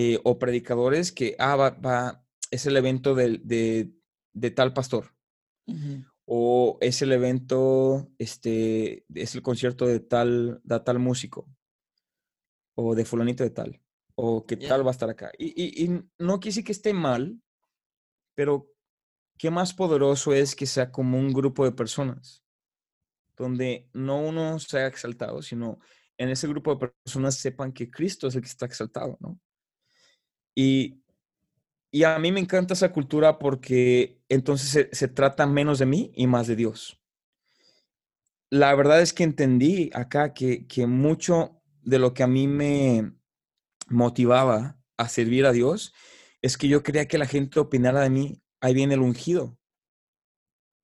eh, 0.00 0.20
o 0.22 0.38
predicadores 0.38 1.10
que, 1.10 1.34
ah, 1.40 1.56
va, 1.56 1.70
va, 1.70 2.24
es 2.52 2.66
el 2.66 2.76
evento 2.76 3.14
del- 3.16 3.40
de, 3.44 3.90
de 4.32 4.50
tal 4.52 4.72
pastor 4.72 5.04
o 6.24 6.78
es 6.80 7.02
el 7.02 7.10
evento, 7.12 8.08
este, 8.18 9.04
es 9.14 9.34
el 9.34 9.42
concierto 9.42 9.86
de 9.86 9.98
tal, 10.00 10.60
de 10.62 10.80
tal 10.80 10.98
músico, 10.98 11.48
o 12.76 12.94
de 12.94 13.04
fulanito 13.04 13.42
de 13.42 13.50
tal, 13.50 13.80
o 14.14 14.46
que 14.46 14.56
tal 14.68 14.84
va 14.86 14.90
a 14.90 14.96
estar 14.96 15.10
acá. 15.10 15.32
Y, 15.36 15.46
y, 15.62 15.84
y 15.84 16.00
no 16.18 16.38
quise 16.38 16.62
que 16.62 16.72
esté 16.72 16.92
mal, 16.92 17.40
pero 18.36 18.70
qué 19.36 19.50
más 19.50 19.74
poderoso 19.74 20.32
es 20.32 20.54
que 20.54 20.66
sea 20.66 20.92
como 20.92 21.18
un 21.18 21.32
grupo 21.32 21.64
de 21.64 21.72
personas, 21.72 22.44
donde 23.36 23.88
no 23.92 24.20
uno 24.20 24.58
sea 24.58 24.86
exaltado, 24.86 25.42
sino 25.42 25.78
en 26.18 26.28
ese 26.28 26.46
grupo 26.46 26.74
de 26.76 26.92
personas 27.04 27.36
sepan 27.36 27.72
que 27.72 27.90
Cristo 27.90 28.28
es 28.28 28.34
el 28.36 28.42
que 28.42 28.48
está 28.48 28.66
exaltado, 28.66 29.16
¿no? 29.20 29.40
Y, 30.54 31.02
y 31.90 32.04
a 32.04 32.18
mí 32.18 32.32
me 32.32 32.40
encanta 32.40 32.74
esa 32.74 32.92
cultura 32.92 33.38
porque 33.38 34.20
entonces 34.28 34.68
se, 34.68 34.94
se 34.94 35.08
trata 35.08 35.46
menos 35.46 35.78
de 35.78 35.86
mí 35.86 36.12
y 36.14 36.26
más 36.26 36.46
de 36.46 36.56
Dios. 36.56 37.00
La 38.50 38.74
verdad 38.74 39.00
es 39.02 39.12
que 39.12 39.24
entendí 39.24 39.90
acá 39.94 40.32
que, 40.32 40.66
que 40.66 40.86
mucho 40.86 41.60
de 41.82 41.98
lo 41.98 42.14
que 42.14 42.22
a 42.22 42.26
mí 42.26 42.48
me 42.48 43.12
motivaba 43.88 44.78
a 44.96 45.08
servir 45.08 45.46
a 45.46 45.52
Dios 45.52 45.94
es 46.42 46.56
que 46.56 46.68
yo 46.68 46.82
quería 46.82 47.08
que 47.08 47.18
la 47.18 47.26
gente 47.26 47.60
opinara 47.60 48.00
de 48.00 48.10
mí, 48.10 48.42
ahí 48.60 48.74
viene 48.74 48.94
el 48.94 49.00
ungido. 49.00 49.58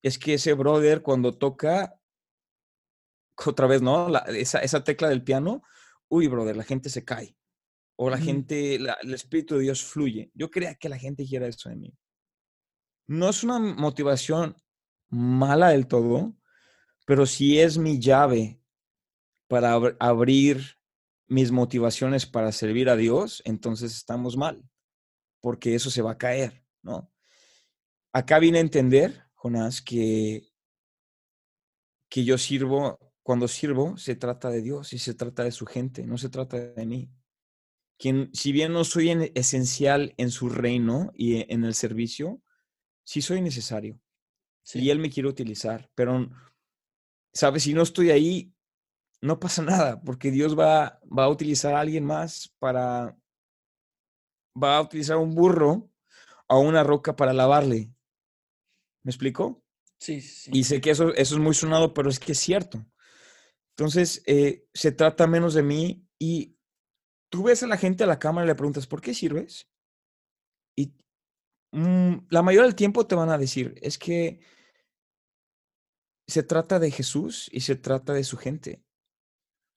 Es 0.03 0.19
que 0.19 0.35
ese 0.35 0.53
brother 0.53 1.03
cuando 1.03 1.33
toca, 1.37 1.99
otra 3.47 3.67
vez, 3.67 3.83
¿no? 3.83 4.09
Esa, 4.29 4.59
esa 4.59 4.85
tecla 4.85 5.09
del 5.09 5.23
piano, 5.25 5.62
uy, 6.09 6.29
brother, 6.29 6.57
la 6.57 6.65
gente 6.65 6.91
se 6.91 7.05
cae. 7.05 7.37
O 7.97 8.11
la 8.11 8.18
gente, 8.18 8.78
la- 8.78 8.97
el 9.03 9.14
Espíritu 9.14 9.55
de 9.57 9.62
Dios 9.62 9.82
fluye. 9.84 10.30
Yo 10.34 10.51
quería 10.51 10.74
que 10.74 10.88
la 10.88 10.99
gente 10.99 11.22
dijera 11.22 11.47
eso 11.47 11.68
de 11.68 11.76
mí. 11.76 11.97
No 13.07 13.28
es 13.28 13.45
una 13.45 13.59
motivación 13.59 14.57
mala 15.09 15.68
del 15.68 15.86
todo, 15.86 16.36
pero 17.07 17.26
si 17.26 17.61
es 17.61 17.78
mi 17.78 18.01
llave 18.01 18.61
para 19.47 19.76
abr- 19.76 19.97
abrir 20.01 20.78
mis 21.28 21.53
motivaciones 21.53 22.26
para 22.26 22.51
servir 22.53 22.88
a 22.88 22.97
Dios, 22.97 23.42
entonces 23.45 23.95
estamos 23.95 24.36
mal, 24.36 24.62
porque 25.40 25.74
eso 25.74 25.90
se 25.90 26.03
va 26.03 26.12
a 26.12 26.18
caer, 26.18 26.64
¿no? 26.82 27.12
Acá 28.12 28.38
vine 28.38 28.59
a 28.59 28.62
entender, 28.62 29.22
Jonás, 29.34 29.82
que, 29.82 30.49
que 32.09 32.24
yo 32.24 32.38
sirvo, 32.38 32.99
cuando 33.22 33.49
sirvo, 33.49 33.97
se 33.97 34.16
trata 34.16 34.51
de 34.51 34.62
Dios 34.62 34.92
y 34.92 34.99
se 34.99 35.14
trata 35.14 35.45
de 35.45 35.53
su 35.53 35.66
gente, 35.66 36.07
no 36.07 36.16
se 36.18 36.28
trata 36.28 36.57
de 36.59 36.86
mí. 36.86 37.11
Quien, 38.05 38.29
si 38.35 38.53
bien 38.53 38.75
no 38.75 38.85
soy 38.85 39.09
en- 39.09 39.33
esencial 39.35 40.13
en 40.19 40.31
su 40.31 40.51
reino 40.51 41.11
y 41.15 41.37
e- 41.37 41.47
en 41.49 41.65
el 41.65 41.73
servicio, 41.75 42.43
sí 43.03 43.23
soy 43.23 43.41
necesario 43.41 43.99
y 44.75 44.91
sí, 44.91 44.91
Él 44.91 44.99
me 44.99 45.11
quiere 45.11 45.31
utilizar, 45.31 45.91
pero, 45.95 46.29
¿sabes? 47.33 47.63
Si 47.63 47.73
no 47.73 47.81
estoy 47.81 48.11
ahí, 48.11 48.53
no 49.23 49.41
pasa 49.41 49.63
nada, 49.63 50.03
porque 50.03 50.31
Dios 50.31 50.59
va, 50.59 51.01
va 51.07 51.25
a 51.25 51.31
utilizar 51.31 51.75
a 51.75 51.81
alguien 51.81 52.05
más 52.05 52.55
para, 52.59 53.17
va 54.63 54.77
a 54.77 54.83
utilizar 54.83 55.17
un 55.17 55.35
burro 55.35 55.89
o 56.49 56.61
una 56.61 56.83
roca 56.83 57.17
para 57.17 57.33
lavarle. 57.33 57.95
¿Me 59.05 59.11
explico? 59.11 59.63
sí, 59.99 60.21
sí, 60.21 60.53
Y 60.53 60.65
sé 60.65 60.81
que 60.81 60.91
eso, 60.91 61.15
eso 61.15 61.35
es 61.37 61.41
muy 61.41 61.55
sonado, 61.55 61.95
pero 61.95 62.11
es 62.11 62.19
que 62.21 62.33
es 62.33 62.39
cierto. 62.39 62.85
Entonces, 63.77 64.23
eh, 64.27 64.67
se 64.75 64.93
trata 64.93 65.27
menos 65.27 65.55
de 65.55 65.63
mí 65.63 66.07
y 66.19 66.57
tú 67.35 67.43
ves 67.43 67.64
a 67.64 67.66
la 67.66 67.76
gente 67.76 68.05
a 68.05 68.07
la 68.07 68.20
cámara 68.20 68.45
y 68.45 68.47
le 68.47 68.55
preguntas, 68.55 68.87
¿por 68.87 69.01
qué 69.01 69.12
sirves? 69.12 69.68
Y 70.76 70.95
mm, 71.72 72.28
la 72.30 72.43
mayoría 72.43 72.68
del 72.68 72.76
tiempo 72.76 73.09
te 73.09 73.16
van 73.16 73.28
a 73.28 73.39
decir, 73.39 73.74
es 73.82 73.99
que 73.99 74.39
se 76.28 76.45
trata 76.45 76.78
de 76.78 76.93
Jesús 76.93 77.51
y 77.53 77.62
se 77.62 77.74
trata 77.74 78.12
de 78.12 78.22
su 78.22 78.37
gente. 78.37 78.85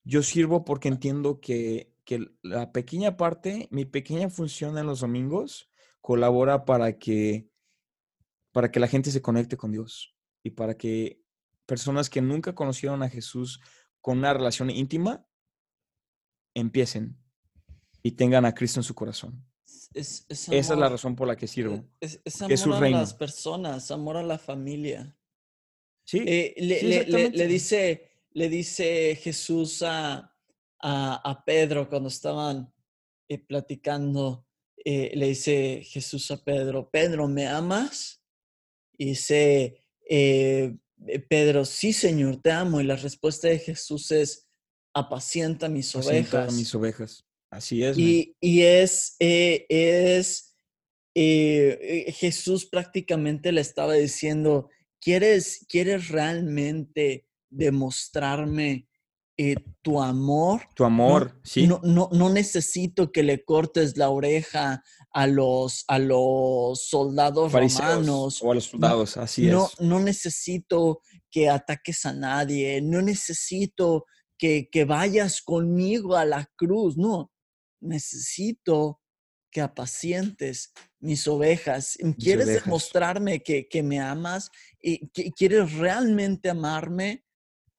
Yo 0.03 0.21
sirvo 0.21 0.65
porque 0.65 0.87
entiendo 0.87 1.41
que, 1.41 1.95
que 2.05 2.29
la 2.43 2.71
pequeña 2.71 3.17
parte, 3.17 3.67
mi 3.71 3.85
pequeña 3.85 4.29
función 4.29 4.77
en 4.77 4.85
los 4.85 4.99
domingos, 4.99 5.71
colabora 5.99 6.63
para 6.63 6.99
que, 6.99 7.49
para 8.51 8.69
que 8.69 8.79
la 8.79 8.87
gente 8.87 9.09
se 9.09 9.23
conecte 9.23 9.57
con 9.57 9.71
Dios 9.71 10.15
y 10.43 10.51
para 10.51 10.77
que 10.77 11.23
personas 11.65 12.11
que 12.11 12.21
nunca 12.21 12.53
conocieron 12.53 13.01
a 13.01 13.09
Jesús 13.09 13.61
con 13.99 14.19
una 14.19 14.31
relación 14.31 14.69
íntima 14.69 15.25
empiecen 16.53 17.17
y 18.07 18.11
tengan 18.11 18.45
a 18.45 18.53
Cristo 18.53 18.79
en 18.79 18.85
su 18.85 18.95
corazón. 18.95 19.45
Es, 19.93 20.25
es 20.29 20.47
Esa 20.49 20.73
es 20.73 20.79
la 20.79 20.87
razón 20.89 21.13
por 21.15 21.27
la 21.27 21.35
que 21.35 21.45
eh, 21.45 21.49
sirvo. 21.49 21.83
es, 21.99 22.21
es 22.23 22.33
su 22.35 22.45
amor 22.45 22.85
a 22.85 22.89
las 22.89 23.13
personas, 23.13 23.91
amor 23.91 24.15
a 24.15 24.23
la 24.23 24.37
familia. 24.37 25.13
Sí, 26.05 26.23
Eh, 26.25 26.53
le, 26.57 26.79
sí, 26.79 26.85
le- 26.85 26.89
le- 26.89 26.99
le 26.99 27.01
exactamente. 27.01 27.47
dice, 27.47 28.11
le 28.31 28.49
dice 28.49 29.15
Jesús 29.21 29.81
a, 29.83 30.33
a- 30.79 31.21
a 31.31 31.43
Pedro 31.43 31.89
cuando 31.89 32.07
estaban 32.07 32.73
eh, 33.27 33.39
platicando, 33.39 34.45
eh, 34.85 35.11
le 35.15 35.27
dice 35.27 35.81
Jesús 35.83 36.31
a 36.31 36.41
Pedro, 36.41 36.89
Pedro, 36.89 37.27
¿me 37.27 37.45
amas? 37.45 38.23
Y 38.97 39.07
dice 39.07 39.83
eh, 40.09 40.77
eh, 41.07 41.19
Pedro, 41.19 41.65
sí, 41.65 41.91
Señor, 41.91 42.41
te 42.41 42.51
amo. 42.51 42.79
Y 42.79 42.85
la 42.85 42.95
respuesta 42.95 43.49
de 43.49 43.59
Jesús 43.59 44.11
es, 44.11 44.47
apacienta 44.93 45.67
mis 45.67 45.93
Apacienta 45.93 46.37
ovejas. 46.37 46.53
mis 46.53 46.73
ovejas. 46.73 47.26
Así 47.49 47.83
es. 47.83 47.97
Y, 47.97 48.35
y 48.41 48.61
es, 48.61 49.15
eh, 49.19 49.65
es 49.69 50.47
eh, 51.19 52.05
eh, 52.07 52.11
Jesús 52.11 52.67
prácticamente 52.67 53.51
le 53.51 53.61
estaba 53.61 53.93
diciendo, 53.93 54.69
¿quieres, 55.01 55.65
quieres 55.67 56.09
realmente 56.09 57.27
demostrarme 57.49 58.87
eh, 59.35 59.55
tu 59.81 59.99
amor? 59.99 60.61
Tu 60.75 60.83
amor, 60.83 61.39
sí. 61.43 61.65
No, 61.65 61.81
no, 61.81 62.09
no 62.11 62.29
necesito 62.29 63.11
que 63.11 63.23
le 63.23 63.43
cortes 63.43 63.97
la 63.97 64.11
oreja 64.11 64.83
a 65.11 65.25
los, 65.25 65.85
a 65.87 65.97
los 65.97 66.87
soldados 66.87 67.51
fariseos 67.51 68.05
romanos. 68.05 68.43
o 68.43 68.51
a 68.51 68.53
los 68.53 68.65
soldados, 68.65 69.17
así 69.17 69.47
no, 69.47 69.65
es. 69.65 69.81
no 69.81 69.99
necesito 69.99 71.01
que 71.31 71.49
ataques 71.49 72.05
a 72.05 72.13
nadie, 72.13 72.79
no 72.79 73.01
necesito 73.01 74.05
que, 74.37 74.69
que 74.71 74.85
vayas 74.85 75.41
conmigo 75.41 76.15
a 76.15 76.25
la 76.25 76.47
cruz, 76.55 76.95
no, 76.95 77.31
necesito 77.79 79.01
que 79.51 79.61
apacientes 79.61 80.73
mis 80.99 81.27
ovejas. 81.27 81.97
¿Quieres 82.19 82.47
ovejas. 82.47 82.65
demostrarme 82.65 83.41
que, 83.41 83.67
que 83.67 83.81
me 83.81 83.99
amas 83.99 84.49
y 84.81 85.07
que 85.09 85.31
quieres 85.31 85.73
realmente 85.73 86.49
amarme? 86.49 87.23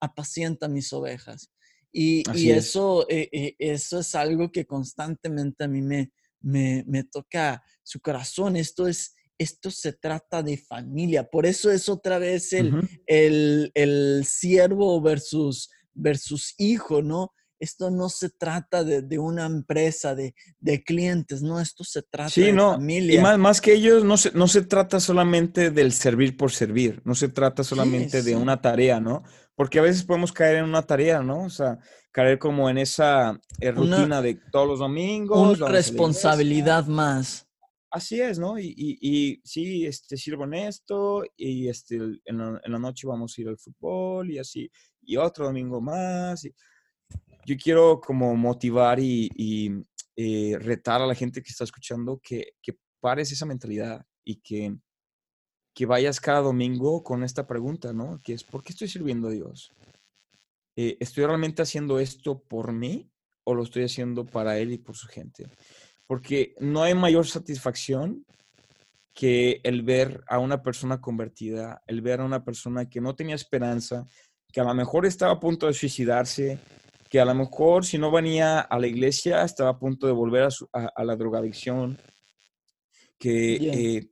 Apacienta 0.00 0.68
mis 0.68 0.92
ovejas. 0.92 1.50
Y, 1.92 2.18
y 2.18 2.22
Así 2.26 2.50
es. 2.50 2.66
eso, 2.66 3.06
eh, 3.08 3.28
eh, 3.32 3.56
eso 3.58 4.00
es 4.00 4.14
algo 4.14 4.50
que 4.52 4.66
constantemente 4.66 5.64
a 5.64 5.68
mí 5.68 5.82
me, 5.82 6.12
me, 6.40 6.84
me 6.86 7.04
toca 7.04 7.62
su 7.82 8.00
corazón. 8.00 8.56
Esto 8.56 8.86
es, 8.86 9.14
esto 9.38 9.70
se 9.70 9.92
trata 9.92 10.42
de 10.42 10.56
familia. 10.56 11.28
Por 11.28 11.46
eso 11.46 11.70
es 11.70 11.88
otra 11.88 12.18
vez 12.18 12.52
el, 12.52 12.72
el, 13.06 13.72
el 13.74 14.24
siervo 14.24 15.00
versus, 15.00 15.70
versus 15.94 16.54
hijo, 16.58 17.02
¿no? 17.02 17.32
Esto 17.60 17.90
no 17.90 18.08
se 18.08 18.30
trata 18.30 18.84
de, 18.84 19.02
de 19.02 19.18
una 19.18 19.46
empresa, 19.46 20.14
de, 20.14 20.34
de 20.60 20.82
clientes, 20.84 21.42
no, 21.42 21.60
esto 21.60 21.82
se 21.84 22.02
trata 22.02 22.30
Sí, 22.30 22.42
de 22.42 22.52
no. 22.52 22.72
familia. 22.72 23.18
Y 23.18 23.22
más, 23.22 23.36
más 23.38 23.60
que 23.60 23.72
ellos, 23.74 24.04
no 24.04 24.16
se, 24.16 24.30
no 24.32 24.46
se 24.46 24.62
trata 24.62 25.00
solamente 25.00 25.70
del 25.70 25.92
servir 25.92 26.36
por 26.36 26.52
servir, 26.52 27.02
no 27.04 27.14
se 27.14 27.28
trata 27.28 27.64
solamente 27.64 28.22
sí. 28.22 28.30
de 28.30 28.36
una 28.36 28.60
tarea, 28.60 29.00
¿no? 29.00 29.22
Porque 29.56 29.80
a 29.80 29.82
veces 29.82 30.04
podemos 30.04 30.32
caer 30.32 30.56
en 30.58 30.64
una 30.66 30.82
tarea, 30.82 31.20
¿no? 31.20 31.42
O 31.44 31.50
sea, 31.50 31.78
caer 32.12 32.38
como 32.38 32.70
en 32.70 32.78
esa 32.78 33.40
eh, 33.60 33.70
Una- 33.70 33.96
rutina 33.96 34.22
de 34.22 34.38
todos 34.52 34.68
los 34.68 34.78
domingos. 34.78 35.58
una 35.58 35.68
responsabilidad 35.68 36.86
más. 36.86 37.44
Así 37.90 38.20
es, 38.20 38.38
¿no? 38.38 38.58
Y, 38.58 38.66
y, 38.76 38.98
y 39.00 39.40
sí, 39.44 39.86
este, 39.86 40.16
sirvo 40.16 40.44
en 40.44 40.54
esto 40.54 41.24
y 41.36 41.68
este, 41.68 41.96
en, 41.96 42.38
la, 42.38 42.60
en 42.62 42.72
la 42.72 42.78
noche 42.78 43.06
vamos 43.06 43.34
a 43.36 43.40
ir 43.40 43.48
al 43.48 43.56
fútbol 43.58 44.30
y 44.30 44.38
así, 44.38 44.70
y 45.02 45.16
otro 45.16 45.46
domingo 45.46 45.80
más. 45.80 46.44
y- 46.44 46.54
yo 47.46 47.56
quiero 47.56 48.00
como 48.00 48.34
motivar 48.36 49.00
y, 49.00 49.30
y, 49.34 49.70
eh, 50.16 50.56
retar 50.58 51.00
a 51.00 51.06
la 51.06 51.14
gente 51.14 51.42
que 51.42 51.50
está 51.50 51.64
escuchando 51.64 52.20
que, 52.22 52.54
que 52.60 52.76
pares 53.00 53.30
esa 53.30 53.46
mentalidad 53.46 54.04
y 54.24 54.36
que, 54.40 54.76
que 55.74 55.86
vayas 55.86 56.20
cada 56.20 56.40
domingo 56.40 57.02
con 57.02 57.22
esta 57.22 57.46
pregunta, 57.46 57.92
¿no? 57.92 58.20
Que 58.22 58.32
es, 58.32 58.44
¿por 58.44 58.62
qué 58.64 58.72
estoy 58.72 58.88
sirviendo 58.88 59.28
a 59.28 59.30
Dios? 59.30 59.72
Eh, 60.76 60.96
¿Estoy 61.00 61.24
realmente 61.24 61.62
haciendo 61.62 61.98
esto 61.98 62.40
por 62.42 62.72
mí 62.72 63.10
o 63.44 63.54
lo 63.54 63.62
estoy 63.62 63.84
haciendo 63.84 64.24
para 64.24 64.58
Él 64.58 64.72
y 64.72 64.78
por 64.78 64.96
su 64.96 65.06
gente? 65.08 65.48
Porque 66.06 66.54
no 66.60 66.82
hay 66.82 66.94
mayor 66.94 67.26
satisfacción 67.26 68.24
que 69.14 69.60
el 69.64 69.82
ver 69.82 70.22
a 70.28 70.38
una 70.38 70.62
persona 70.62 71.00
convertida, 71.00 71.82
el 71.86 72.02
ver 72.02 72.20
a 72.20 72.24
una 72.24 72.44
persona 72.44 72.88
que 72.88 73.00
no 73.00 73.16
tenía 73.16 73.34
esperanza, 73.34 74.06
que 74.52 74.60
a 74.60 74.64
lo 74.64 74.74
mejor 74.74 75.06
estaba 75.06 75.32
a 75.32 75.40
punto 75.40 75.66
de 75.66 75.74
suicidarse, 75.74 76.58
que 77.08 77.20
a 77.20 77.24
lo 77.24 77.34
mejor 77.34 77.84
si 77.84 77.98
no 77.98 78.10
venía 78.10 78.60
a 78.60 78.78
la 78.78 78.86
iglesia 78.86 79.42
estaba 79.44 79.70
a 79.70 79.78
punto 79.78 80.06
de 80.06 80.12
volver 80.12 80.44
a, 80.44 80.50
su- 80.50 80.68
a- 80.72 80.92
a 80.94 81.04
la 81.04 81.16
drogadicción, 81.16 81.98
que 83.18 83.54
eh, 83.98 84.10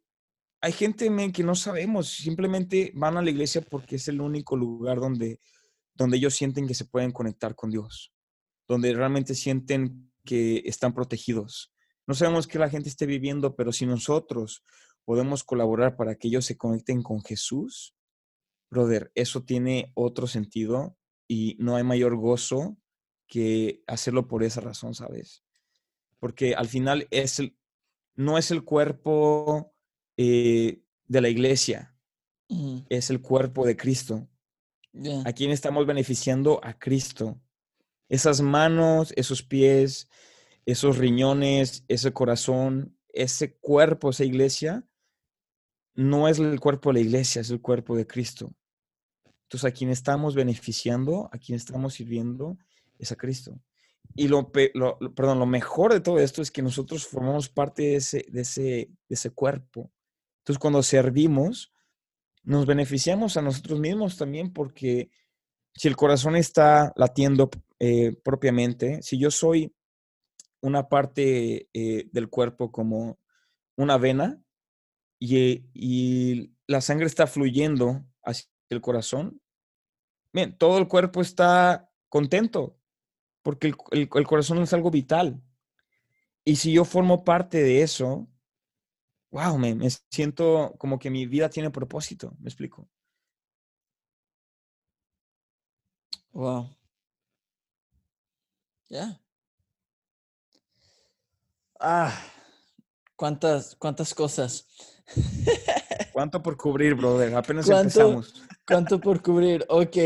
hay 0.61 0.73
gente 0.73 1.09
que 1.33 1.43
no 1.45 1.55
sabemos, 1.55 2.09
simplemente 2.09 2.91
van 2.95 3.17
a 3.17 3.23
la 3.23 3.31
iglesia 3.31 3.61
porque 3.63 3.97
es 3.97 4.09
el 4.09 4.21
único 4.21 4.57
lugar 4.57 4.99
donde, 4.99 5.41
donde 5.95 6.17
ellos 6.17 6.35
sienten 6.35 6.67
que 6.67 6.75
se 6.75 6.87
pueden 6.87 7.13
conectar 7.13 7.55
con 7.55 7.71
Dios, 7.71 8.13
donde 8.67 8.93
realmente 8.95 9.35
sienten 9.35 10.11
que 10.25 10.63
están 10.65 10.93
protegidos. 10.93 11.73
No 12.07 12.15
sabemos 12.15 12.47
qué 12.47 12.59
la 12.59 12.71
gente 12.71 12.89
esté 12.89 13.07
viviendo, 13.07 13.55
pero 13.55 13.73
si 13.73 13.87
nosotros 13.87 14.63
podemos 15.05 15.45
colaborar 15.45 15.97
para 15.97 16.17
que 16.17 16.29
ellos 16.29 16.45
se 16.47 16.57
conecten 16.57 17.03
con 17.03 17.23
Jesús, 17.23 17.95
brother, 18.71 19.13
eso 19.15 19.45
tiene 19.45 19.93
otro 19.95 20.27
sentido 20.27 20.97
y 21.29 21.57
no 21.61 21.77
hay 21.77 21.85
mayor 21.85 22.17
gozo 22.17 22.77
que 23.27 23.83
hacerlo 23.87 24.29
por 24.29 24.43
esa 24.43 24.61
razón, 24.61 24.95
¿sabes? 24.95 25.43
Porque 26.19 26.55
al 26.55 26.69
final 26.69 27.07
es 27.11 27.39
el, 27.39 27.57
no 28.15 28.39
es 28.39 28.51
el 28.51 28.65
cuerpo 28.65 29.75
eh, 30.17 30.83
de 31.07 31.21
la 31.21 31.29
iglesia, 31.29 31.95
es 32.89 33.11
el 33.11 33.21
cuerpo 33.21 33.67
de 33.67 33.77
Cristo. 33.77 34.29
¿A 35.25 35.33
quién 35.33 35.51
estamos 35.51 35.87
beneficiando? 35.87 36.61
A 36.63 36.79
Cristo. 36.79 37.41
Esas 38.09 38.41
manos, 38.41 39.13
esos 39.17 39.43
pies, 39.43 40.09
esos 40.65 40.97
riñones, 40.97 41.85
ese 41.89 42.13
corazón, 42.13 42.97
ese 43.09 43.57
cuerpo, 43.57 44.11
esa 44.11 44.25
iglesia, 44.25 44.87
no 45.95 46.29
es 46.29 46.39
el 46.39 46.61
cuerpo 46.61 46.91
de 46.91 46.95
la 46.95 47.01
iglesia, 47.01 47.41
es 47.41 47.51
el 47.51 47.61
cuerpo 47.61 47.97
de 47.97 48.07
Cristo. 48.07 48.55
Entonces, 49.45 49.65
a 49.65 49.73
quien 49.73 49.91
estamos 49.91 50.35
beneficiando, 50.35 51.29
a 51.33 51.39
quien 51.39 51.57
estamos 51.57 51.95
sirviendo, 51.95 52.59
es 52.99 53.13
a 53.13 53.17
Cristo. 53.17 53.61
Y 54.15 54.29
lo, 54.29 54.51
lo- 54.75 54.99
perdón, 55.15 55.39
lo 55.39 55.47
mejor 55.47 55.93
de 55.93 56.01
todo 56.01 56.19
esto 56.19 56.43
es 56.43 56.51
que 56.51 56.63
nosotros 56.63 57.07
formamos 57.07 57.49
parte 57.49 57.83
de 57.83 57.97
ese, 57.97 58.25
de 58.29 58.41
ese, 58.43 58.63
de 58.63 58.91
ese 59.09 59.31
cuerpo. 59.31 59.91
Entonces, 60.39 60.59
cuando 60.59 60.83
servimos, 60.83 61.73
nos 62.45 62.67
beneficiamos 62.67 63.37
a 63.37 63.43
nosotros 63.43 63.81
mismos 63.81 64.17
también 64.17 64.53
porque 64.53 65.11
si 65.75 65.89
el 65.89 65.97
corazón 65.97 66.37
está 66.37 66.93
latiendo 66.97 67.51
eh, 67.81 68.17
propiamente, 68.25 69.03
si 69.03 69.19
yo 69.19 69.31
soy 69.31 69.75
una 70.61 70.89
parte 70.89 71.69
eh, 71.73 72.09
del 72.13 72.29
cuerpo 72.29 72.73
como 72.73 73.19
una 73.77 73.99
vena 73.99 74.41
y, 75.19 75.65
y 75.75 76.53
la 76.67 76.81
sangre 76.81 77.07
está 77.07 77.27
fluyendo 77.27 78.05
hacia 78.23 78.49
el 78.71 78.81
corazón, 78.81 79.41
bien, 80.33 80.57
todo 80.57 80.79
el 80.79 80.89
cuerpo 80.89 81.21
está 81.21 81.91
contento 82.09 82.79
porque 83.47 83.69
el, 83.69 83.77
el- 83.93 84.09
el 84.13 84.27
corazón 84.27 84.59
es 84.59 84.73
algo 84.73 84.91
vital. 84.91 85.41
Y 86.45 86.57
si 86.57 86.73
yo 86.73 86.85
formo 86.85 87.23
parte 87.23 87.63
de 87.63 87.81
eso, 87.83 88.27
wow, 89.31 89.57
me, 89.57 89.73
me 89.77 89.89
siento 90.11 90.75
como 90.79 90.99
que 90.99 91.11
mi 91.11 91.27
vida 91.27 91.49
tiene 91.49 91.71
propósito, 91.71 92.35
me 92.41 92.49
explico. 92.49 92.89
Wow. 96.33 96.69
Ya. 98.89 99.21
Ah, 101.79 102.13
cuántas, 103.15 103.77
cuántas 103.77 104.13
cosas. 104.13 104.67
¿Cuánto 106.13 106.43
por 106.43 106.57
cubrir, 106.57 106.97
brother? 106.97 107.33
Apenas 107.37 107.65
¿Cuánto? 107.67 108.01
empezamos. 108.01 108.43
¿Cuánto 108.67 109.01
por 109.01 109.23
cubrir? 109.23 109.65
Ok. 109.69 109.97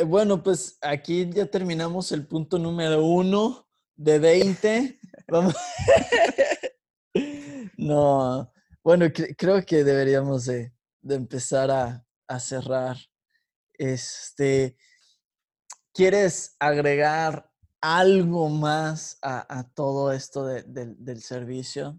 Eh, 0.00 0.04
Bueno, 0.04 0.42
pues 0.42 0.78
aquí 0.80 1.28
ya 1.30 1.46
terminamos 1.46 2.10
el 2.12 2.26
punto 2.26 2.58
número 2.58 3.04
uno 3.04 3.68
de 3.96 4.18
20. 4.18 4.98
Vamos. 5.28 5.54
No, 7.76 8.52
bueno, 8.84 9.06
cre- 9.06 9.34
creo 9.36 9.64
que 9.64 9.82
deberíamos 9.84 10.44
de, 10.44 10.72
de 11.00 11.14
empezar 11.14 11.70
a, 11.70 12.06
a 12.28 12.38
cerrar. 12.38 12.98
Este, 13.72 14.76
¿quieres 15.92 16.56
agregar 16.60 17.50
algo 17.80 18.48
más 18.50 19.18
a, 19.22 19.58
a 19.58 19.64
todo 19.72 20.12
esto 20.12 20.44
de- 20.46 20.62
del- 20.64 21.02
del 21.02 21.22
servicio? 21.22 21.98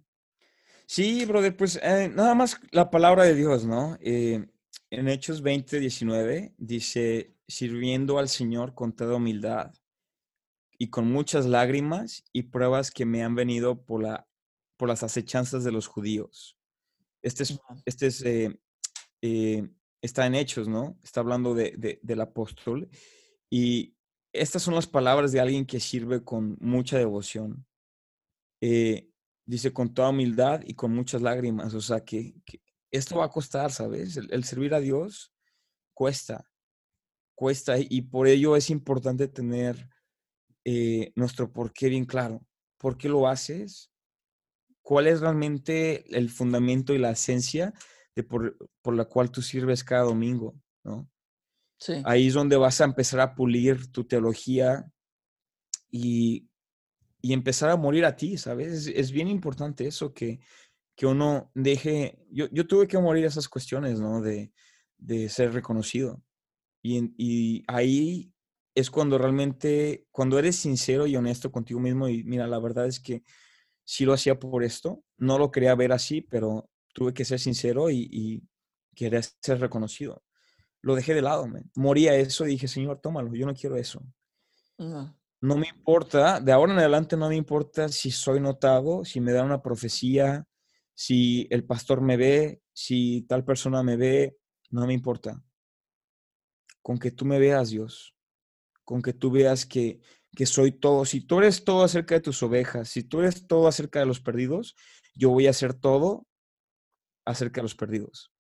Sí, 0.86 1.26
brother, 1.26 1.58
pues 1.58 1.80
eh, 1.82 2.10
nada 2.14 2.36
más 2.36 2.58
la 2.72 2.89
palabra 2.91 3.24
de 3.24 3.34
Dios, 3.36 3.66
¿no? 3.66 3.97
Eh, 4.02 4.47
en 4.91 5.08
Hechos 5.08 5.41
20, 5.41 5.80
19 5.80 6.54
dice, 6.60 7.36
sirviendo 7.52 8.18
al 8.18 8.30
Señor 8.30 8.74
con 8.74 8.93
toda 8.93 9.16
humildad 9.16 9.74
y 10.78 10.89
con 10.89 11.12
muchas 11.12 11.45
lágrimas 11.45 12.24
y 12.34 12.43
pruebas 12.43 12.91
que 12.91 13.06
me 13.06 13.24
han 13.24 13.36
venido 13.36 13.84
por, 13.84 14.02
la, 14.02 14.28
por 14.78 14.89
las 14.89 15.04
acechanzas 15.04 15.64
de 15.64 15.72
los 15.72 15.88
judíos. 15.88 16.58
Este 17.22 17.43
es, 17.43 17.60
este 17.86 18.08
es 18.08 18.22
eh, 18.24 18.60
eh, 19.22 19.70
está 20.02 20.26
en 20.26 20.36
Hechos, 20.36 20.68
¿no? 20.68 20.97
Está 21.04 21.20
hablando 21.20 21.54
de, 21.54 21.99
del 22.02 22.22
apóstol. 22.22 22.89
Y 23.49 23.95
estas 24.34 24.64
son 24.64 24.76
las 24.76 24.88
palabras 24.88 25.32
de 25.32 25.39
alguien 25.39 25.66
que 25.66 25.80
sirve 25.80 26.24
con 26.24 26.58
mucha 26.60 26.97
devoción. 26.97 27.66
Eh, 28.62 29.10
dice 29.45 29.74
con 29.74 29.93
toda 29.93 30.10
humildad 30.10 30.62
y 30.66 30.74
con 30.74 30.93
muchas 30.93 31.22
lágrimas. 31.22 31.74
O 31.74 31.82
sea, 31.82 32.04
que, 32.04 32.34
esto 32.89 33.18
va 33.18 33.26
a 33.26 33.30
costar, 33.30 33.72
¿sabes? 33.72 34.18
El, 34.18 34.43
servir 34.43 34.74
a 34.74 34.80
Dios 34.80 35.34
cuesta, 35.93 36.51
cuesta. 37.42 37.74
Y 37.80 38.04
por 38.04 38.28
ello 38.28 38.56
es 38.56 38.70
importante 38.70 39.28
tener 39.28 39.89
eh, 40.64 41.12
nuestro 41.16 41.52
porqué 41.52 41.89
bien 41.89 42.06
claro. 42.06 42.46
¿Por 42.78 43.00
qué 43.00 43.10
lo 43.10 43.28
haces? 43.28 43.92
¿Cuál 44.84 45.08
es 45.08 45.22
realmente 45.22 46.06
el 46.16 46.30
fundamento 46.30 46.94
y 46.94 47.00
la 47.00 47.10
esencia 47.10 47.74
de 48.16 48.22
por, 48.22 48.56
por 48.84 48.96
la 48.96 49.06
cual 49.06 49.32
tú 49.32 49.42
sirves 49.42 49.84
cada 49.84 50.04
domingo? 50.04 50.54
¿no? 50.84 51.10
Ahí 52.04 52.28
es 52.28 52.36
donde 52.36 52.58
vas 52.58 52.80
a 52.80 52.84
empezar 52.84 53.20
a 53.22 53.34
pulir 53.34 53.92
tu 53.92 54.04
teología 54.04 54.86
y, 55.89 56.48
empezar 57.24 57.72
a 57.72 57.76
morir 57.76 58.06
a 58.06 58.16
ti, 58.16 58.38
¿sabes? 58.38 58.86
Es, 58.86 59.12
bien 59.12 59.28
importante 59.28 59.88
eso, 59.88 60.14
que, 60.14 60.42
que 60.96 61.08
uno 61.08 61.50
deje, 61.56 62.20
yo, 62.30 62.48
yo, 62.52 62.68
tuve 62.68 62.88
que 62.88 63.00
morir 63.00 63.26
a 63.26 63.30
esas 63.30 63.50
cuestiones, 63.50 64.00
¿no? 64.00 64.22
De, 64.22 64.52
ser 65.28 65.54
reconocido. 65.54 66.22
Y, 66.82 67.13
y, 67.17 67.63
ahí 67.67 68.32
es 68.73 68.89
cuando 68.89 69.17
realmente, 69.17 70.07
cuando 70.11 70.39
eres 70.39 70.55
sincero 70.55 71.07
y 71.07 71.15
honesto 71.15 71.51
contigo 71.51 71.79
mismo 71.79 72.07
y 72.07 72.23
mira, 72.23 72.47
la 72.47 72.59
verdad 72.59 72.88
es 72.88 72.99
que 72.99 73.23
sí 73.84 74.05
lo 74.05 74.13
hacía 74.13 74.39
por 74.39 74.63
esto, 74.63 75.03
no 75.17 75.38
lo 75.38 75.51
quería 75.51 75.75
ver 75.75 75.91
así, 75.91 76.21
pero 76.21 76.69
tuve 76.93 77.13
que 77.13 77.25
ser 77.25 77.39
sincero 77.39 77.89
y, 77.89 78.07
y 78.11 78.43
quería 78.95 79.21
ser 79.21 79.59
reconocido 79.59 80.23
lo 80.82 80.95
dejé 80.95 81.13
de 81.13 81.21
lado, 81.21 81.47
me 81.47 81.63
moría 81.75 82.15
eso 82.15 82.45
y 82.45 82.51
dije, 82.51 82.67
Señor, 82.67 82.99
tómalo, 82.99 83.34
yo 83.34 83.45
no 83.45 83.53
quiero 83.53 83.77
eso. 83.77 84.03
No. 84.77 85.15
me 85.41 85.67
importa, 85.67 86.39
de 86.39 86.51
ahora 86.51 86.73
en 86.73 86.79
adelante 86.79 87.15
no 87.15 87.29
me 87.29 87.36
importa 87.36 87.89
si 87.89 88.09
soy 88.11 88.39
notado, 88.39 89.05
si 89.05 89.21
me 89.21 89.32
da 89.32 89.43
una 89.43 89.61
profecía, 89.61 90.45
si 90.93 91.47
el 91.51 91.65
pastor 91.65 92.01
me 92.01 92.17
ve, 92.17 92.61
si 92.73 93.23
tal 93.23 93.43
persona 93.43 93.84
me 93.84 93.95
ve, 93.95 94.38
no 94.71 94.88
me 94.88 94.93
importa. 94.93 95.41
Con 96.82 96.97
que 96.97 97.11
tú 97.11 97.25
me 97.25 97.39
veas, 97.39 97.69
Dios, 97.69 98.15
con 98.84 99.01
que 99.01 99.13
tú 99.13 99.32
veas 99.32 99.65
que, 99.65 99.99
que 100.36 100.45
soy 100.45 100.71
todo, 100.71 101.05
si 101.05 101.21
tú 101.21 101.39
eres 101.39 101.63
todo 101.63 101.84
acerca 101.84 102.15
de 102.15 102.21
tus 102.21 102.41
ovejas, 102.43 102.89
si 102.89 103.03
tú 103.03 103.19
eres 103.19 103.47
todo 103.47 103.67
acerca 103.67 103.99
de 103.99 104.05
los 104.05 104.19
perdidos, 104.19 104.75
yo 105.13 105.29
voy 105.29 105.47
a 105.47 105.51
hacer 105.51 105.73
todo 105.73 106.27
acerca 107.25 107.61
de 107.61 107.63
los 107.63 107.75
perdidos 107.75 108.32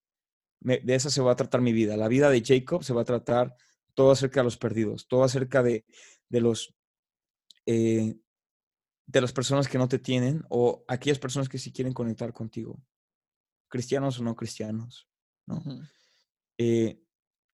de 0.61 0.95
esa 0.95 1.09
se 1.09 1.21
va 1.21 1.31
a 1.31 1.35
tratar 1.35 1.61
mi 1.61 1.73
vida. 1.73 1.97
La 1.97 2.07
vida 2.07 2.29
de 2.29 2.43
Jacob 2.45 2.83
se 2.83 2.93
va 2.93 3.01
a 3.01 3.05
tratar 3.05 3.55
todo 3.93 4.11
acerca 4.11 4.41
de 4.41 4.45
los 4.45 4.57
perdidos, 4.57 5.07
todo 5.07 5.23
acerca 5.23 5.63
de, 5.63 5.85
de 6.29 6.41
los 6.41 6.73
eh, 7.65 8.15
de 9.07 9.21
las 9.21 9.33
personas 9.33 9.67
que 9.67 9.77
no 9.77 9.87
te 9.87 9.99
tienen 9.99 10.43
o 10.49 10.85
aquellas 10.87 11.19
personas 11.19 11.49
que 11.49 11.57
sí 11.57 11.71
quieren 11.71 11.93
conectar 11.93 12.31
contigo, 12.31 12.81
cristianos 13.67 14.19
o 14.19 14.23
no 14.23 14.35
cristianos, 14.35 15.07
¿no? 15.45 15.61
Eh, 16.57 17.01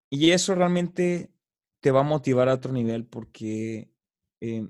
y 0.10 0.32
eso 0.32 0.56
realmente 0.56 1.32
te 1.80 1.92
va 1.92 2.02
a 2.02 2.04
motivar 2.04 2.50
a 2.50 2.54
otro 2.54 2.72
nivel 2.72 3.06
porque 3.06 3.92
eh, 4.42 4.68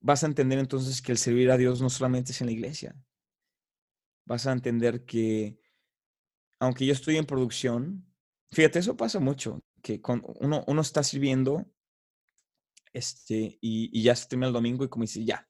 vas 0.00 0.22
a 0.22 0.26
entender 0.26 0.58
entonces 0.58 1.02
que 1.02 1.12
el 1.12 1.18
servir 1.18 1.50
a 1.50 1.56
Dios 1.56 1.80
no 1.80 1.90
solamente 1.90 2.32
es 2.32 2.40
en 2.40 2.46
la 2.46 2.52
iglesia. 2.52 2.96
Vas 4.26 4.46
a 4.46 4.52
entender 4.52 5.04
que 5.04 5.58
aunque 6.60 6.86
yo 6.86 6.92
estoy 6.92 7.16
en 7.16 7.26
producción, 7.26 8.04
fíjate, 8.50 8.80
eso 8.80 8.96
pasa 8.96 9.20
mucho, 9.20 9.62
que 9.82 10.00
con 10.00 10.22
uno, 10.40 10.64
uno 10.66 10.80
está 10.80 11.02
sirviendo 11.02 11.70
este, 12.92 13.58
y, 13.60 14.02
ya 14.02 14.16
se 14.16 14.28
termina 14.28 14.48
el 14.48 14.52
domingo 14.52 14.84
y 14.84 14.88
como 14.88 15.04
dice, 15.04 15.24
ya, 15.24 15.48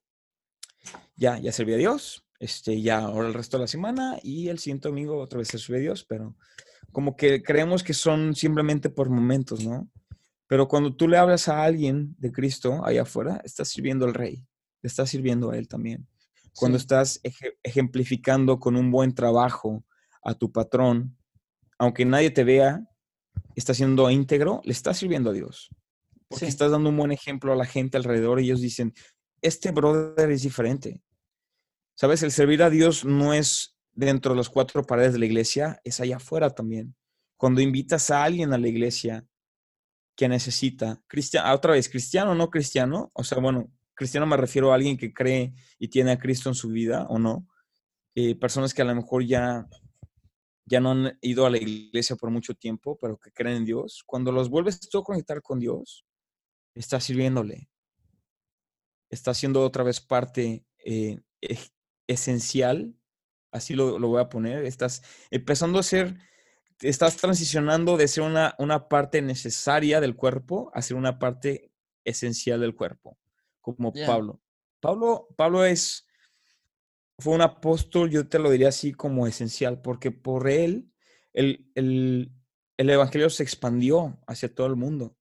ya, 1.15 1.39
ya 1.39 1.51
serví 1.51 1.73
a 1.73 1.77
Dios, 1.77 2.27
este, 2.39 2.81
ya 2.81 2.99
ahora 2.99 3.27
el 3.27 3.33
resto 3.33 3.57
de 3.57 3.61
la 3.61 3.67
semana 3.67 4.19
y 4.21 4.49
el 4.49 4.59
siguiente 4.59 4.87
domingo 4.87 5.17
otra 5.17 5.39
vez 5.39 5.47
se 5.47 5.57
sube 5.57 5.77
a 5.77 5.81
Dios, 5.81 6.05
pero 6.05 6.35
como 6.91 7.15
que 7.15 7.43
creemos 7.43 7.83
que 7.83 7.93
son 7.93 8.35
simplemente 8.35 8.89
por 8.89 9.09
momentos, 9.09 9.63
¿no? 9.63 9.89
Pero 10.47 10.67
cuando 10.67 10.95
tú 10.95 11.07
le 11.07 11.17
hablas 11.17 11.47
a 11.47 11.63
alguien 11.63 12.15
de 12.17 12.31
Cristo 12.31 12.83
allá 12.83 13.03
afuera, 13.03 13.39
estás 13.43 13.69
sirviendo 13.69 14.05
al 14.05 14.13
Rey, 14.13 14.43
le 14.81 14.87
estás 14.87 15.09
sirviendo 15.09 15.51
a 15.51 15.57
Él 15.57 15.67
también. 15.67 16.07
Cuando 16.55 16.77
estás 16.77 17.21
ejemplificando 17.63 18.59
con 18.59 18.75
un 18.75 18.89
buen 18.89 19.13
trabajo 19.13 19.85
a 20.23 20.33
tu 20.33 20.51
patrón, 20.51 21.15
aunque 21.77 22.03
nadie 22.03 22.31
te 22.31 22.43
vea, 22.43 22.83
está 23.55 23.73
siendo 23.73 24.09
íntegro, 24.09 24.61
le 24.63 24.71
está 24.71 24.93
sirviendo 24.93 25.29
a 25.29 25.33
Dios. 25.33 25.69
Porque 26.27 26.47
estás 26.47 26.71
dando 26.71 26.89
un 26.89 26.97
buen 26.97 27.11
ejemplo 27.11 27.53
a 27.53 27.55
la 27.55 27.65
gente 27.65 27.97
alrededor 27.97 28.39
y 28.39 28.45
ellos 28.45 28.61
dicen, 28.61 28.93
este 29.41 29.71
brother 29.71 30.29
es 30.31 30.41
diferente. 30.41 31.01
Sabes, 31.95 32.23
el 32.23 32.31
servir 32.31 32.63
a 32.63 32.69
Dios 32.69 33.05
no 33.05 33.33
es 33.33 33.77
dentro 34.05 34.31
de 34.31 34.37
las 34.37 34.49
cuatro 34.49 34.83
paredes 34.83 35.13
de 35.13 35.19
la 35.19 35.25
iglesia, 35.25 35.79
es 35.83 35.99
allá 35.99 36.17
afuera 36.17 36.49
también. 36.49 36.95
Cuando 37.37 37.61
invitas 37.61 38.09
a 38.09 38.23
alguien 38.23 38.53
a 38.53 38.57
la 38.57 38.67
iglesia 38.67 39.25
que 40.15 40.27
necesita, 40.27 41.01
cristiano, 41.07 41.53
otra 41.53 41.73
vez, 41.73 41.89
cristiano 41.89 42.31
o 42.31 42.35
no 42.35 42.49
cristiano, 42.49 43.11
o 43.13 43.23
sea, 43.23 43.39
bueno, 43.39 43.71
cristiano 43.93 44.25
me 44.25 44.37
refiero 44.37 44.71
a 44.71 44.75
alguien 44.75 44.97
que 44.97 45.13
cree 45.13 45.53
y 45.77 45.87
tiene 45.89 46.11
a 46.11 46.19
Cristo 46.19 46.49
en 46.49 46.55
su 46.55 46.69
vida 46.69 47.05
o 47.09 47.19
no, 47.19 47.47
eh, 48.15 48.35
personas 48.35 48.73
que 48.73 48.81
a 48.81 48.85
lo 48.85 48.95
mejor 48.95 49.25
ya 49.25 49.67
ya 50.69 50.79
no 50.79 50.91
han 50.91 51.17
ido 51.21 51.47
a 51.47 51.49
la 51.49 51.57
iglesia 51.57 52.15
por 52.15 52.29
mucho 52.29 52.53
tiempo, 52.53 52.95
pero 53.01 53.17
que 53.17 53.31
creen 53.31 53.57
en 53.57 53.65
Dios, 53.65 54.03
cuando 54.05 54.31
los 54.31 54.49
vuelves 54.49 54.79
tú 54.79 54.99
a 54.99 55.03
conectar 55.03 55.41
con 55.41 55.59
Dios, 55.59 56.05
estás 56.75 57.05
sirviéndole. 57.05 57.71
Está 59.09 59.33
siendo 59.33 59.63
otra 59.63 59.83
vez 59.83 59.99
parte 59.99 60.63
eh, 60.85 61.19
esencial, 62.07 62.93
así 63.51 63.75
lo, 63.75 63.99
voy 63.99 64.21
a 64.21 64.29
poner. 64.29 64.65
Estás 64.65 65.03
empezando 65.31 65.79
a 65.79 65.83
ser, 65.83 66.15
estás 66.81 67.17
transicionando 67.17 67.97
de 67.97 68.07
ser 68.07 68.23
una, 68.23 68.55
una 68.59 68.87
parte 68.87 69.21
necesaria 69.21 70.01
del 70.01 70.15
cuerpo 70.15 70.71
a 70.73 70.81
ser 70.81 70.97
una 70.97 71.19
parte 71.19 71.71
esencial 72.03 72.61
del 72.61 72.75
cuerpo, 72.75 73.17
como 73.61 73.93
Pablo. 73.93 74.41
Pablo. 74.79 75.27
Pablo 75.35 75.65
es 75.65 76.05
fue 77.19 77.35
un 77.35 77.41
apóstol, 77.41 78.09
yo 78.09 78.27
te 78.27 78.39
lo 78.39 78.49
diría 78.49 78.69
así 78.69 78.93
como 78.93 79.27
esencial, 79.27 79.81
porque 79.81 80.11
por 80.11 80.49
él 80.49 80.89
el, 81.33 81.69
el, 81.75 82.31
el, 82.77 82.89
evangelio 82.89 83.29
se 83.29 83.43
expandió 83.43 84.19
hacia 84.25 84.53
todo 84.53 84.67
el 84.67 84.77
mundo. 84.77 85.15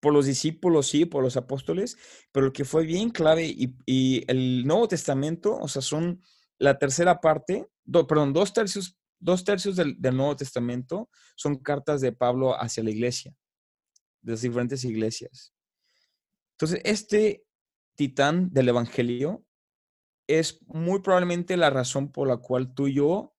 Por 0.00 0.12
los 0.12 0.26
discípulos, 0.26 0.88
sí, 0.88 1.06
por 1.06 1.22
los 1.22 1.38
apóstoles, 1.38 1.96
pero 2.30 2.46
lo 2.46 2.52
que 2.52 2.66
fue 2.66 2.84
bien 2.84 3.08
clave 3.08 3.46
y, 3.46 3.74
y 3.86 4.30
el 4.30 4.66
Nuevo 4.66 4.86
Testamento, 4.86 5.56
o 5.56 5.66
sea, 5.66 5.80
son 5.80 6.22
la 6.58 6.78
tercera 6.78 7.20
parte, 7.20 7.68
perdón, 8.08 8.32
dos 8.32 8.52
tercios, 8.52 8.96
dos 9.18 9.44
tercios 9.44 9.76
del, 9.76 10.00
del 10.00 10.16
Nuevo 10.16 10.36
Testamento 10.36 11.08
son 11.36 11.56
cartas 11.56 12.00
de 12.00 12.12
Pablo 12.12 12.60
hacia 12.60 12.82
la 12.82 12.90
iglesia, 12.90 13.34
de 14.22 14.32
las 14.32 14.42
diferentes 14.42 14.84
iglesias. 14.84 15.54
Entonces, 16.52 16.80
este 16.84 17.44
titán 17.96 18.50
del 18.52 18.68
Evangelio 18.68 19.44
es 20.26 20.62
muy 20.66 21.00
probablemente 21.00 21.56
la 21.56 21.70
razón 21.70 22.10
por 22.10 22.28
la 22.28 22.38
cual 22.38 22.74
tú 22.74 22.86
y 22.86 22.94
yo 22.94 23.34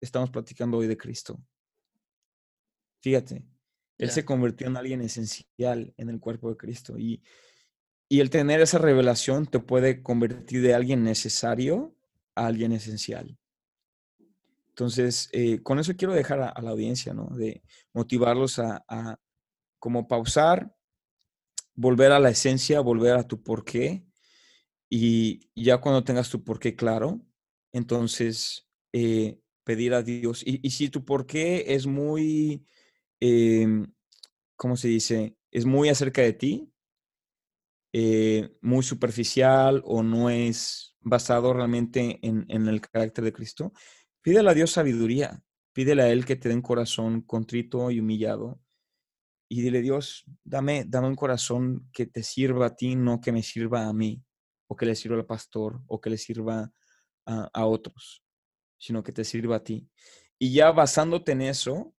estamos 0.00 0.30
platicando 0.30 0.78
hoy 0.78 0.86
de 0.86 0.96
Cristo. 0.96 1.42
Fíjate, 3.00 3.44
Él 3.98 4.10
se 4.10 4.24
convirtió 4.24 4.66
en 4.66 4.76
alguien 4.76 5.02
esencial 5.02 5.92
en 5.96 6.08
el 6.08 6.20
cuerpo 6.20 6.50
de 6.50 6.56
Cristo 6.56 6.98
y, 6.98 7.22
y 8.08 8.20
el 8.20 8.30
tener 8.30 8.60
esa 8.60 8.78
revelación 8.78 9.46
te 9.46 9.58
puede 9.58 10.02
convertir 10.02 10.62
de 10.62 10.74
alguien 10.74 11.02
necesario 11.02 11.96
a 12.34 12.46
alguien 12.46 12.72
esencial. 12.72 13.36
Entonces, 14.68 15.28
eh, 15.32 15.62
con 15.62 15.78
eso 15.78 15.94
quiero 15.96 16.14
dejar 16.14 16.40
a, 16.40 16.60
la 16.62 16.70
audiencia, 16.70 17.12
¿no? 17.12 17.26
De 17.36 17.62
motivarlos 17.92 18.58
a, 18.58 18.82
como 19.78 20.08
pausar, 20.08 20.74
volver 21.74 22.12
a 22.12 22.20
la 22.20 22.30
esencia, 22.30 22.80
volver 22.80 23.16
a 23.16 23.26
tu 23.26 23.42
porqué 23.42 24.06
y 24.88 25.50
ya 25.54 25.78
cuando 25.78 26.04
tengas 26.04 26.30
tu 26.30 26.42
porqué 26.42 26.74
claro, 26.74 27.20
entonces 27.72 28.68
eh, 28.92 29.40
pedir 29.64 29.94
a 29.94 30.02
Dios. 30.02 30.42
Y, 30.46 30.70
si 30.70 30.88
tu 30.88 31.04
porqué 31.04 31.74
es 31.74 31.86
muy, 31.86 32.66
eh, 33.20 33.86
¿cómo 34.56 34.76
se 34.76 34.88
dice? 34.88 35.36
Es 35.50 35.66
muy 35.66 35.88
acerca 35.88 36.22
de 36.22 36.32
ti, 36.32 36.71
eh, 37.92 38.56
muy 38.60 38.82
superficial 38.82 39.82
o 39.84 40.02
no 40.02 40.30
es 40.30 40.96
basado 41.00 41.52
realmente 41.52 42.18
en, 42.22 42.46
en, 42.48 42.68
el 42.68 42.80
carácter 42.80 43.24
de 43.24 43.32
Cristo, 43.32 43.72
pídele 44.22 44.50
a 44.50 44.54
Dios 44.54 44.70
sabiduría, 44.70 45.42
pídele 45.72 46.02
a 46.02 46.08
Él 46.08 46.24
que 46.24 46.36
te 46.36 46.48
dé 46.48 46.54
un 46.54 46.62
corazón 46.62 47.22
contrito 47.22 47.90
y 47.90 48.00
humillado. 48.00 48.60
Y 49.48 49.60
dile, 49.60 49.82
Dios, 49.82 50.24
dame, 50.44 50.84
dame 50.86 51.08
un 51.08 51.14
corazón 51.14 51.90
que 51.92 52.06
te 52.06 52.22
sirva 52.22 52.66
a 52.66 52.74
ti, 52.76 52.96
no 52.96 53.20
que 53.20 53.32
me 53.32 53.42
sirva 53.42 53.86
a 53.86 53.92
mí 53.92 54.24
o 54.66 54.76
que 54.76 54.86
le 54.86 54.94
sirva 54.94 55.18
al 55.18 55.26
pastor 55.26 55.82
o 55.86 56.00
que 56.00 56.08
le 56.08 56.16
sirva 56.16 56.72
a, 57.26 57.66
otros, 57.66 58.24
sino 58.78 59.02
que 59.02 59.12
te 59.12 59.24
sirva 59.24 59.56
a 59.56 59.64
ti. 59.64 59.86
Y 60.38 60.54
ya 60.54 60.72
basándote 60.72 61.32
en 61.32 61.42
eso, 61.42 61.94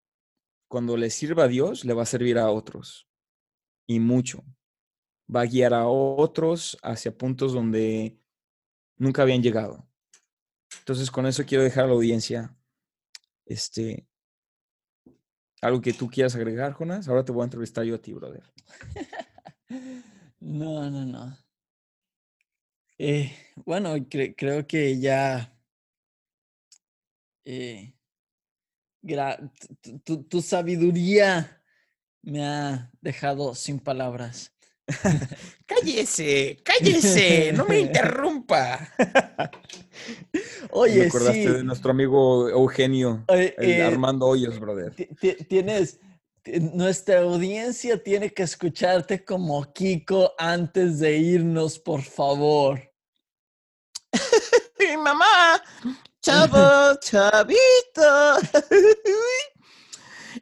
cuando 0.68 0.98
le 0.98 1.12
sirva 1.12 1.44
a 1.44 1.48
Dios, 1.48 1.86
le 1.86 1.94
va 1.94 2.02
a 2.02 2.08
servir 2.08 2.40
a 2.40 2.50
otros. 2.50 3.08
Y 3.88 4.00
mucho. 4.00 4.44
Va 5.34 5.42
a 5.42 5.46
guiar 5.46 5.74
a 5.74 5.88
otros 5.88 6.78
hacia 6.84 7.18
puntos 7.18 7.54
donde 7.54 8.20
nunca 8.98 9.22
habían 9.22 9.42
llegado. 9.42 9.88
Entonces, 10.80 11.12
con 11.12 11.26
eso 11.26 11.46
quiero 11.46 11.64
dejar 11.64 11.86
a 11.86 11.88
la 11.88 11.94
audiencia 11.94 12.56
este, 13.46 14.08
algo 15.62 15.82
que 15.82 15.94
tú 15.94 16.10
quieras 16.10 16.36
agregar, 16.36 16.74
Jonas. 16.74 17.08
Ahora 17.08 17.24
te 17.24 17.32
voy 17.32 17.42
a 17.42 17.46
entrevistar 17.46 17.86
yo 17.86 17.96
a 17.96 18.02
ti, 18.02 18.14
brother. 18.14 18.44
No, 20.40 20.92
no, 20.92 21.06
no. 21.06 21.38
Eh, 22.98 23.32
bueno, 23.66 23.96
creo 24.10 24.68
que 24.68 25.00
ya 25.00 25.58
eh, 27.46 27.94
tu, 30.04 30.24
tu, 30.24 30.42
sabiduría 30.42 31.64
me 32.22 32.46
ha 32.46 32.92
dejado 33.02 33.56
sin 33.56 33.80
palabras. 33.80 34.53
cállese, 35.66 36.60
cállese, 36.64 37.54
no 37.54 37.66
me 37.66 37.80
interrumpa. 37.80 38.80
Oye, 40.72 41.00
me 41.00 41.06
acordaste 41.08 41.54
de 41.54 41.64
nuestro 41.64 41.92
amigo 41.92 42.50
Eugenio, 42.50 43.24
eh, 43.30 43.82
Armando 43.82 44.28
Hoyos, 44.28 44.60
brother. 44.60 44.94
Tienes, 45.48 46.00
nuestra 46.74 47.22
audiencia 47.22 48.02
tiene 48.02 48.32
que 48.32 48.44
escucharte 48.44 49.24
como 49.24 49.72
Kiko 49.72 50.34
antes 50.38 51.00
de 51.00 51.18
irnos, 51.18 51.80
por 51.80 52.02
favor. 52.02 52.82
Mi 54.80 54.98
mamá, 54.98 55.64
chavo, 56.22 57.00
chavito. 57.00 58.38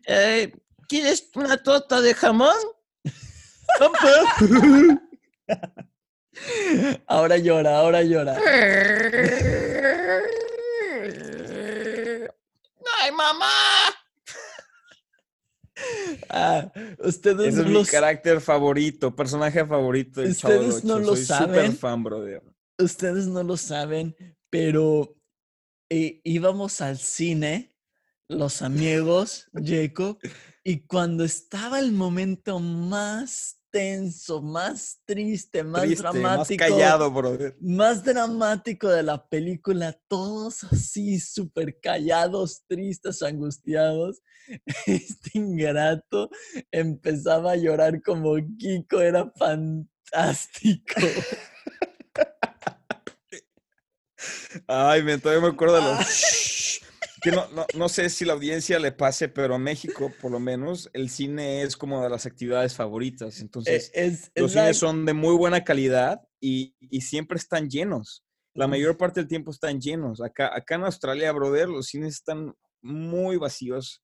Eh, 0.08 0.52
¿Quieres 0.88 1.30
una 1.36 1.62
torta 1.62 2.02
de 2.02 2.14
jamón? 2.16 2.58
ahora 7.08 7.38
llora, 7.38 7.78
ahora 7.78 8.04
llora. 8.04 8.38
¡Ay, 13.02 13.12
mamá! 13.12 13.46
Ah, 16.30 16.72
ustedes 17.00 17.56
Ese 17.56 17.62
es 17.62 17.68
mi 17.68 17.86
carácter 17.86 18.42
favorito, 18.42 19.16
personaje 19.16 19.66
favorito 19.66 20.22
del 20.22 20.32
Ustedes 20.32 20.84
no 20.84 21.00
lo 21.00 21.16
Soy 21.16 21.26
saben. 21.26 21.76
fan, 21.76 22.04
brother. 22.04 22.44
Ustedes 22.78 23.28
no 23.28 23.44
lo 23.44 23.58
saben, 23.58 24.16
pero 24.50 25.16
eh, 25.90 26.22
íbamos 26.24 26.82
al 26.82 26.98
cine, 26.98 27.76
los 28.28 28.62
amigos, 28.62 29.48
Jacob, 29.54 30.20
y 30.64 30.86
cuando 30.86 31.24
estaba 31.24 31.80
el 31.80 31.92
momento 31.92 32.60
más 32.60 33.61
tenso, 33.72 34.42
más 34.42 35.00
triste, 35.06 35.64
más 35.64 35.90
dramático. 35.98 36.22
Más 36.22 36.70
callado, 36.70 37.10
brother. 37.10 37.56
Más 37.60 38.04
dramático 38.04 38.90
de 38.90 39.04
la 39.04 39.26
película, 39.28 39.98
todos 40.08 40.66
así 40.66 41.20
súper 41.20 41.80
callados, 41.80 42.64
tristes, 42.68 43.24
angustiados. 43.24 44.22
Este 44.86 45.32
ingrato 45.34 46.30
empezaba 46.72 47.54
a 47.54 47.56
llorar 47.56 48.02
como 48.04 48.36
Kiko, 48.58 49.00
era 49.00 49.32
fantástico. 49.38 50.96
Ay, 54.68 55.02
me, 55.04 55.18
todavía 55.18 55.48
me 55.48 55.54
acuerdo 55.54 55.76
de 55.76 55.82
los... 55.82 55.98
que 57.22 57.32
no, 57.32 57.48
no, 57.52 57.66
no, 57.78 57.90
sé 57.90 58.10
si 58.10 58.26
la 58.26 58.34
audiencia 58.34 58.80
le 58.80 58.92
pase, 58.92 59.30
pero 59.30 59.56
en 59.56 59.62
México, 59.64 60.12
por 60.22 60.32
lo 60.32 60.40
menos, 60.40 60.90
el 60.94 61.10
cine 61.10 61.62
es 61.62 61.78
como 61.78 62.02
de 62.02 62.10
las 62.10 62.26
actividades 62.26 62.76
favoritas. 62.76 63.38
E, 63.38 63.42
Entonces, 63.42 64.32
los 64.36 64.52
cines 64.52 64.78
son 64.78 65.06
de 65.06 65.14
muy 65.14 65.36
buena 65.36 65.64
calidad 65.64 66.22
y, 66.40 66.76
y, 66.80 67.02
siempre 67.02 67.38
están 67.38 67.70
llenos. 67.70 68.26
La 68.54 68.68
mayor 68.68 68.98
parte 68.98 69.20
del 69.20 69.30
tiempo 69.30 69.52
están 69.52 69.80
llenos. 69.80 70.20
Acá, 70.22 70.52
acá 70.54 70.76
en 70.76 70.84
Australia, 70.84 71.32
brother, 71.32 71.70
los 71.70 71.88
cines 71.88 72.16
están 72.16 72.54
muy 72.82 73.38
vacíos. 73.38 74.04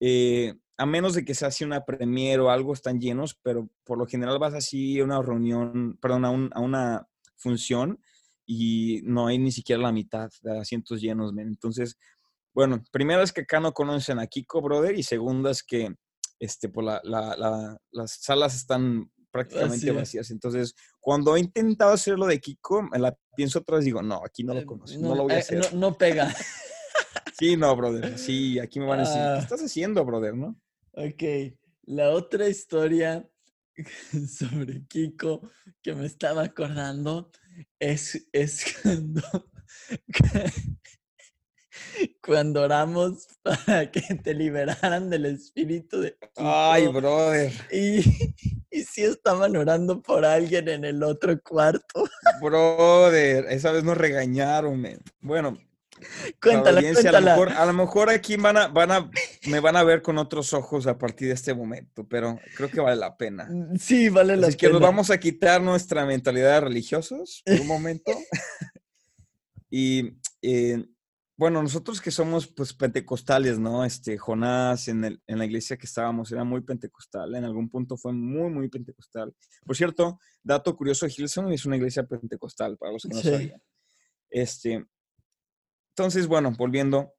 Eh, 0.00 0.54
a 0.76 0.86
menos 0.86 1.14
de 1.14 1.24
que 1.24 1.34
se 1.34 1.46
hace 1.46 1.64
una 1.64 1.84
premier 1.84 2.40
o 2.40 2.50
algo, 2.50 2.72
están 2.72 3.00
llenos, 3.00 3.38
pero 3.42 3.68
por 3.84 3.98
lo 3.98 4.06
general 4.06 4.38
vas 4.38 4.54
así 4.54 4.98
a 4.98 5.04
una 5.04 5.22
reunión, 5.22 5.96
perdón, 6.00 6.24
a, 6.24 6.30
un, 6.30 6.50
a 6.52 6.60
una 6.60 7.06
función 7.36 8.00
y 8.46 9.00
no 9.04 9.26
hay 9.26 9.38
ni 9.38 9.52
siquiera 9.52 9.82
la 9.82 9.92
mitad 9.92 10.30
de 10.42 10.58
asientos 10.58 11.00
llenos. 11.00 11.32
Entonces, 11.36 11.96
bueno, 12.54 12.82
primero 12.92 13.22
es 13.22 13.32
que 13.32 13.42
acá 13.42 13.60
no 13.60 13.72
conocen 13.72 14.18
a 14.18 14.26
Kiko, 14.26 14.62
brother, 14.62 14.96
y 14.96 15.02
segunda 15.02 15.50
es 15.50 15.62
que 15.62 15.94
este, 16.38 16.68
pues 16.68 16.86
la, 16.86 17.00
la, 17.04 17.78
las 17.90 18.12
salas 18.20 18.54
están 18.54 19.10
prácticamente 19.30 19.90
vacías. 19.90 20.30
Entonces, 20.30 20.74
cuando 21.00 21.36
he 21.36 21.40
intentado 21.40 21.92
hacer 21.92 22.16
lo 22.16 22.26
de 22.26 22.40
Kiko, 22.40 22.82
me 22.82 23.00
la 23.00 23.16
pienso 23.36 23.58
otra 23.58 23.76
vez 23.76 23.84
digo, 23.84 24.00
no, 24.00 24.22
aquí 24.24 24.44
no 24.44 24.54
lo 24.54 24.60
eh, 24.60 24.64
conozco, 24.64 25.00
no, 25.00 25.14
lo 25.16 25.24
voy 25.24 25.32
a 25.32 25.36
eh, 25.36 25.40
hacer. 25.40 25.74
No, 25.74 25.98
pega. 25.98 26.32
sí, 27.38 27.56
no, 27.56 27.74
brother, 27.74 28.16
sí, 28.16 28.60
aquí 28.60 28.78
me 28.78 28.86
van 28.86 29.00
a 29.00 29.02
decir, 29.02 29.16
¿qué 29.16 29.28
ah. 29.28 29.38
estás 29.38 29.60
haciendo, 29.60 30.04
brother, 30.04 30.36
no? 30.36 30.56
Ok, 30.92 31.56
la 31.82 32.10
otra 32.10 32.48
historia 32.48 33.28
sobre 34.28 34.86
Kiko 34.86 35.50
que 35.82 35.94
me 35.94 36.06
estaba 36.06 36.44
acordando 36.44 37.32
es, 37.80 38.28
es 38.32 38.64
cuando 38.82 39.22
cuando 42.24 42.62
oramos 42.62 43.28
para 43.42 43.90
que 43.90 44.00
te 44.22 44.34
liberaran 44.34 45.10
del 45.10 45.26
espíritu 45.26 46.00
de... 46.00 46.16
Ay, 46.36 46.86
brother. 46.88 47.52
Y, 47.70 47.98
y 48.70 48.84
sí 48.84 49.02
estaban 49.02 49.56
orando 49.56 50.00
por 50.02 50.24
alguien 50.24 50.68
en 50.68 50.84
el 50.84 51.02
otro 51.02 51.40
cuarto. 51.42 52.08
Brother, 52.40 53.46
esa 53.50 53.72
vez 53.72 53.84
nos 53.84 53.96
regañaron, 53.96 54.80
man. 54.80 55.00
Bueno, 55.20 55.58
cuéntala, 56.40 56.80
cuéntala. 56.80 57.18
A, 57.18 57.20
lo 57.20 57.26
mejor, 57.26 57.52
a 57.52 57.66
lo 57.66 57.72
mejor 57.72 58.10
aquí 58.10 58.36
van 58.36 58.56
a, 58.56 58.68
van 58.68 58.90
a, 58.90 59.10
me 59.46 59.60
van 59.60 59.76
a 59.76 59.84
ver 59.84 60.02
con 60.02 60.18
otros 60.18 60.52
ojos 60.52 60.86
a 60.86 60.98
partir 60.98 61.28
de 61.28 61.34
este 61.34 61.54
momento, 61.54 62.06
pero 62.08 62.38
creo 62.56 62.70
que 62.70 62.80
vale 62.80 62.96
la 62.96 63.16
pena. 63.16 63.46
Mm, 63.50 63.76
sí, 63.76 64.08
vale 64.08 64.36
la 64.36 64.48
Así 64.48 64.56
que 64.56 64.68
nos 64.68 64.80
vamos 64.80 65.10
a 65.10 65.18
quitar 65.18 65.60
nuestra 65.60 66.04
mentalidad 66.04 66.54
de 66.54 66.60
religiosos 66.60 67.42
por 67.44 67.60
un 67.60 67.66
momento. 67.66 68.12
y... 69.70 70.16
Eh, 70.46 70.84
bueno, 71.36 71.62
nosotros 71.62 72.00
que 72.00 72.12
somos 72.12 72.46
pues 72.46 72.72
pentecostales, 72.72 73.58
¿no? 73.58 73.84
Este, 73.84 74.16
Jonás 74.16 74.86
en, 74.86 75.04
el, 75.04 75.22
en 75.26 75.38
la 75.38 75.44
iglesia 75.44 75.76
que 75.76 75.86
estábamos 75.86 76.30
era 76.30 76.44
muy 76.44 76.60
pentecostal, 76.60 77.34
en 77.34 77.44
algún 77.44 77.68
punto 77.68 77.96
fue 77.96 78.12
muy, 78.12 78.50
muy 78.50 78.68
pentecostal. 78.68 79.34
Por 79.66 79.76
cierto, 79.76 80.20
dato 80.44 80.76
curioso, 80.76 81.06
Hilson 81.06 81.52
es 81.52 81.66
una 81.66 81.76
iglesia 81.76 82.04
pentecostal, 82.04 82.78
para 82.78 82.92
los 82.92 83.02
que 83.02 83.14
no 83.14 83.20
sabían. 83.20 83.60
Este, 84.30 84.86
entonces, 85.90 86.28
bueno, 86.28 86.52
volviendo, 86.56 87.14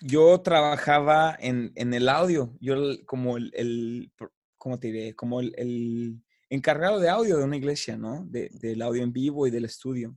yo 0.00 0.40
trabajaba 0.40 1.36
en, 1.40 1.72
en 1.74 1.92
el 1.92 2.08
audio, 2.08 2.56
yo 2.60 2.76
como 3.04 3.36
el, 3.36 3.50
el, 3.54 4.12
¿cómo 4.56 4.78
te 4.78 4.92
diré? 4.92 5.16
Como 5.16 5.40
el, 5.40 5.52
el, 5.56 6.22
encargado 6.50 7.00
de 7.00 7.08
audio 7.08 7.36
de 7.36 7.44
una 7.44 7.56
iglesia, 7.56 7.96
¿no? 7.96 8.24
De, 8.26 8.48
del 8.52 8.80
audio 8.82 9.02
en 9.02 9.12
vivo 9.12 9.48
y 9.48 9.50
del 9.50 9.64
estudio, 9.64 10.16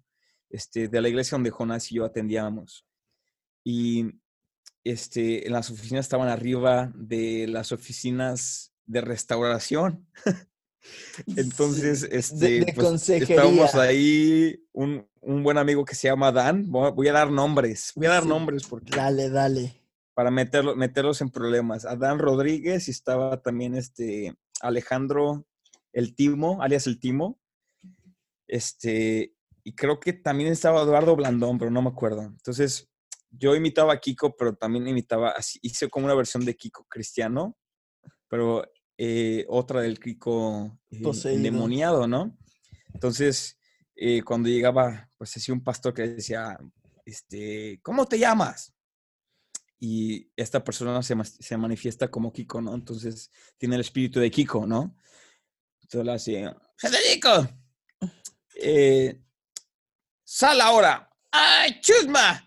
este, 0.51 0.87
de 0.87 1.01
la 1.01 1.09
iglesia 1.09 1.35
donde 1.35 1.49
Jonás 1.49 1.91
y 1.91 1.95
yo 1.95 2.05
atendíamos 2.05 2.86
y 3.69 4.05
este, 4.85 5.45
en 5.45 5.51
las 5.51 5.69
oficinas 5.69 6.05
estaban 6.05 6.29
arriba 6.29 6.89
de 6.95 7.47
las 7.47 7.73
oficinas 7.73 8.71
de 8.85 9.01
restauración. 9.01 10.07
Entonces, 11.35 12.07
este, 12.09 12.65
pues, 12.73 13.09
estábamos 13.09 13.75
ahí, 13.75 14.63
un, 14.71 15.05
un, 15.19 15.43
buen 15.43 15.57
amigo 15.57 15.83
que 15.83 15.95
se 15.95 16.07
llama 16.07 16.31
Dan, 16.31 16.71
voy 16.71 17.09
a 17.09 17.11
dar 17.11 17.29
nombres, 17.29 17.91
voy 17.93 18.07
a 18.07 18.11
dar 18.11 18.25
nombres 18.25 18.65
porque... 18.65 18.95
Dale, 18.95 19.29
dale. 19.29 19.83
Para 20.13 20.31
meterlo, 20.31 20.77
meterlos 20.77 21.19
en 21.19 21.29
problemas. 21.29 21.83
A 21.83 21.97
Dan 21.97 22.19
Rodríguez 22.19 22.87
y 22.87 22.91
estaba 22.91 23.41
también 23.41 23.75
este 23.75 24.33
Alejandro 24.61 25.45
El 25.91 26.15
Timo, 26.15 26.61
alias 26.61 26.87
El 26.87 27.01
Timo. 27.01 27.37
Este, 28.47 29.35
y 29.65 29.75
creo 29.75 29.99
que 29.99 30.13
también 30.13 30.53
estaba 30.53 30.83
Eduardo 30.83 31.17
Blandón, 31.17 31.57
pero 31.59 31.69
no 31.69 31.81
me 31.81 31.89
acuerdo. 31.89 32.21
Entonces, 32.21 32.89
yo 33.37 33.55
imitaba 33.55 33.93
a 33.93 33.99
Kiko, 33.99 34.35
pero 34.35 34.55
también 34.55 34.87
imitaba, 34.87 35.31
así, 35.31 35.59
hice 35.61 35.89
como 35.89 36.05
una 36.05 36.15
versión 36.15 36.45
de 36.45 36.55
Kiko 36.55 36.85
cristiano, 36.89 37.57
pero 38.27 38.63
eh, 38.97 39.45
otra 39.47 39.81
del 39.81 39.99
Kiko 39.99 40.79
eh, 40.91 41.03
endemoniado, 41.25 42.07
¿no? 42.07 42.37
Entonces, 42.93 43.59
eh, 43.95 44.21
cuando 44.23 44.49
llegaba, 44.49 45.09
pues 45.17 45.35
así 45.37 45.51
un 45.51 45.63
pastor 45.63 45.93
que 45.93 46.07
decía, 46.07 46.57
este, 47.05 47.79
¿cómo 47.81 48.05
te 48.05 48.19
llamas? 48.19 48.73
Y 49.79 50.31
esta 50.35 50.63
persona 50.63 51.03
se, 51.03 51.15
se 51.23 51.57
manifiesta 51.57 52.09
como 52.09 52.33
Kiko, 52.33 52.61
¿no? 52.61 52.73
Entonces, 52.73 53.31
tiene 53.57 53.75
el 53.75 53.81
espíritu 53.81 54.19
de 54.19 54.31
Kiko, 54.31 54.65
¿no? 54.65 54.97
Entonces, 55.81 56.05
le 56.05 56.11
hace, 56.11 56.55
Federico, 56.77 57.47
eh, 58.55 59.21
sal 60.23 60.61
ahora. 60.61 61.09
¡Ay, 61.31 61.79
chusma! 61.81 62.46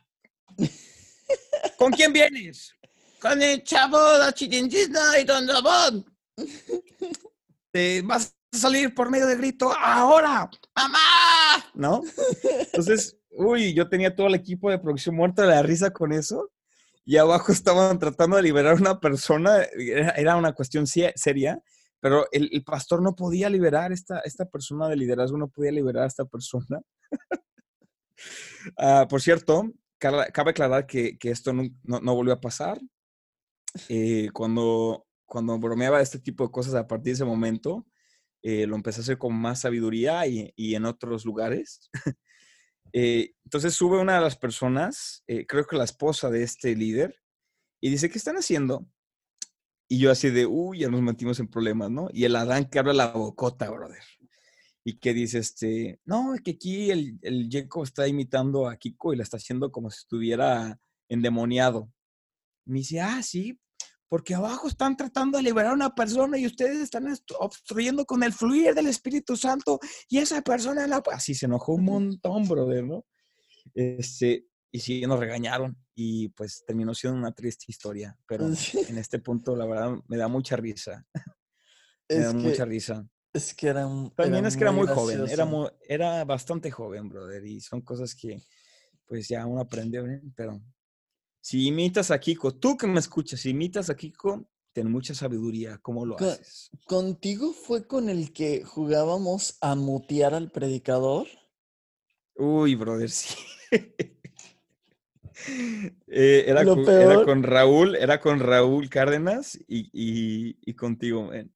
¿Con 1.76 1.92
quién 1.92 2.12
vienes? 2.12 2.74
con 3.20 3.40
el 3.42 3.62
chavo, 3.62 3.98
la 4.18 4.32
chirinchina 4.32 5.18
y 5.20 5.24
don 5.24 5.46
Ramón. 5.46 6.04
Te 7.70 8.02
vas 8.02 8.34
a 8.52 8.56
salir 8.56 8.94
por 8.94 9.10
medio 9.10 9.26
de 9.26 9.36
grito 9.36 9.72
ahora, 9.78 10.50
mamá, 10.74 10.98
¿no? 11.74 12.02
Entonces, 12.42 13.16
uy, 13.30 13.74
yo 13.74 13.88
tenía 13.88 14.14
todo 14.14 14.26
el 14.26 14.34
equipo 14.34 14.70
de 14.70 14.78
producción 14.78 15.14
muerto 15.14 15.42
de 15.42 15.48
la 15.48 15.62
risa 15.62 15.90
con 15.90 16.12
eso. 16.12 16.50
Y 17.04 17.16
abajo 17.16 17.52
estaban 17.52 17.98
tratando 17.98 18.36
de 18.36 18.42
liberar 18.42 18.74
a 18.74 18.80
una 18.80 19.00
persona, 19.00 19.62
era, 20.16 20.36
una 20.36 20.52
cuestión 20.52 20.86
seria, 20.86 21.60
pero 21.98 22.26
el, 22.30 22.62
pastor 22.64 23.02
no 23.02 23.14
podía 23.14 23.50
liberar 23.50 23.90
esta, 23.92 24.20
esta 24.20 24.44
persona 24.44 24.88
de 24.88 24.96
liderazgo, 24.96 25.36
no 25.36 25.48
podía 25.48 25.72
liberar 25.72 26.04
a 26.04 26.08
esta 26.08 26.24
persona. 26.24 26.80
Ah, 28.76 29.06
por 29.08 29.22
cierto, 29.22 29.72
cabe 30.00 30.50
aclarar 30.50 30.86
que, 30.86 31.16
esto 31.22 31.52
no, 31.52 32.14
volvió 32.14 32.32
a 32.32 32.40
pasar. 32.40 32.80
Eh, 33.88 34.30
cuando, 34.32 35.06
bromeaba 35.28 36.00
este 36.00 36.18
tipo 36.18 36.44
de 36.44 36.50
cosas 36.50 36.74
a 36.74 36.88
partir 36.88 37.12
de 37.12 37.12
ese 37.12 37.24
momento, 37.24 37.86
eh, 38.42 38.66
lo 38.66 38.74
empecé 38.74 39.00
a 39.00 39.02
hacer 39.02 39.18
con 39.18 39.34
más 39.34 39.60
sabiduría 39.60 40.26
y, 40.26 40.52
y 40.56 40.74
en 40.74 40.86
otros 40.86 41.24
lugares. 41.24 41.90
Eh, 42.92 43.34
entonces 43.44 43.74
sube 43.74 43.98
una 43.98 44.16
de 44.16 44.20
las 44.20 44.36
personas, 44.36 45.22
eh, 45.26 45.46
creo 45.46 45.64
que 45.64 45.76
la 45.76 45.84
esposa 45.84 46.30
de 46.30 46.42
este 46.42 46.74
líder, 46.74 47.14
y 47.80 47.90
dice, 47.90 48.10
¿qué 48.10 48.18
están 48.18 48.36
haciendo? 48.36 48.86
Y 49.88 49.98
yo 49.98 50.10
así 50.10 50.30
de, 50.30 50.46
uy, 50.46 50.80
ya 50.80 50.88
nos 50.88 51.00
metimos 51.00 51.40
en 51.40 51.48
problemas, 51.48 51.90
¿no? 51.90 52.08
Y 52.12 52.24
el 52.24 52.36
Adán 52.36 52.66
que 52.66 52.78
habla 52.78 52.92
la 52.92 53.08
bocota, 53.08 53.70
brother. 53.70 54.02
Y 54.90 54.98
que 54.98 55.14
dice, 55.14 55.38
este, 55.38 56.00
no, 56.04 56.34
es 56.34 56.40
que 56.40 56.50
aquí 56.52 56.90
el, 56.90 57.16
el 57.22 57.48
Jacob 57.48 57.84
está 57.84 58.08
imitando 58.08 58.68
a 58.68 58.76
Kiko 58.76 59.12
y 59.12 59.16
la 59.16 59.22
está 59.22 59.36
haciendo 59.36 59.70
como 59.70 59.88
si 59.88 59.98
estuviera 59.98 60.80
endemoniado. 61.08 61.92
Me 62.64 62.78
dice, 62.78 63.00
ah, 63.00 63.22
sí, 63.22 63.56
porque 64.08 64.34
abajo 64.34 64.66
están 64.66 64.96
tratando 64.96 65.38
de 65.38 65.44
liberar 65.44 65.70
a 65.70 65.74
una 65.74 65.94
persona 65.94 66.36
y 66.38 66.46
ustedes 66.46 66.78
están 66.80 67.06
est- 67.06 67.30
obstruyendo 67.38 68.04
con 68.04 68.24
el 68.24 68.32
fluir 68.32 68.74
del 68.74 68.88
Espíritu 68.88 69.36
Santo 69.36 69.78
y 70.08 70.18
esa 70.18 70.42
persona 70.42 70.84
la... 70.88 71.00
Así 71.12 71.34
se 71.34 71.46
enojó 71.46 71.74
un 71.74 71.84
montón, 71.84 72.48
brother, 72.48 72.84
¿no? 72.84 73.06
Este, 73.72 74.46
y 74.72 74.80
sí, 74.80 75.02
nos 75.02 75.20
regañaron 75.20 75.76
y 75.94 76.30
pues 76.30 76.64
terminó 76.66 76.94
siendo 76.94 77.16
una 77.18 77.32
triste 77.32 77.66
historia, 77.68 78.18
pero 78.26 78.46
en 78.88 78.98
este 78.98 79.20
punto 79.20 79.54
la 79.54 79.66
verdad 79.66 79.92
me 80.08 80.16
da 80.16 80.26
mucha 80.26 80.56
risa, 80.56 81.06
me 82.08 82.16
Es 82.16 82.24
da 82.24 82.32
mucha 82.32 82.64
que, 82.64 82.70
risa. 82.70 83.08
Es 83.32 83.54
que 83.54 83.68
era, 83.68 83.86
un- 83.86 84.10
También 84.10 84.46
es 84.46 84.56
que 84.56 84.64
era 84.64 84.72
muy 84.72 84.86
joven, 84.86 85.26
era, 85.28 85.44
muy, 85.44 85.68
era 85.88 86.24
bastante 86.24 86.70
joven, 86.70 87.08
brother, 87.08 87.44
y 87.44 87.60
son 87.60 87.80
cosas 87.82 88.14
que 88.14 88.42
pues 89.06 89.28
ya 89.28 89.44
uno 89.46 89.60
aprende, 89.60 89.98
¿eh? 89.98 90.20
pero 90.36 90.60
si 91.40 91.66
imitas 91.66 92.10
a 92.10 92.18
Kiko, 92.20 92.54
tú 92.54 92.76
que 92.76 92.86
me 92.86 93.00
escuchas, 93.00 93.40
si 93.40 93.50
imitas 93.50 93.90
a 93.90 93.96
Kiko, 93.96 94.48
ten 94.72 94.90
mucha 94.90 95.14
sabiduría, 95.14 95.78
¿cómo 95.78 96.06
lo 96.06 96.16
haces? 96.18 96.70
¿Contigo 96.86 97.52
fue 97.52 97.86
con 97.86 98.08
el 98.08 98.32
que 98.32 98.62
jugábamos 98.64 99.58
a 99.60 99.74
mutear 99.74 100.34
al 100.34 100.50
predicador? 100.50 101.26
Uy, 102.36 102.74
brother, 102.74 103.10
sí. 103.10 103.34
Eh, 106.06 106.44
era, 106.46 106.64
con 107.24 107.42
Raúl, 107.42 107.96
era 107.96 108.20
con 108.20 108.40
Raúl 108.40 108.88
Cárdenas 108.90 109.58
y, 109.66 109.88
y- 109.92 110.56
y 110.60 110.74
contigo, 110.74 111.24
man. 111.24 111.50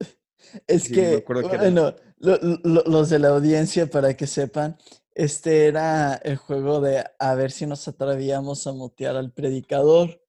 Es 0.67 0.83
Sí, 0.83 0.93
que, 0.93 1.23
bueno, 1.27 1.95
lo- 2.19 2.37
lo- 2.63 2.83
los 2.85 3.09
de 3.09 3.19
la 3.19 3.29
audiencia, 3.29 3.87
para 3.87 4.15
que 4.15 4.27
sepan, 4.27 4.77
este 5.13 5.67
era 5.67 6.15
el 6.15 6.35
juego 6.37 6.81
de 6.81 7.03
a 7.19 7.35
ver 7.35 7.51
si 7.51 7.65
nos 7.65 7.87
atrevíamos 7.87 8.67
a 8.67 8.73
mutear 8.73 9.15
al 9.15 9.31
predicador. 9.31 10.21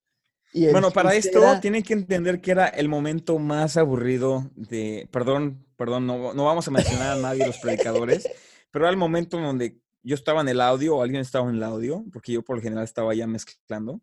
Y 0.52 0.68
Bueno, 0.70 0.90
para 0.90 1.14
esto 1.14 1.38
era- 1.38 1.60
tienen 1.60 1.82
que 1.82 1.92
entender 1.92 2.40
que 2.40 2.52
era 2.52 2.66
el 2.66 2.88
momento 2.88 3.38
más 3.38 3.76
aburrido 3.76 4.50
de, 4.54 5.08
perdón, 5.10 5.66
perdón, 5.76 6.06
no, 6.06 6.32
no 6.32 6.44
vamos 6.44 6.66
a 6.66 6.70
mencionar 6.70 7.18
a 7.18 7.20
nadie 7.20 7.44
los 7.46 7.58
predicadores, 7.58 8.26
pero 8.70 8.84
era 8.86 8.90
el 8.90 8.96
momento 8.96 9.36
en 9.38 9.44
donde 9.44 9.80
yo 10.02 10.14
estaba 10.14 10.40
en 10.40 10.48
el 10.48 10.60
audio 10.60 10.96
o 10.96 11.02
alguien 11.02 11.20
estaba 11.20 11.50
en 11.50 11.56
el 11.56 11.62
audio, 11.62 12.04
porque 12.12 12.32
yo 12.32 12.42
por 12.42 12.56
lo 12.56 12.62
general 12.62 12.84
estaba 12.84 13.12
ya 13.14 13.26
mezclando, 13.26 14.00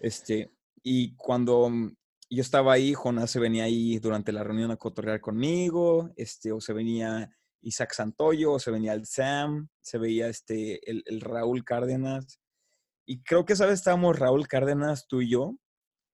este, 0.00 0.50
y 0.82 1.14
cuando 1.16 1.70
yo 2.34 2.42
estaba 2.42 2.72
ahí, 2.72 2.94
Jonás 2.94 3.30
se 3.30 3.40
venía 3.40 3.64
ahí 3.64 3.98
durante 3.98 4.32
la 4.32 4.42
reunión 4.44 4.70
a 4.70 4.76
cotorrear 4.76 5.20
conmigo, 5.20 6.12
este, 6.16 6.52
o 6.52 6.60
se 6.60 6.72
venía 6.72 7.34
Isaac 7.60 7.92
Santoyo, 7.94 8.52
o 8.52 8.58
se 8.58 8.70
venía 8.70 8.92
el 8.94 9.06
Sam, 9.06 9.68
se 9.80 9.98
veía 9.98 10.28
este, 10.28 10.88
el, 10.90 11.20
Raúl 11.20 11.64
Cárdenas, 11.64 12.40
y 13.06 13.22
creo 13.22 13.44
que 13.44 13.52
esa 13.54 13.66
vez 13.66 13.74
estábamos 13.80 14.18
Raúl 14.18 14.46
Cárdenas, 14.48 15.06
tú 15.06 15.20
y 15.22 15.30
yo, 15.30 15.56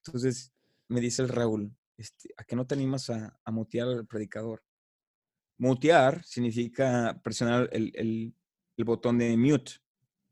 entonces 0.05 0.53
me 0.89 1.01
dice 1.01 1.23
el 1.23 1.29
Raúl, 1.29 1.77
este, 1.97 2.31
¿a 2.37 2.45
qué 2.45 2.57
no 2.57 2.67
te 2.67 2.75
animas 2.75 3.11
a, 3.11 3.39
a 3.45 3.51
mutear 3.51 3.89
al 3.89 4.07
predicador? 4.07 4.63
Mutear 5.59 6.25
significa 6.25 7.21
presionar 7.23 7.69
el, 7.73 7.93
el- 7.95 8.35
el 8.77 8.85
botón 8.85 9.19
de 9.19 9.37
mute 9.37 9.73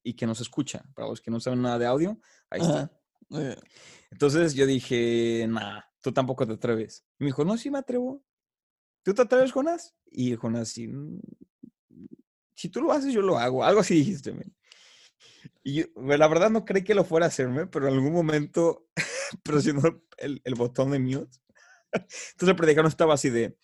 y 0.02 0.14
que 0.14 0.26
no 0.26 0.34
se 0.34 0.42
escucha. 0.42 0.82
Para 0.94 1.08
los 1.08 1.20
que 1.20 1.30
no 1.30 1.38
saben 1.38 1.60
nada 1.60 1.78
de 1.78 1.84
audio, 1.84 2.18
ahí 2.48 2.62
está. 2.62 2.97
Entonces 4.10 4.54
yo 4.54 4.66
dije, 4.66 5.46
nah, 5.48 5.80
tú 6.00 6.12
tampoco 6.12 6.46
te 6.46 6.54
atreves. 6.54 7.04
Y 7.18 7.24
me 7.24 7.28
dijo, 7.28 7.44
no, 7.44 7.56
sí 7.58 7.70
me 7.70 7.78
atrevo. 7.78 8.22
¿Tú 9.02 9.14
te 9.14 9.22
atreves, 9.22 9.52
Jonás? 9.52 9.94
Y 10.10 10.34
Jonás, 10.36 10.70
sí, 10.70 10.88
"Mm, 10.88 11.20
si 12.54 12.68
tú 12.68 12.80
lo 12.80 12.92
haces, 12.92 13.12
yo 13.12 13.22
lo 13.22 13.38
hago. 13.38 13.64
Algo 13.64 13.80
así 13.80 13.94
dijiste. 13.94 14.34
Y 15.62 15.84
la 15.96 16.28
verdad 16.28 16.50
no 16.50 16.64
creí 16.64 16.82
que 16.82 16.94
lo 16.94 17.04
fuera 17.04 17.26
a 17.26 17.28
hacerme, 17.28 17.66
pero 17.66 17.88
en 17.88 17.94
algún 17.94 18.12
momento 18.12 18.88
presionó 19.44 20.02
el, 20.16 20.40
botón 20.56 20.90
de 20.90 20.98
mute. 20.98 21.38
Entonces 21.92 22.48
el 22.48 22.56
predicador 22.56 22.88
estaba 22.88 23.14
así 23.14 23.30
de, 23.30 23.56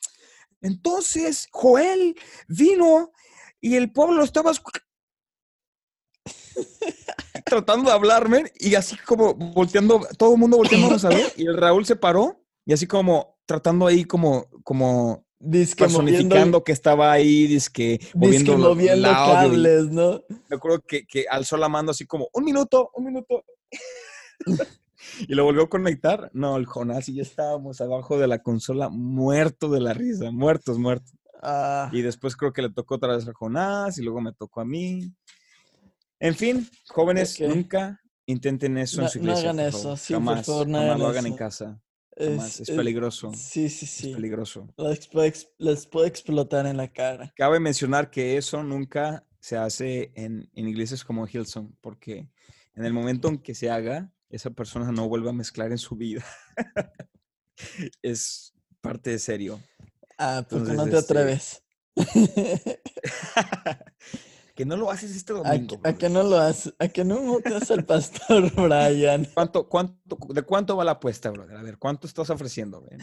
entonces 0.60 1.48
Joel 1.50 2.16
vino 2.48 3.12
y 3.60 3.76
el 3.76 3.92
pueblo 3.92 4.22
estaba 4.22 4.52
tratando 7.45 7.90
de 7.90 7.95
hablarme 7.95 8.45
y 8.59 8.74
así 8.74 8.97
como 8.97 9.34
volteando, 9.34 10.01
todo 10.18 10.34
el 10.34 10.40
mundo 10.40 10.57
volteándonos 10.57 11.05
a 11.05 11.11
ver 11.11 11.32
y 11.36 11.47
el 11.47 11.57
Raúl 11.57 11.84
se 11.84 11.97
paró 11.97 12.42
y 12.64 12.72
así 12.72 12.86
como 12.86 13.38
tratando 13.47 13.86
ahí 13.86 14.05
como, 14.05 14.49
como 14.62 15.24
Dizque 15.38 15.84
personificando 15.84 16.36
moviendo, 16.36 16.64
que 16.64 16.72
estaba 16.72 17.12
ahí, 17.12 17.47
dizque 17.47 18.01
moviendo, 18.14 18.57
moviendo 18.57 19.11
y- 19.11 19.14
cables, 19.14 19.90
¿no? 19.90 20.22
me 20.49 20.57
acuerdo 20.57 20.80
que, 20.80 21.07
que 21.07 21.26
alzó 21.28 21.59
la 21.59 21.68
mano 21.68 21.90
así 21.90 22.07
como, 22.07 22.28
un 22.32 22.45
minuto, 22.45 22.90
un 22.95 23.05
minuto. 23.05 23.45
y 25.28 25.34
lo 25.34 25.45
volvió 25.45 25.64
a 25.64 25.68
conectar. 25.68 26.30
No, 26.32 26.57
el 26.57 26.64
Jonás 26.64 27.11
y 27.11 27.14
yo 27.16 27.22
estábamos 27.22 27.82
abajo 27.82 28.18
de 28.18 28.26
la 28.26 28.42
consola 28.42 28.88
muertos 28.88 29.70
de 29.72 29.80
la 29.80 29.92
risa, 29.92 30.30
muertos, 30.30 30.78
muertos. 30.78 31.12
Ah, 31.42 31.90
Y 31.92 32.01
después 32.01 32.36
creo 32.36 32.55
que 32.55 32.62
le 32.62 32.70
tocó 32.70 32.95
otra 32.95 33.14
vez 33.14 33.28
a 33.28 33.34
Jonás 33.34 33.99
y 33.99 34.03
luego 34.03 34.22
me 34.22 34.32
tocó 34.32 34.62
a 34.62 34.64
mí. 34.64 35.12
En 36.24 36.34
fin, 36.34 36.66
jóvenes, 36.88 37.38
nunca 37.40 38.00
intenten 38.26 38.78
eso 38.78 38.98
No- 39.02 39.06
en 39.06 39.10
su 39.12 39.18
no 39.18 39.24
iglesia. 39.24 39.50
hagan 39.50 39.70
por 39.70 39.80
eso, 39.80 39.96
sí, 39.98 40.14
por 40.14 40.22
jamás, 40.24 40.46
favor, 40.46 40.66
no 40.68 40.78
jamás 40.78 40.88
hagan 40.90 40.98
lo 41.00 41.06
hagan 41.08 41.26
en 41.26 41.36
casa. 41.36 41.82
es, 42.16 42.28
Jamás. 42.30 42.60
Es 42.60 42.68
es- 42.70 42.76
peligroso. 42.76 43.32
Sí, 43.34 43.68
sí, 43.68 43.84
Es 43.84 43.90
sí. 43.90 44.14
peligroso. 44.14 44.66
Les 44.78 45.06
puede, 45.08 45.28
ex- 45.28 45.48
les 45.58 45.86
puede 45.86 46.08
explotar 46.08 46.64
en 46.66 46.78
la 46.78 46.90
cara. 46.90 47.30
Cabe 47.36 47.60
mencionar 47.60 48.10
que 48.10 48.38
eso 48.38 48.62
nunca 48.62 49.26
se 49.38 49.58
hace 49.58 50.12
en, 50.14 50.48
en 50.54 50.66
iglesias 50.68 51.04
como 51.04 51.26
Hillsong, 51.26 51.76
porque 51.82 52.30
en 52.74 52.84
el 52.86 52.94
momento 52.94 53.28
en 53.28 53.36
que 53.38 53.54
se 53.54 53.68
haga, 53.70 54.10
esa 54.30 54.48
persona 54.50 54.90
no 54.92 55.06
vuelve 55.10 55.28
a 55.28 55.34
mezclar 55.34 55.72
en 55.72 55.78
su 55.78 55.94
vida. 55.94 56.24
es 58.02 58.54
parte 58.80 59.10
de 59.10 59.18
serio. 59.18 59.60
Ah, 60.16 60.46
porque 60.48 60.72
no 60.72 60.84
te 60.84 60.96
este, 60.96 61.12
atreves. 61.12 61.62
que 64.55 64.64
no 64.64 64.76
lo 64.76 64.90
haces 64.90 65.14
este 65.16 65.32
¿A, 65.32 65.36
domingo. 65.36 65.80
a 65.82 65.92
que 65.94 66.09
no 66.09 66.22
lo 66.22 66.38
haces? 66.38 66.72
¿A 66.78 66.88
que 66.88 67.05
no 67.05 67.20
muteas 67.20 67.70
al 67.70 67.84
pastor 67.84 68.50
Brian? 68.55 69.26
¿Cuánto, 69.34 69.68
cuánto, 69.68 70.16
¿De 70.32 70.42
cuánto 70.42 70.76
va 70.76 70.84
la 70.84 70.92
apuesta, 70.92 71.30
brother? 71.30 71.57
A 71.57 71.62
ver, 71.62 71.78
¿cuánto 71.78 72.07
estás 72.07 72.30
ofreciendo? 72.30 72.84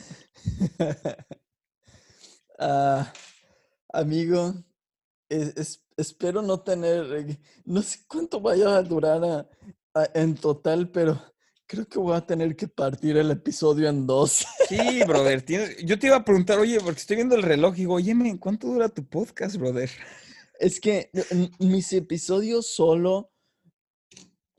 Ah, 2.63 3.11
amigo, 3.91 4.53
es- 5.29 5.57
es- 5.57 5.83
espero 5.97 6.41
no 6.43 6.59
tener, 6.61 7.37
no 7.65 7.81
sé 7.81 7.99
cuánto 8.07 8.39
vaya 8.39 8.77
a 8.77 8.83
durar 8.83 9.23
a- 9.23 9.49
a- 9.95 10.09
en 10.13 10.35
total, 10.35 10.89
pero 10.89 11.19
creo 11.65 11.87
que 11.87 11.97
voy 11.97 12.15
a 12.15 12.21
tener 12.21 12.55
que 12.55 12.67
partir 12.67 13.17
el 13.17 13.31
episodio 13.31 13.89
en 13.89 14.05
dos. 14.05 14.45
Sí, 14.69 15.01
brother. 15.07 15.41
tienes- 15.41 15.77
Yo 15.83 15.97
te 15.97 16.07
iba 16.07 16.17
a 16.17 16.23
preguntar, 16.25 16.59
oye, 16.59 16.79
porque 16.81 16.99
estoy 16.99 17.15
viendo 17.15 17.33
el 17.35 17.41
reloj 17.43 17.73
y 17.73 17.79
digo, 17.79 17.95
oye, 17.95 18.13
men, 18.13 18.37
¿cuánto 18.37 18.67
dura 18.67 18.89
tu 18.89 19.03
podcast, 19.05 19.55
brother? 19.55 19.89
Es 20.61 20.79
que 20.79 21.09
mis 21.57 21.91
episodios 21.91 22.67
solo 22.67 23.31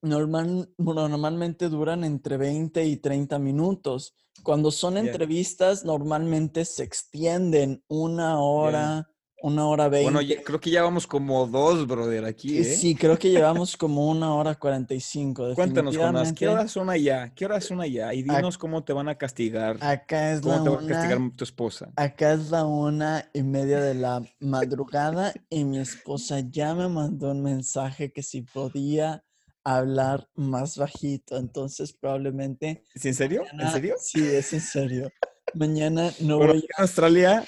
normal, 0.03 0.74
bueno, 0.76 1.09
normalmente 1.09 1.68
duran 1.68 2.03
entre 2.03 2.36
20 2.38 2.84
y 2.84 2.96
30 2.96 3.38
minutos. 3.38 4.16
Cuando 4.42 4.72
son 4.72 4.96
entrevistas, 4.96 5.84
normalmente 5.84 6.64
se 6.64 6.82
extienden 6.82 7.84
una 7.86 8.40
hora, 8.40 9.11
una 9.43 9.66
hora 9.66 9.88
veinte. 9.88 10.12
Bueno, 10.12 10.22
ya- 10.22 10.43
creo 10.43 10.61
que 10.61 10.70
ya 10.70 10.82
vamos 10.82 11.07
como 11.07 11.47
dos, 11.47 11.86
brother, 11.86 12.24
aquí, 12.24 12.57
Eh, 12.59 12.61
¿eh? 12.61 12.64
Sí, 12.64 12.95
creo 12.95 13.18
que 13.18 13.30
llevamos 13.30 13.76
como 13.76 14.09
una 14.09 14.34
hora 14.34 14.55
cuarenta 14.55 14.95
y 14.95 15.01
cinco. 15.01 15.53
Cuéntanos, 15.55 15.95
Jonas, 15.95 16.32
¿qué 16.32 16.49
horas 16.49 16.70
son 16.70 16.88
allá? 16.88 17.32
¿Qué 17.34 17.45
horas 17.45 17.64
son 17.64 17.80
allá? 17.80 18.14
Y 18.14 18.22
Ac- 18.22 18.24
dinos 18.36 18.57
cómo 18.57 18.82
te 18.84 18.93
van 18.93 19.09
a 19.09 19.16
castigar. 19.16 19.76
Acá 19.80 20.32
es 20.32 20.45
la 20.45 20.62
¿Cómo 20.62 20.62
te 20.62 20.70
va 20.70 20.76
a 20.76 20.86
castigar 20.86 21.18
una, 21.18 21.36
tu 21.36 21.45
esposa? 21.45 21.93
acá 21.97 22.32
es 22.32 22.51
la 22.51 22.64
una 22.64 23.28
y 23.34 23.43
media 23.43 23.80
de 23.80 23.95
la 23.95 24.22
madrugada 24.40 25.34
y 25.51 25.64
mi 25.64 25.78
esposa 25.78 26.40
ya 26.40 26.74
me 26.74 26.88
mandó 26.88 27.30
un 27.32 27.43
mensaje 27.43 28.12
que 28.12 28.22
si 28.22 28.43
podía 28.43 29.24
hablar 29.64 30.28
más 30.34 30.76
bajito. 30.78 31.36
Entonces 31.36 31.93
probablemente 31.93 32.84
¿Es 32.95 33.05
en 33.07 33.14
serio? 33.14 33.45
¿En 33.59 33.70
serio? 33.70 33.97
Sí, 34.01 34.20
es 34.20 34.53
en 34.53 34.61
serio. 34.61 35.11
Mañana 35.55 36.12
no 36.20 36.38
Bueno, 36.38 36.53
voy 36.55 36.61
en 36.61 36.82
Australia 36.82 37.45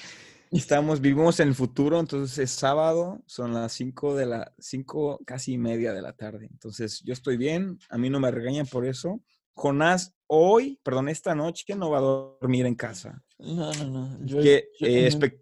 estamos, 0.57 1.01
vivimos 1.01 1.39
en 1.39 1.49
el 1.49 1.55
futuro, 1.55 1.99
entonces 1.99 2.37
es 2.37 2.51
sábado, 2.51 3.21
son 3.25 3.53
las 3.53 3.71
5 3.73 4.15
de 4.15 4.25
la, 4.25 4.53
5 4.59 5.21
casi 5.25 5.53
y 5.53 5.57
media 5.57 5.93
de 5.93 6.01
la 6.01 6.13
tarde. 6.13 6.47
Entonces 6.51 7.01
yo 7.03 7.13
estoy 7.13 7.37
bien, 7.37 7.79
a 7.89 7.97
mí 7.97 8.09
no 8.09 8.19
me 8.19 8.31
regañan 8.31 8.65
por 8.67 8.85
eso. 8.85 9.21
Jonás 9.53 10.13
hoy, 10.27 10.79
perdón, 10.83 11.09
esta 11.09 11.33
noche 11.35 11.75
no 11.75 11.89
va 11.89 11.99
a 11.99 12.01
dormir 12.01 12.65
en 12.65 12.75
casa. 12.75 13.23
No, 13.39 13.71
no, 13.73 13.85
no. 13.85 14.25
Yo, 14.25 14.41
Que, 14.41 14.69
yo- 14.79 14.87
eh, 14.87 15.41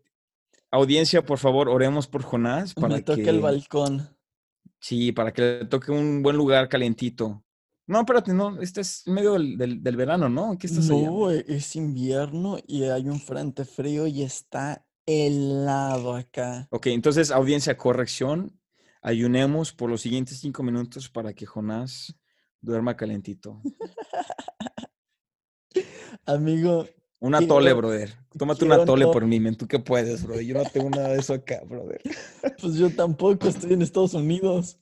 audiencia, 0.72 1.24
por 1.26 1.38
favor, 1.40 1.70
oremos 1.70 2.08
por 2.08 2.24
Jonás 2.24 2.74
para 2.76 2.96
me 2.96 3.02
toca 3.02 3.22
que, 3.24 3.30
el 3.30 3.40
balcón. 3.42 4.16
sí, 4.80 5.12
para 5.12 5.32
que 5.34 5.42
le 5.42 5.66
toque 5.66 5.92
un 5.92 6.22
buen 6.24 6.36
lugar 6.36 6.70
calientito. 6.70 7.44
No, 7.86 8.00
espérate, 8.00 8.34
no, 8.34 8.62
este 8.62 8.80
es 8.82 9.04
medio 9.08 9.34
del, 9.34 9.58
del- 9.58 9.84
del 9.84 9.96
verano, 9.98 10.30
¿no? 10.30 10.58
¿Qué 10.58 10.68
estás? 10.68 10.88
No, 10.90 11.30
e- 11.32 11.44
es 11.50 11.76
invierno 11.76 12.58
y 12.66 12.84
hay 12.86 13.10
un 13.10 13.20
frente 13.20 13.66
frío 13.66 14.08
y 14.08 14.24
está 14.24 14.86
helado 15.06 16.16
acá. 16.16 16.68
Ok, 16.72 16.88
entonces, 16.88 17.32
audiencia, 17.32 17.78
corrección. 17.78 18.60
Ayunemos 19.02 19.74
por 19.74 19.90
los 19.90 20.02
siguientes 20.02 20.40
cinco 20.40 20.64
minutos 20.64 21.10
para 21.10 21.34
que 21.34 21.46
Jonás 21.46 22.16
duerma 22.62 22.96
calentito. 22.96 23.62
Amigo, 26.26 26.88
Una 27.20 27.40
tole, 27.46 27.66
Quiero- 27.68 27.78
brother. 27.78 28.14
Tómate 28.38 28.66
una 28.66 28.84
tole 28.86 29.06
no- 29.06 29.12
por 29.12 29.26
mí, 29.26 29.40
men. 29.40 29.56
¿Tú 29.56 29.68
qué 29.68 29.80
puedes, 29.80 30.24
brother? 30.24 30.44
Yo 30.46 30.56
no 30.56 30.64
tengo 30.70 30.90
nada 30.90 31.10
de 31.10 31.20
eso 31.20 31.34
acá, 31.34 31.62
brother. 31.66 32.02
pues 32.62 32.76
yo 32.76 32.90
tampoco 32.96 33.48
estoy 33.48 33.74
en 33.74 33.82
Estados 33.82 34.14
Unidos. 34.14 34.80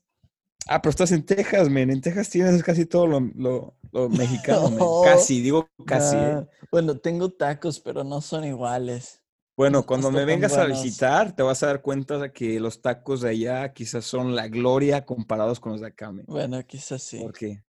Ah, 0.67 0.81
pero 0.81 0.91
estás 0.91 1.11
en 1.11 1.25
Texas, 1.25 1.69
men. 1.69 1.89
En 1.89 2.01
Texas 2.01 2.29
tienes 2.29 2.61
casi 2.63 2.85
todo 2.85 3.07
lo, 3.07 3.19
lo- 3.35 3.75
lo 3.91 4.09
mexicano, 4.09 4.69
men. 4.69 4.79
Casi, 5.03 5.41
digo 5.41 5.67
casi. 5.85 6.15
¿eh? 6.15 6.47
Bueno, 6.71 6.97
tengo 6.99 7.31
tacos, 7.31 7.79
pero 7.79 8.03
no 8.03 8.21
son 8.21 8.45
iguales. 8.45 9.20
Bueno, 9.55 9.79
no 9.79 9.85
cuando 9.85 10.11
me 10.11 10.25
vengas 10.25 10.57
a 10.57 10.65
visitar, 10.65 11.35
te 11.35 11.43
vas 11.43 11.61
a 11.63 11.67
dar 11.67 11.81
cuenta 11.81 12.17
de 12.17 12.31
que 12.31 12.59
los 12.59 12.81
tacos 12.81 13.21
de 13.21 13.29
allá 13.29 13.73
quizás 13.73 14.05
son 14.05 14.35
la 14.35 14.47
gloria 14.47 15.05
comparados 15.05 15.59
con 15.59 15.73
los 15.73 15.81
de 15.81 15.87
acá, 15.87 16.11
men. 16.11 16.25
Bueno, 16.27 16.65
quizás 16.65 17.03
sí. 17.03 17.19
¿Por 17.19 17.33
qué? 17.33 17.63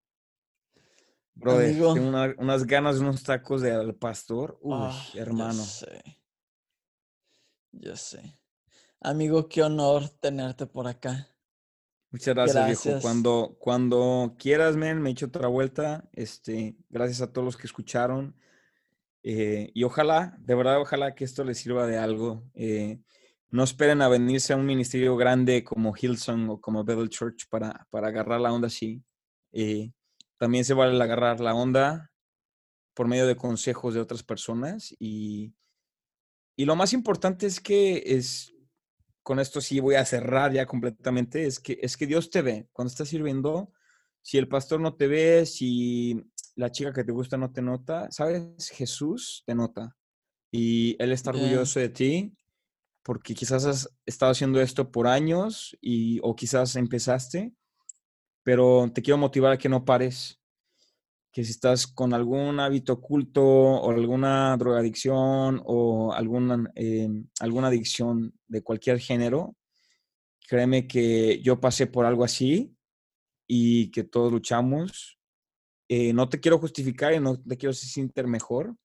Brother, 1.34 1.70
Amigo. 1.70 1.94
tengo 1.94 2.08
una- 2.08 2.34
unas 2.38 2.66
ganas 2.66 2.96
de 2.96 3.00
unos 3.02 3.22
tacos 3.22 3.62
de 3.62 3.72
al 3.72 3.94
pastor. 3.94 4.58
Uy, 4.62 4.76
yo 5.14 5.20
hermano. 5.20 5.52
sé. 5.54 6.02
Yo 7.72 7.96
sé. 7.96 8.38
Amigo, 9.00 9.48
qué 9.48 9.62
honor 9.62 10.08
tenerte 10.20 10.66
por 10.66 10.86
acá. 10.86 11.28
Muchas 12.10 12.34
gracias, 12.34 12.54
viejo. 12.66 12.82
Gracias. 12.84 13.02
Cuando, 13.02 13.56
cuando 13.58 14.36
quieras, 14.38 14.76
men, 14.76 15.00
me 15.00 15.10
echo 15.10 15.26
otra 15.26 15.48
vuelta. 15.48 16.08
Este, 16.12 16.76
gracias 16.90 17.22
a 17.22 17.32
todos 17.32 17.44
los 17.46 17.56
que 17.56 17.66
escucharon. 17.66 18.36
Eh, 19.22 19.70
y 19.74 19.84
ojalá, 19.84 20.36
de 20.40 20.54
verdad, 20.54 20.80
ojalá 20.80 21.14
que 21.14 21.24
esto 21.24 21.44
les 21.44 21.58
sirva 21.58 21.86
de 21.86 21.98
algo. 21.98 22.44
eh, 22.54 23.00
no 23.52 23.64
esperen 23.64 24.00
a 24.00 24.08
venirse 24.08 24.54
a 24.54 24.56
un 24.56 24.64
ministerio 24.64 25.14
grande 25.14 25.62
como 25.62 25.94
Hillsong 25.94 26.48
o 26.48 26.60
como 26.60 26.84
Bethel 26.84 27.10
Church 27.10 27.46
para, 27.50 27.86
para 27.90 28.08
agarrar 28.08 28.40
la 28.40 28.50
onda 28.50 28.68
así. 28.68 29.04
Eh, 29.52 29.92
también 30.38 30.64
se 30.64 30.72
vale 30.72 31.00
agarrar 31.00 31.38
la 31.38 31.54
onda 31.54 32.10
por 32.94 33.08
medio 33.08 33.26
de 33.26 33.36
consejos 33.36 33.92
de 33.92 34.00
otras 34.00 34.22
personas. 34.22 34.94
Y, 34.98 35.54
y 36.56 36.64
lo 36.64 36.76
más 36.76 36.94
importante 36.94 37.46
es 37.46 37.60
que 37.60 38.02
es, 38.06 38.54
con 39.22 39.38
esto 39.38 39.60
sí 39.60 39.80
voy 39.80 39.96
a 39.96 40.06
cerrar 40.06 40.54
ya 40.54 40.64
completamente, 40.64 41.44
es 41.44 41.60
que, 41.60 41.78
es 41.82 41.98
que 41.98 42.06
Dios 42.06 42.30
te 42.30 42.40
ve 42.40 42.68
cuando 42.72 42.90
estás 42.90 43.08
sirviendo. 43.08 43.70
Si 44.22 44.38
el 44.38 44.48
pastor 44.48 44.80
no 44.80 44.94
te 44.94 45.08
ve, 45.08 45.44
si 45.44 46.24
la 46.54 46.70
chica 46.70 46.92
que 46.92 47.04
te 47.04 47.12
gusta 47.12 47.36
no 47.36 47.52
te 47.52 47.62
nota, 47.62 48.10
¿sabes? 48.10 48.70
Jesús 48.70 49.42
te 49.46 49.54
nota. 49.54 49.96
Y 50.50 50.96
Él 51.02 51.12
está 51.12 51.30
orgulloso 51.30 51.80
de 51.80 51.88
ti 51.88 52.36
porque 53.02 53.34
quizás 53.34 53.64
has 53.64 53.88
estado 54.06 54.32
haciendo 54.32 54.60
esto 54.60 54.90
por 54.90 55.06
años 55.06 55.76
y, 55.80 56.20
o 56.22 56.36
quizás 56.36 56.76
empezaste, 56.76 57.52
pero 58.42 58.90
te 58.92 59.02
quiero 59.02 59.18
motivar 59.18 59.52
a 59.52 59.58
que 59.58 59.68
no 59.68 59.84
pares. 59.84 60.38
Que 61.32 61.44
si 61.44 61.52
estás 61.52 61.86
con 61.86 62.12
algún 62.12 62.60
hábito 62.60 62.92
oculto 62.92 63.42
o 63.42 63.90
alguna 63.90 64.54
drogadicción 64.58 65.62
o 65.64 66.12
alguna, 66.12 66.70
eh, 66.74 67.08
alguna 67.40 67.68
adicción 67.68 68.34
de 68.46 68.62
cualquier 68.62 69.00
género, 69.00 69.56
créeme 70.46 70.86
que 70.86 71.40
yo 71.42 71.58
pasé 71.58 71.86
por 71.86 72.04
algo 72.04 72.22
así 72.22 72.76
y 73.46 73.90
que 73.90 74.04
todos 74.04 74.30
luchamos. 74.30 75.18
Eh, 75.88 76.12
no 76.12 76.28
te 76.28 76.40
quiero 76.40 76.58
justificar 76.58 77.12
y 77.12 77.20
no 77.20 77.38
te 77.40 77.56
quiero 77.56 77.72
sentir 77.74 78.26
mejor, 78.26 78.76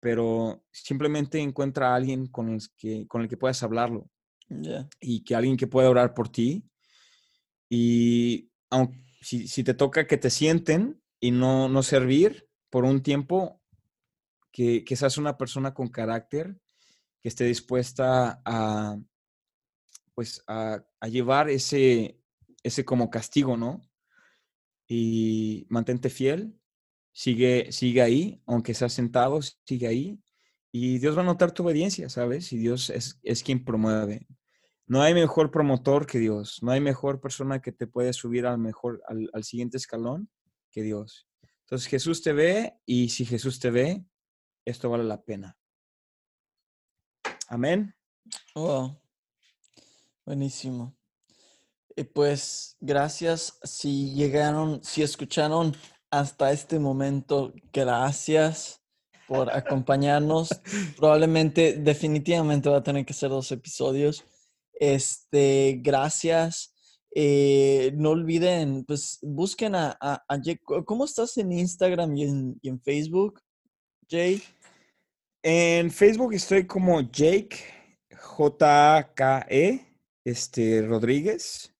pero 0.00 0.64
simplemente 0.72 1.40
encuentra 1.40 1.92
a 1.92 1.96
alguien 1.96 2.26
con 2.28 2.50
el 2.50 2.60
que, 2.76 3.06
con 3.08 3.22
el 3.22 3.28
que 3.28 3.36
puedas 3.38 3.62
hablarlo 3.62 4.10
y 5.00 5.22
que 5.24 5.34
alguien 5.34 5.56
que 5.56 5.66
pueda 5.68 5.90
orar 5.90 6.14
por 6.14 6.28
ti. 6.30 6.64
Y 7.68 8.50
aun- 8.70 8.92
si, 9.20 9.46
si 9.48 9.64
te 9.64 9.74
toca 9.74 10.06
que 10.06 10.16
te 10.16 10.30
sienten 10.30 11.00
y 11.20 11.30
no, 11.30 11.68
no 11.68 11.82
servir 11.82 12.48
por 12.70 12.84
un 12.84 13.02
tiempo, 13.02 13.60
que, 14.52 14.84
que 14.84 14.96
seas 14.96 15.18
una 15.18 15.36
persona 15.38 15.74
con 15.74 15.88
carácter, 15.88 16.58
que 17.22 17.28
esté 17.28 17.44
dispuesta 17.44 18.42
a, 18.44 18.98
pues, 20.14 20.42
a, 20.46 20.84
a 21.00 21.08
llevar 21.08 21.48
ese, 21.50 22.18
ese 22.62 22.84
como 22.84 23.10
castigo, 23.10 23.56
¿no? 23.56 23.80
Y 24.92 25.68
mantente 25.68 26.10
fiel, 26.10 26.58
sigue, 27.12 27.70
sigue 27.70 28.02
ahí, 28.02 28.42
aunque 28.44 28.74
seas 28.74 28.92
sentado, 28.92 29.38
sigue 29.40 29.86
ahí. 29.86 30.20
Y 30.72 30.98
Dios 30.98 31.16
va 31.16 31.22
a 31.22 31.24
notar 31.24 31.52
tu 31.52 31.62
obediencia, 31.62 32.08
¿sabes? 32.08 32.52
Y 32.52 32.58
Dios 32.58 32.90
es, 32.90 33.20
es 33.22 33.44
quien 33.44 33.64
promueve. 33.64 34.26
No 34.88 35.00
hay 35.00 35.14
mejor 35.14 35.52
promotor 35.52 36.08
que 36.08 36.18
Dios. 36.18 36.60
No 36.64 36.72
hay 36.72 36.80
mejor 36.80 37.20
persona 37.20 37.62
que 37.62 37.70
te 37.70 37.86
puede 37.86 38.12
subir 38.12 38.46
al 38.46 38.58
mejor, 38.58 39.00
al, 39.06 39.44
siguiente 39.44 39.76
escalón 39.76 40.28
que 40.72 40.82
Dios. 40.82 41.28
Entonces 41.60 41.86
Jesús 41.86 42.20
te 42.22 42.32
ve 42.32 42.74
y 42.84 43.10
si 43.10 43.24
Jesús 43.24 43.60
te 43.60 43.70
ve, 43.70 44.04
esto 44.64 44.90
vale 44.90 45.04
la 45.04 45.22
pena. 45.22 45.56
Amén. 47.46 47.94
Wow. 48.56 49.00
Buenísimo. 50.26 50.99
Y 52.00 52.04
pues 52.04 52.78
gracias 52.80 53.58
si 53.62 54.14
llegaron, 54.14 54.82
si 54.82 55.02
escucharon 55.02 55.76
hasta 56.10 56.50
este 56.50 56.78
momento, 56.78 57.52
gracias 57.74 58.80
por 59.28 59.54
acompañarnos. 59.54 60.48
Probablemente, 60.96 61.74
definitivamente 61.74 62.70
va 62.70 62.78
a 62.78 62.82
tener 62.82 63.04
que 63.04 63.12
ser 63.12 63.28
dos 63.28 63.52
episodios. 63.52 64.24
Este, 64.72 65.78
gracias. 65.82 66.74
Eh, 67.14 67.92
no 67.96 68.12
olviden, 68.12 68.86
pues 68.86 69.18
busquen 69.20 69.74
a, 69.74 69.94
a, 70.00 70.24
a 70.26 70.38
Jay. 70.42 70.58
¿Cómo 70.86 71.04
estás 71.04 71.36
en 71.36 71.52
Instagram 71.52 72.16
y 72.16 72.22
en, 72.22 72.58
y 72.62 72.70
en 72.70 72.80
Facebook, 72.80 73.42
Jay? 74.08 74.42
En 75.42 75.90
Facebook 75.90 76.32
estoy 76.32 76.66
como 76.66 77.02
Jake 77.02 77.58
J-K-E 78.16 79.86
este, 80.24 80.80
Rodríguez. 80.80 81.74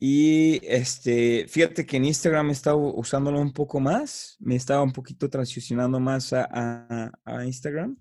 Y 0.00 0.60
este, 0.64 1.46
fíjate 1.48 1.84
que 1.84 1.96
en 1.96 2.04
Instagram 2.04 2.50
he 2.50 2.52
estado 2.52 2.78
usándolo 2.94 3.40
un 3.40 3.52
poco 3.52 3.80
más. 3.80 4.36
Me 4.38 4.54
estaba 4.56 4.82
un 4.82 4.92
poquito 4.92 5.28
transicionando 5.28 5.98
más 5.98 6.32
a, 6.32 6.46
a- 6.50 7.12
a 7.24 7.44
Instagram. 7.44 7.96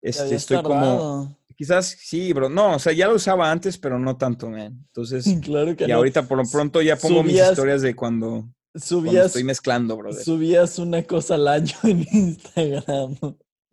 Te 0.00 0.10
Este, 0.10 0.34
estoy 0.34 0.62
como, 0.62 0.74
tardado. 0.80 1.38
quizás 1.56 1.86
sí, 2.00 2.32
bro. 2.32 2.48
No, 2.48 2.74
o 2.74 2.78
sea, 2.78 2.92
ya 2.92 3.06
lo 3.08 3.14
usaba 3.14 3.50
antes, 3.50 3.78
pero 3.78 3.98
no 3.98 4.16
tanto, 4.16 4.48
man. 4.50 4.84
Entonces, 4.86 5.24
Claro 5.42 5.76
que 5.76 5.84
y 5.84 5.88
no. 5.88 5.94
ahorita 5.96 6.26
por 6.26 6.38
lo 6.38 6.44
pronto 6.50 6.82
ya 6.82 6.96
pongo 6.96 7.22
mis 7.22 7.34
Subías- 7.34 7.50
historias 7.52 7.82
de 7.82 7.94
cuando, 7.94 8.28
cuando 8.28 8.52
Subías, 8.86 9.26
estoy 9.26 9.44
mezclando, 9.44 9.96
brother. 9.96 10.24
subías 10.24 10.78
una 10.80 11.02
cosa 11.04 11.36
al 11.36 11.46
año 11.48 11.74
en 11.84 12.04
Instagram. 12.12 13.16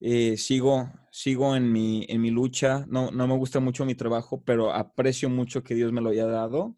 eh, 0.00 0.36
sigo, 0.36 0.92
sigo 1.10 1.56
en 1.56 1.70
mi, 1.70 2.04
en 2.08 2.20
mi 2.20 2.30
lucha. 2.30 2.84
No, 2.88 3.10
no 3.10 3.26
me 3.26 3.36
gusta 3.36 3.60
mucho 3.60 3.84
mi 3.84 3.94
trabajo, 3.94 4.42
pero 4.44 4.72
aprecio 4.72 5.28
mucho 5.28 5.62
que 5.62 5.74
Dios 5.74 5.92
me 5.92 6.00
lo 6.00 6.10
haya 6.10 6.26
dado. 6.26 6.76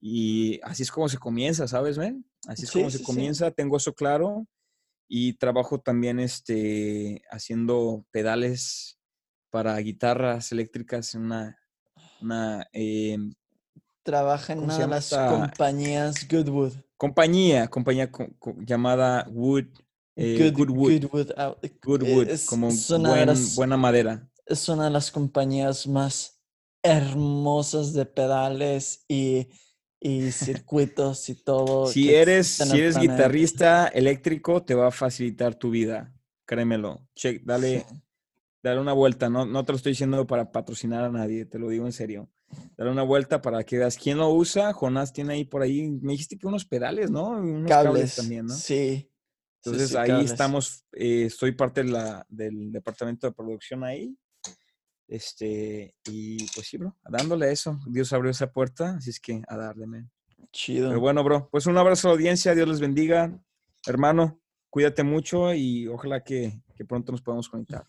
Y 0.00 0.60
así 0.62 0.84
es 0.84 0.90
como 0.90 1.08
se 1.08 1.18
comienza, 1.18 1.66
¿sabes, 1.66 1.98
men? 1.98 2.24
Así 2.46 2.64
es 2.64 2.70
Sí, 2.70 2.78
como 2.78 2.90
sí, 2.90 2.98
se 2.98 3.04
sí. 3.04 3.04
comienza, 3.04 3.50
tengo 3.50 3.76
eso 3.76 3.92
claro. 3.92 4.46
Y 5.08 5.34
trabajo 5.34 5.80
también 5.80 6.20
este, 6.20 7.22
haciendo 7.30 8.04
pedales 8.10 8.98
para 9.50 9.76
guitarras 9.78 10.52
eléctricas 10.52 11.14
en 11.14 11.22
una, 11.22 11.58
una 12.20 12.68
em, 12.72 13.34
Trabaja 14.02 14.52
en 14.52 14.60
¿Cómo 14.60 14.74
una 14.74 14.78
de 14.78 14.86
las 14.86 15.10
compañías 15.10 16.26
Goodwood. 16.28 16.74
Compañía, 16.98 17.68
compañía 17.68 18.10
co- 18.12 18.28
co- 18.38 18.56
llamada 18.66 19.26
Wood, 19.30 19.64
eh, 20.16 20.36
Good- 20.38 20.52
Goodwood, 20.66 21.00
Goodwood, 21.02 21.30
ah, 21.38 21.56
Goodwood, 21.82 22.28
es- 22.28 22.44
como 22.44 22.68
buen- 22.68 23.26
las- 23.26 23.54
buena 23.56 23.76
madera. 23.78 24.28
es 24.44 24.68
una 24.68 24.84
de 24.84 24.90
las 24.90 25.10
compañías 25.10 25.86
más 25.86 26.42
hermosas 26.82 27.92
de 27.92 28.04
pedales 28.06 29.04
y, 29.08 29.48
y 30.00 30.30
circuitos 30.32 31.28
y 31.28 31.34
todo. 31.36 31.86
Si 31.86 32.12
eres, 32.12 32.46
si 32.48 32.62
eres 32.78 32.94
planeta. 32.96 33.00
guitarrista 33.14 33.86
eléctrico, 33.88 34.62
te 34.62 34.74
va 34.74 34.88
a 34.88 34.90
facilitar 34.90 35.54
tu 35.54 35.70
vida, 35.70 36.12
créemelo. 36.44 37.06
Che, 37.14 37.40
dale, 37.44 37.80
Sí. 37.88 37.96
dale 38.62 38.80
una 38.80 38.92
vuelta, 38.92 39.28
no, 39.28 39.44
no 39.46 39.64
te 39.64 39.72
lo 39.72 39.76
estoy 39.76 39.92
diciendo 39.92 40.26
para 40.26 40.50
patrocinar 40.50 41.04
a 41.04 41.10
nadie, 41.10 41.44
te 41.46 41.58
lo 41.58 41.68
digo 41.68 41.86
en 41.86 41.92
serio. 41.92 42.28
Dale 42.76 42.90
una 42.90 43.02
vuelta 43.02 43.42
para 43.42 43.64
que 43.64 43.78
veas 43.78 43.96
quién 43.96 44.18
lo 44.18 44.30
usa. 44.30 44.72
Jonás 44.72 45.12
tiene 45.12 45.34
ahí 45.34 45.44
por 45.44 45.62
ahí, 45.62 45.90
me 45.90 46.12
dijiste 46.12 46.38
que 46.38 46.46
unos 46.46 46.64
pedales, 46.64 47.10
¿no? 47.10 47.30
Unos 47.30 47.68
cables, 47.68 47.92
Cables, 47.92 48.16
también, 48.16 48.46
¿no? 48.46 48.54
sí. 48.54 49.10
Entonces 49.62 49.90
sí, 49.90 49.96
ahí 49.96 50.08
cables. 50.08 50.30
estamos, 50.30 50.84
eh, 50.92 51.24
estoy 51.26 51.52
parte 51.52 51.82
de 51.82 51.90
la, 51.90 52.24
del 52.28 52.70
departamento 52.70 53.26
de 53.26 53.32
producción 53.32 53.82
ahí. 53.84 54.16
Este, 55.08 55.94
y 56.04 56.46
pues 56.54 56.68
sí, 56.68 56.76
bro, 56.76 56.96
dándole 57.08 57.46
a 57.46 57.50
eso. 57.50 57.78
Dios 57.86 58.12
abrió 58.12 58.30
esa 58.30 58.52
puerta, 58.52 58.96
así 58.96 59.10
es 59.10 59.18
que 59.18 59.42
a 59.48 59.56
darle, 59.56 59.86
man. 59.86 60.10
Chido. 60.52 60.88
Pero 60.88 61.00
bueno, 61.00 61.24
bro, 61.24 61.48
pues 61.50 61.66
un 61.66 61.76
abrazo 61.76 62.08
a 62.08 62.10
la 62.10 62.16
audiencia, 62.16 62.54
Dios 62.54 62.68
les 62.68 62.80
bendiga. 62.80 63.36
Hermano, 63.86 64.40
cuídate 64.70 65.02
mucho 65.02 65.52
y 65.54 65.88
ojalá 65.88 66.22
que, 66.22 66.62
que 66.76 66.84
pronto 66.84 67.10
nos 67.10 67.22
podamos 67.22 67.48
conectar. 67.48 67.84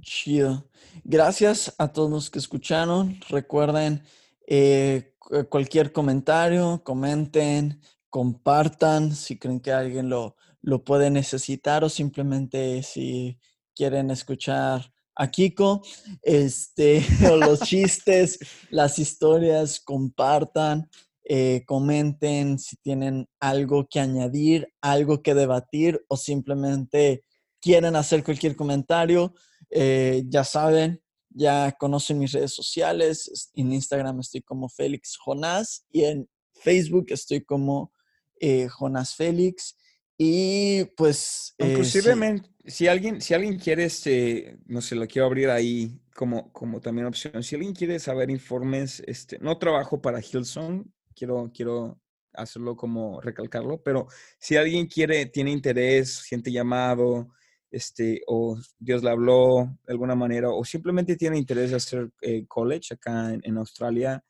Chido. 0.00 0.68
Gracias 1.04 1.74
a 1.78 1.92
todos 1.92 2.10
los 2.10 2.30
que 2.30 2.38
escucharon. 2.38 3.18
Recuerden 3.28 4.02
eh, 4.46 5.14
cu- 5.18 5.48
cualquier 5.48 5.92
comentario, 5.92 6.82
comenten, 6.84 7.80
compartan 8.10 9.14
si 9.14 9.38
creen 9.38 9.60
que 9.60 9.72
alguien 9.72 10.08
lo, 10.08 10.36
lo 10.60 10.84
puede 10.84 11.10
necesitar 11.10 11.84
o 11.84 11.88
simplemente 11.88 12.82
si 12.82 13.38
quieren 13.74 14.10
escuchar 14.10 14.92
a 15.14 15.30
Kiko, 15.30 15.82
este, 16.22 17.04
los 17.38 17.60
chistes, 17.60 18.38
las 18.70 18.98
historias, 18.98 19.80
compartan, 19.80 20.88
eh, 21.24 21.62
comenten 21.66 22.58
si 22.58 22.76
tienen 22.76 23.28
algo 23.38 23.86
que 23.88 24.00
añadir, 24.00 24.68
algo 24.80 25.22
que 25.22 25.34
debatir 25.34 26.04
o 26.08 26.16
simplemente 26.16 27.24
quieren 27.60 27.94
hacer 27.96 28.24
cualquier 28.24 28.56
comentario. 28.56 29.34
Eh, 29.74 30.24
ya 30.28 30.44
saben, 30.44 31.02
ya 31.30 31.72
conocen 31.78 32.18
mis 32.18 32.32
redes 32.32 32.54
sociales. 32.54 33.28
es- 33.28 33.50
En 33.54 33.72
Instagram 33.72 34.20
estoy 34.20 34.42
como 34.42 34.68
Félix 34.68 35.16
Jonás 35.16 35.86
y 35.90 36.04
en 36.04 36.28
Facebook 36.52 37.06
estoy 37.08 37.42
como 37.44 37.92
eh, 38.40 38.68
Jonás 38.68 39.14
Félix. 39.14 39.76
Y 40.18 40.84
pues... 40.96 41.54
eh, 41.58 41.70
Inclusive, 41.70 42.42
si 42.66 42.86
alguien, 42.86 43.20
si 43.20 43.34
alguien 43.34 43.58
quiere, 43.58 43.84
este, 43.84 44.58
no 44.66 44.80
sé, 44.82 44.94
lo 44.94 45.06
quiero 45.06 45.26
abrir 45.26 45.48
ahí 45.48 46.00
como, 46.14 46.52
como 46.52 46.80
también 46.80 47.06
opción. 47.06 47.42
Si 47.42 47.54
alguien 47.54 47.72
quiere 47.74 47.98
saber 47.98 48.30
informes, 48.30 49.02
este, 49.06 49.38
no 49.38 49.58
trabajo 49.58 50.00
para 50.02 50.20
Hillsong, 50.20 50.84
quiero, 51.16 51.50
quiero 51.54 51.98
hacerlo 52.34 52.76
como 52.76 53.20
recalcarlo, 53.20 53.82
pero 53.82 54.06
si 54.38 54.56
alguien 54.56 54.86
quiere, 54.86 55.26
tiene 55.26 55.50
interés, 55.50 56.14
siente 56.14 56.52
llamado, 56.52 57.28
este, 57.72 58.20
o 58.28 58.56
Dios 58.78 59.02
le 59.02 59.10
habló 59.10 59.66
de 59.84 59.92
alguna 59.92 60.14
manera, 60.14 60.50
o 60.50 60.64
simplemente 60.64 61.16
tiene 61.16 61.38
interés 61.38 61.70
de 61.70 61.76
hacer 61.76 62.12
eh, 62.20 62.46
college 62.46 62.94
acá 62.94 63.32
en, 63.34 63.40
en 63.42 63.56
Australia, 63.58 64.22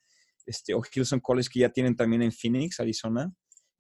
este, 0.47 0.73
o 0.75 0.81
Hillsong 0.83 1.21
College 1.21 1.51
que 1.53 1.61
ya 1.61 1.69
tienen 1.69 1.95
también 1.95 2.23
en 2.23 2.33
Phoenix, 2.33 2.81
Arizona. 2.81 3.31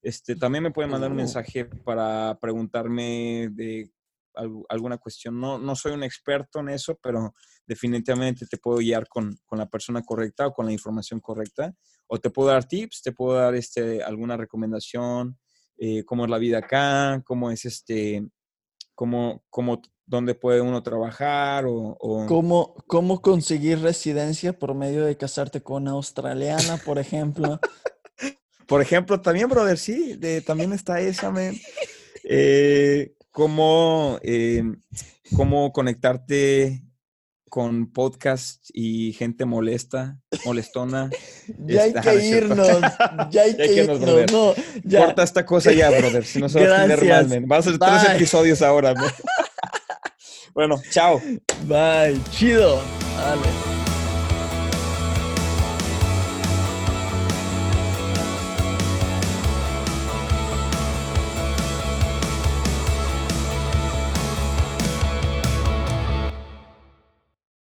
Este, 0.02 0.36
también 0.36 0.64
me 0.64 0.70
pueden 0.72 0.90
mandar 0.90 1.10
un 1.10 1.16
Oh. 1.16 1.20
mensaje 1.20 1.64
para 1.64 2.36
preguntarme 2.40 3.48
de 3.52 3.90
al- 4.34 4.64
alguna 4.68 4.98
cuestión. 4.98 5.38
No, 5.40 5.58
no 5.58 5.76
soy 5.76 5.92
un 5.92 6.02
experto 6.02 6.58
en 6.60 6.70
eso, 6.70 6.98
pero 7.02 7.34
definitivamente 7.66 8.46
te 8.46 8.58
puedo 8.58 8.78
guiar 8.78 9.06
con, 9.08 9.36
con 9.44 9.58
la 9.58 9.66
persona 9.68 10.02
correcta 10.02 10.46
o 10.48 10.52
con 10.52 10.66
la 10.66 10.72
información 10.72 11.20
correcta. 11.20 11.72
O 12.08 12.18
te 12.18 12.30
puedo 12.30 12.48
dar 12.48 12.64
tips, 12.66 13.02
te 13.02 13.12
puedo 13.12 13.38
dar 13.38 13.54
este, 13.54 14.02
alguna 14.02 14.36
recomendación, 14.36 15.38
eh, 15.78 16.04
cómo 16.04 16.24
es 16.24 16.30
la 16.30 16.38
vida 16.38 16.58
acá, 16.58 17.22
cómo 17.24 17.50
es 17.50 17.64
este, 17.64 18.26
cómo, 19.02 19.42
cómo, 19.50 19.82
dónde 20.06 20.36
puede 20.36 20.60
uno 20.60 20.80
trabajar 20.80 21.66
o... 21.66 21.96
o- 21.98 22.26
¿Cómo, 22.28 22.76
¿Cómo 22.86 23.20
conseguir 23.20 23.80
residencia 23.80 24.56
por 24.56 24.74
medio 24.76 25.04
de 25.04 25.16
casarte 25.16 25.60
con 25.60 25.82
una 25.82 25.90
australiana, 25.90 26.76
por 26.76 27.00
ejemplo? 27.00 27.58
Por 28.68 28.80
ejemplo, 28.80 29.20
también, 29.20 29.48
brother, 29.48 29.76
sí, 29.76 30.14
de- 30.16 30.40
también 30.40 30.72
está 30.72 31.00
esa, 31.00 31.32
man. 31.32 31.56
Eh, 32.22 33.12
cómo, 33.32 34.20
eh, 34.22 34.62
cómo 35.34 35.72
conectarte 35.72 36.84
con 37.52 37.92
podcast 37.92 38.70
y 38.72 39.12
gente 39.12 39.44
molesta, 39.44 40.18
molestona. 40.46 41.10
Ya 41.66 41.82
hay 41.82 41.92
que 41.92 42.26
irnos, 42.26 42.66
ya 43.30 43.42
hay 43.42 43.54
que 43.54 43.74
irnos, 43.74 44.00
brother. 44.00 44.32
no, 44.32 44.54
ya. 44.82 45.04
Corta 45.04 45.22
esta 45.22 45.44
cosa 45.44 45.70
ya, 45.70 45.90
brother, 45.90 46.24
si 46.24 46.40
no 46.40 46.48
se 46.48 46.66
va 46.66 46.78
a 46.78 46.86
tener 46.88 47.04
mal. 47.04 47.44
Vas 47.44 47.66
a 47.66 47.68
hacer 47.68 47.78
tres 47.78 48.04
Bye. 48.04 48.16
episodios 48.16 48.62
ahora. 48.62 48.94
Bueno, 50.54 50.78
chao. 50.90 51.18
Bye, 51.66 52.20
chido. 52.30 52.78
Vale. 53.16 53.71